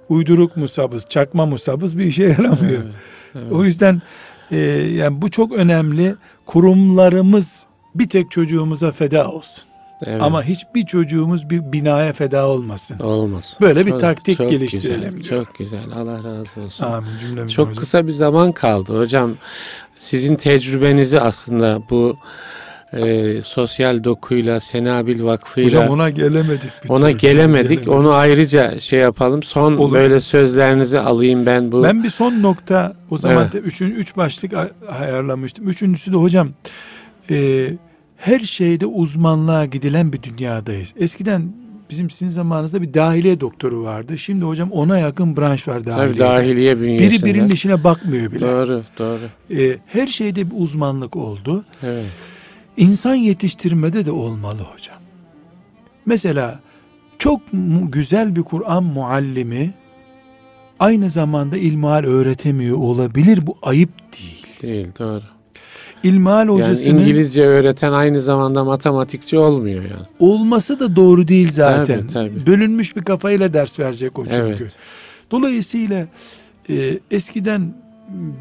uyduruk 0.09 0.57
musabız, 0.57 1.05
çakma 1.09 1.45
musabız 1.45 1.97
bir 1.97 2.05
işe 2.05 2.23
yaramıyor. 2.23 2.81
evet. 3.35 3.51
O 3.51 3.63
yüzden 3.63 4.01
e, 4.51 4.57
yani 4.95 5.21
bu 5.21 5.31
çok 5.31 5.51
önemli. 5.51 6.15
Kurumlarımız 6.45 7.65
bir 7.95 8.09
tek 8.09 8.31
çocuğumuza 8.31 8.91
feda 8.91 9.31
olsun. 9.31 9.63
Evet. 10.05 10.21
Ama 10.21 10.43
hiçbir 10.43 10.85
çocuğumuz 10.85 11.49
bir 11.49 11.71
binaya 11.73 12.13
feda 12.13 12.47
olmasın. 12.47 12.99
Olmaz. 12.99 13.57
Böyle 13.61 13.85
bir 13.85 13.91
taktik 13.91 14.37
geliştirelim 14.37 15.15
Güzel, 15.17 15.45
çok 15.45 15.55
güzel. 15.57 15.83
Allah 15.95 16.17
razı 16.17 16.61
olsun. 16.65 16.83
Amin 16.85 17.47
Çok 17.47 17.67
hocam. 17.67 17.81
kısa 17.81 18.07
bir 18.07 18.13
zaman 18.13 18.51
kaldı 18.51 18.99
hocam. 18.99 19.31
Sizin 19.95 20.35
tecrübenizi 20.35 21.19
aslında 21.21 21.81
bu 21.89 22.17
e, 22.93 23.41
sosyal 23.41 24.03
dokuyla, 24.03 24.59
Senabil 24.59 25.23
Vakfı'yla 25.23 25.67
Hocam 25.67 25.89
ona 25.89 26.09
gelemedik. 26.09 26.71
bir 26.83 26.89
ona 26.89 27.07
türlü. 27.07 27.17
gelemedik. 27.17 27.87
Onu 27.87 28.11
ayrıca 28.13 28.79
şey 28.79 28.99
yapalım. 28.99 29.43
Son 29.43 29.77
Olur. 29.77 29.93
böyle 29.93 30.19
sözlerinizi 30.19 30.99
alayım 30.99 31.45
ben 31.45 31.71
bu. 31.71 31.83
Ben 31.83 32.03
bir 32.03 32.09
son 32.09 32.41
nokta 32.43 32.93
o 33.09 33.17
zaman 33.17 33.49
Evet. 33.53 33.65
üçün, 33.65 33.91
üç 33.91 34.17
başlık 34.17 34.53
ay- 34.53 34.71
ayarlamıştım. 34.89 35.69
Üçüncüsü 35.69 36.11
de 36.13 36.15
hocam 36.17 36.49
e, 37.31 37.67
her 38.17 38.39
şeyde 38.39 38.85
uzmanlığa 38.85 39.65
gidilen 39.65 40.13
bir 40.13 40.23
dünyadayız. 40.23 40.93
Eskiden 40.99 41.53
bizim 41.89 42.09
sizin 42.09 42.29
zamanınızda 42.31 42.81
bir 42.81 42.93
dahiliye 42.93 43.39
doktoru 43.39 43.83
vardı. 43.83 44.17
Şimdi 44.17 44.45
hocam 44.45 44.71
ona 44.71 44.97
yakın 44.99 45.37
branş 45.37 45.67
var 45.67 45.73
Tabii 45.79 45.85
dahiliyede. 45.85 46.19
dahiliye 46.19 46.81
bünyesinde. 46.81 47.11
Biri 47.11 47.25
birinin 47.25 47.49
işine 47.49 47.83
bakmıyor 47.83 48.31
bile. 48.31 48.41
Doğru, 48.47 48.83
doğru. 48.99 49.19
E, 49.61 49.77
her 49.87 50.07
şeyde 50.07 50.51
bir 50.51 50.55
uzmanlık 50.57 51.15
oldu. 51.15 51.65
Evet. 51.83 52.05
İnsan 52.77 53.15
yetiştirmede 53.15 54.05
de 54.05 54.11
olmalı 54.11 54.61
hocam. 54.61 54.97
Mesela 56.05 56.59
çok 57.19 57.41
güzel 57.91 58.35
bir 58.35 58.41
Kur'an 58.41 58.83
muallimi 58.83 59.73
aynı 60.79 61.09
zamanda 61.09 61.57
ilmihal 61.57 62.03
öğretemiyor 62.03 62.77
olabilir. 62.77 63.47
Bu 63.47 63.57
ayıp 63.61 63.89
değil. 64.13 64.45
Değil, 64.61 64.87
doğru. 64.99 65.23
İlmihal 66.03 66.37
Yani 66.47 66.51
hocasının 66.51 66.99
İngilizce 66.99 67.45
öğreten 67.45 67.91
aynı 67.91 68.21
zamanda 68.21 68.63
matematikçi 68.63 69.37
olmuyor 69.37 69.83
yani. 69.83 70.05
olması 70.19 70.79
da 70.79 70.95
doğru 70.95 71.27
değil 71.27 71.49
zaten. 71.51 72.07
Tabii, 72.07 72.29
tabii. 72.33 72.45
Bölünmüş 72.45 72.95
bir 72.95 73.01
kafayla 73.01 73.53
ders 73.53 73.79
verecek 73.79 74.19
o 74.19 74.23
çünkü. 74.25 74.37
Evet. 74.39 74.77
Dolayısıyla 75.31 76.07
e, 76.69 76.99
eskiden 77.11 77.73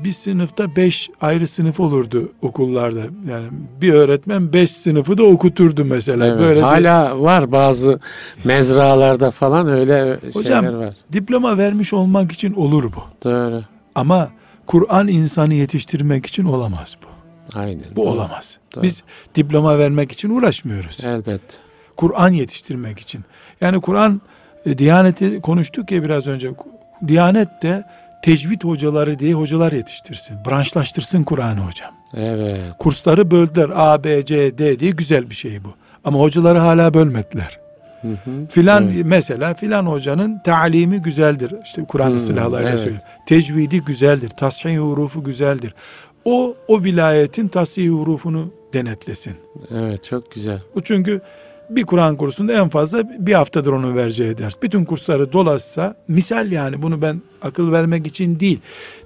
bir 0.05 0.13
sınıfta 0.13 0.77
beş 0.77 1.11
ayrı 1.21 1.47
sınıf 1.47 1.81
olurdu 1.81 2.33
okullarda. 2.43 3.01
Yani 3.29 3.47
bir 3.81 3.93
öğretmen 3.93 4.53
beş 4.53 4.71
sınıfı 4.71 5.19
da 5.19 5.23
okuturdu 5.23 5.85
mesela. 5.85 6.27
Evet, 6.27 6.41
Böyle 6.41 6.57
bir- 6.57 6.63
Hala 6.65 7.21
var 7.21 7.53
bazı 7.53 8.01
mezralarda 8.45 9.31
falan 9.31 9.69
öyle 9.69 10.19
Hocam, 10.33 10.65
şeyler 10.65 10.79
var. 10.79 10.95
diploma 11.13 11.59
vermiş 11.59 11.93
olmak 11.93 12.33
için 12.33 12.55
olur 12.55 12.85
bu. 12.85 13.03
Doğru. 13.25 13.63
Ama 13.95 14.29
Kur'an 14.67 15.09
insanı 15.09 15.55
yetiştirmek 15.55 16.27
için 16.27 16.45
olamaz 16.45 16.97
bu. 17.03 17.07
Aynen. 17.59 17.85
Bu 17.97 17.97
doğru. 17.97 18.07
olamaz. 18.11 18.59
Doğru. 18.75 18.83
Biz 18.83 19.03
diploma 19.35 19.79
vermek 19.79 20.13
için 20.13 20.31
uğraşmıyoruz. 20.31 21.05
Elbet. 21.05 21.41
Kur'an 21.97 22.29
yetiştirmek 22.29 22.99
için. 22.99 23.21
Yani 23.61 23.81
Kur'an 23.81 24.21
e, 24.67 24.79
Diyaneti 24.79 25.41
konuştuk 25.41 25.91
ya 25.91 26.05
biraz 26.05 26.27
önce. 26.27 26.51
Diyanet 27.09 27.49
de 27.63 27.85
tecvid 28.23 28.63
hocaları 28.63 29.19
diye 29.19 29.35
hocalar 29.35 29.73
yetiştirsin. 29.73 30.37
Branşlaştırsın 30.49 31.25
Kur'an'ı 31.25 31.61
hocam. 31.61 31.91
Evet. 32.15 32.61
Kursları 32.79 33.31
böldüler. 33.31 33.71
A, 33.75 34.05
B, 34.05 34.25
C, 34.25 34.59
D 34.59 34.79
diye 34.79 34.91
güzel 34.91 35.31
bir 35.31 35.35
şey 35.35 35.65
bu. 35.65 35.75
Ama 36.05 36.19
hocaları 36.19 36.59
hala 36.59 36.95
bölmediler. 36.95 37.61
Hı 38.03 38.09
hı. 38.09 38.47
Filan 38.49 38.89
Evet. 38.89 39.03
mesela 39.05 39.55
filan 39.55 39.87
hocanın 39.87 40.39
talimi 40.39 41.03
güzeldir. 41.03 41.55
İşte 41.65 41.85
Kur'an 41.85 42.17
silahlarıyla 42.17 42.71
evet. 42.71 42.81
söylüyor. 42.81 43.03
Tecvidi 43.27 43.81
güzeldir. 43.81 44.29
Tasih 44.31 44.79
hurufu 44.79 45.25
güzeldir. 45.25 45.75
O 46.25 46.55
o 46.69 46.83
vilayetin 46.83 47.49
tasih 47.49 47.91
hurufunu 47.91 48.51
denetlesin. 48.73 49.37
Evet 49.71 50.05
çok 50.05 50.33
güzel. 50.33 50.63
Bu 50.75 50.81
çünkü 50.83 51.21
bir 51.71 51.85
Kur'an 51.85 52.17
kursunda 52.17 52.53
en 52.53 52.69
fazla 52.69 53.03
bir 53.27 53.33
haftadır 53.35 53.73
onun 53.73 53.97
vereceği 53.97 54.39
ders. 54.39 54.55
Bütün 54.63 54.85
kursları 54.85 55.33
dolaşsa 55.33 55.95
misal 56.09 56.53
yani 56.53 56.83
bunu 56.83 57.03
ben 57.03 57.23
akıl 57.43 57.73
vermek 57.73 58.07
için 58.07 58.41
değil. 58.41 58.59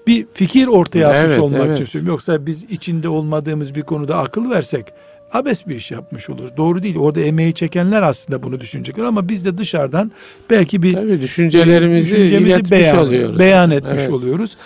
Bir 0.06 0.26
fikir 0.32 0.66
ortaya 0.66 1.08
atmış 1.08 1.32
Evet, 1.32 1.42
olmak 1.42 1.60
evet. 1.66 1.76
için 1.76 1.84
söylüyorum. 1.84 2.12
Yoksa 2.14 2.46
biz 2.46 2.64
içinde 2.64 3.08
olmadığımız 3.08 3.74
bir 3.74 3.82
konuda 3.82 4.18
akıl 4.18 4.50
versek 4.50 4.86
abes 5.32 5.66
bir 5.66 5.76
iş 5.76 5.90
yapmış 5.90 6.30
olur. 6.30 6.48
Doğru 6.56 6.82
değil. 6.82 6.96
Orada 6.98 7.20
emeği 7.20 7.54
çekenler 7.54 8.02
aslında 8.02 8.42
bunu 8.42 8.60
düşünecekler 8.60 9.04
ama 9.04 9.28
biz 9.28 9.44
de 9.44 9.58
dışarıdan 9.58 10.12
belki 10.50 10.82
bir 10.82 10.92
Tabii 10.94 11.20
düşüncelerimizi 11.20 12.16
düşüncemizi 12.16 12.70
beyan, 12.70 12.98
oluyoruz. 12.98 13.38
beyan 13.38 13.70
etmiş 13.70 13.92
Evet. 14.02 14.10
oluyoruz. 14.10 14.56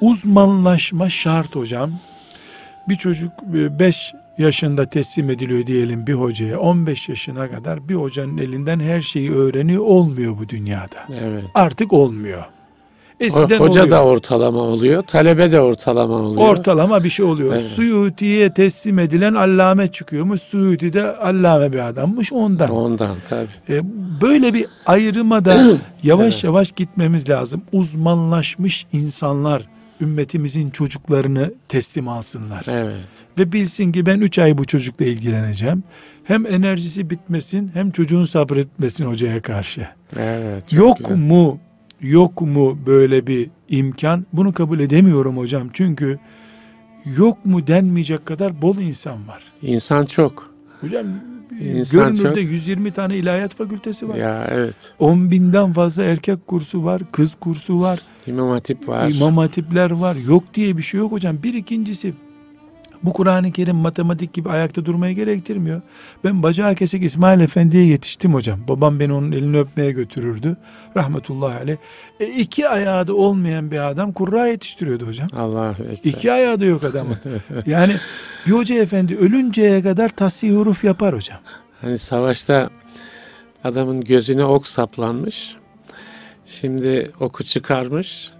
Uzmanlaşma 0.00 1.10
şart 1.10 1.56
hocam. 1.56 1.90
Bir 2.88 2.96
çocuk 2.96 3.32
5 3.42 4.12
yaşında 4.38 4.88
teslim 4.88 5.30
ediliyor 5.30 5.66
diyelim 5.66 6.06
bir 6.06 6.14
hocaya. 6.14 6.58
15 6.58 7.08
yaşına 7.08 7.50
kadar 7.50 7.88
bir 7.88 7.94
hocanın 7.94 8.38
elinden 8.38 8.80
her 8.80 9.00
şeyi 9.00 9.32
öğreniyor 9.32 9.84
olmuyor 9.84 10.38
bu 10.38 10.48
dünyada. 10.48 11.06
Evet. 11.20 11.44
Artık 11.54 11.92
olmuyor. 11.92 12.44
Eskiden 13.20 13.58
Hoca 13.58 13.80
oluyor. 13.82 13.90
da 13.90 14.04
ortalama 14.04 14.58
oluyor, 14.58 15.02
talebe 15.02 15.52
de 15.52 15.60
ortalama 15.60 16.14
oluyor. 16.14 16.48
Ortalama 16.48 17.04
bir 17.04 17.10
şey 17.10 17.26
oluyor. 17.26 17.52
Evet. 17.52 17.62
Suyuti'ye 17.62 18.54
teslim 18.54 18.98
edilen 18.98 19.34
allame 19.34 19.88
çıkıyormuş. 19.88 20.40
Suyuti 20.40 20.92
de 20.92 21.16
allame 21.16 21.72
bir 21.72 21.88
adammış 21.88 22.32
ondan. 22.32 22.70
Ondan 22.70 23.16
tabii. 23.28 23.48
E, 23.68 23.82
böyle 24.20 24.54
bir 24.54 24.66
ayrıma 24.86 25.44
da 25.44 25.66
yavaş 26.02 26.44
yavaş 26.44 26.72
gitmemiz 26.72 27.28
lazım. 27.28 27.62
Uzmanlaşmış 27.72 28.86
insanlar 28.92 29.71
ümmetimizin 30.02 30.70
çocuklarını 30.70 31.54
teslim 31.68 32.08
alsınlar. 32.08 32.64
Evet. 32.68 33.08
Ve 33.38 33.52
bilsin 33.52 33.92
ki 33.92 34.06
ben 34.06 34.20
3 34.20 34.38
ay 34.38 34.58
bu 34.58 34.64
çocukla 34.64 35.04
ilgileneceğim. 35.04 35.82
Hem 36.24 36.46
enerjisi 36.46 37.10
bitmesin 37.10 37.70
hem 37.74 37.90
çocuğun 37.90 38.24
sabretmesin 38.24 39.06
hocaya 39.06 39.42
karşı. 39.42 39.88
Evet. 40.16 40.72
Yok 40.72 40.98
güzel. 40.98 41.16
mu 41.16 41.58
yok 42.00 42.40
mu 42.40 42.78
böyle 42.86 43.26
bir 43.26 43.50
imkan? 43.68 44.26
Bunu 44.32 44.52
kabul 44.52 44.80
edemiyorum 44.80 45.36
hocam. 45.36 45.68
Çünkü 45.72 46.18
yok 47.16 47.46
mu 47.46 47.66
denmeyecek 47.66 48.26
kadar 48.26 48.62
bol 48.62 48.76
insan 48.76 49.28
var. 49.28 49.42
İnsan 49.62 50.06
çok. 50.06 50.50
Hocam 50.80 51.06
İnsan 51.60 52.14
görünürde 52.14 52.42
çok. 52.42 52.52
120 52.52 52.92
tane 52.92 53.16
ilahiyat 53.16 53.54
fakültesi 53.54 54.08
var. 54.08 54.14
Ya 54.14 54.46
evet. 54.50 54.94
10 54.98 55.30
binden 55.30 55.72
fazla 55.72 56.02
erkek 56.02 56.46
kursu 56.46 56.84
var, 56.84 57.02
kız 57.12 57.34
kursu 57.40 57.80
var, 57.80 58.00
İmam 58.26 58.50
Hatip 58.50 58.88
var. 58.88 59.10
imam 59.10 59.36
hatipler 59.36 59.90
var. 59.90 60.14
Yok 60.14 60.54
diye 60.54 60.76
bir 60.76 60.82
şey 60.82 61.00
yok 61.00 61.12
hocam. 61.12 61.42
Bir 61.42 61.54
ikincisi 61.54 62.14
bu 63.02 63.12
Kur'an-ı 63.12 63.52
Kerim 63.52 63.76
matematik 63.76 64.32
gibi 64.32 64.48
ayakta 64.50 64.84
durmaya 64.84 65.12
gerektirmiyor. 65.12 65.82
Ben 66.24 66.42
bacağı 66.42 66.74
kesik 66.74 67.02
İsmail 67.02 67.40
Efendi'ye 67.40 67.86
yetiştim 67.86 68.34
hocam. 68.34 68.60
Babam 68.68 69.00
beni 69.00 69.12
onun 69.12 69.32
elini 69.32 69.58
öpmeye 69.58 69.92
götürürdü. 69.92 70.56
Rahmetullahi 70.96 71.54
aleyh. 71.58 71.76
E, 72.20 72.26
iki 72.26 72.68
ayağı 72.68 73.06
da 73.06 73.14
olmayan 73.14 73.70
bir 73.70 73.88
adam 73.88 74.12
kurra 74.12 74.46
yetiştiriyordu 74.46 75.06
hocam. 75.06 75.28
Allahu 75.36 75.82
Ekber. 75.82 76.10
İki 76.10 76.32
ayağı 76.32 76.60
da 76.60 76.64
yok 76.64 76.84
adamın. 76.84 77.16
yani 77.66 77.96
bir 78.46 78.52
hoca 78.52 78.74
efendi 78.74 79.16
ölünceye 79.16 79.82
kadar 79.82 80.08
tasih 80.08 80.52
huruf 80.54 80.84
yapar 80.84 81.14
hocam. 81.14 81.38
Hani 81.80 81.98
savaşta 81.98 82.70
adamın 83.64 84.00
gözüne 84.00 84.44
ok 84.44 84.68
saplanmış. 84.68 85.56
Şimdi 86.46 87.10
oku 87.20 87.44
çıkarmış. 87.44 88.30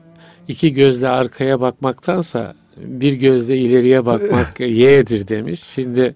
İki 0.49 0.75
gözle 0.75 1.09
arkaya 1.09 1.61
bakmaktansa 1.61 2.55
bir 2.77 3.13
gözle 3.13 3.57
ileriye 3.57 4.07
bakmak 4.07 4.61
yeğdir 4.61 5.29
demiş. 5.29 5.61
Şimdi 5.61 6.15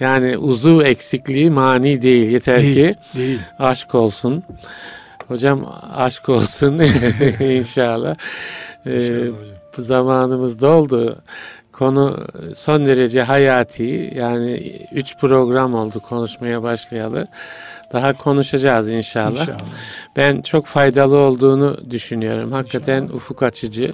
yani 0.00 0.38
uzuv 0.38 0.80
eksikliği 0.80 1.50
mani 1.50 2.02
değil. 2.02 2.30
Yeter 2.30 2.62
Değil, 2.62 2.74
ki 2.74 2.94
değil. 3.16 3.38
aşk 3.58 3.94
olsun. 3.94 4.42
Hocam 5.28 5.72
aşk 5.94 6.28
olsun 6.28 6.78
inşallah. 7.40 8.16
Ee, 8.86 9.10
zamanımız 9.78 10.60
doldu. 10.60 11.22
Konu 11.72 12.26
son 12.56 12.84
derece 12.86 13.22
hayati. 13.22 14.12
Yani 14.16 14.72
üç 14.92 15.16
program 15.18 15.74
oldu 15.74 16.00
konuşmaya 16.00 16.62
başlayalı. 16.62 17.28
Daha 17.92 18.12
konuşacağız 18.12 18.88
inşallah. 18.88 19.30
İnşallah. 19.30 19.58
Ben 20.16 20.42
çok 20.42 20.66
faydalı 20.66 21.16
olduğunu 21.16 21.90
düşünüyorum. 21.90 22.52
Hakikaten 22.52 23.02
ufuk 23.04 23.42
açıcı 23.42 23.92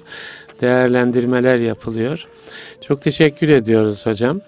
değerlendirmeler 0.60 1.56
yapılıyor. 1.56 2.26
Çok 2.80 3.02
teşekkür 3.02 3.48
ediyoruz 3.48 4.06
hocam. 4.06 4.40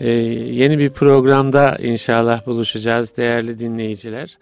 Ee, 0.00 0.10
yeni 0.10 0.78
bir 0.78 0.90
programda 0.90 1.76
inşallah 1.82 2.46
buluşacağız 2.46 3.16
değerli 3.16 3.58
dinleyiciler. 3.58 4.38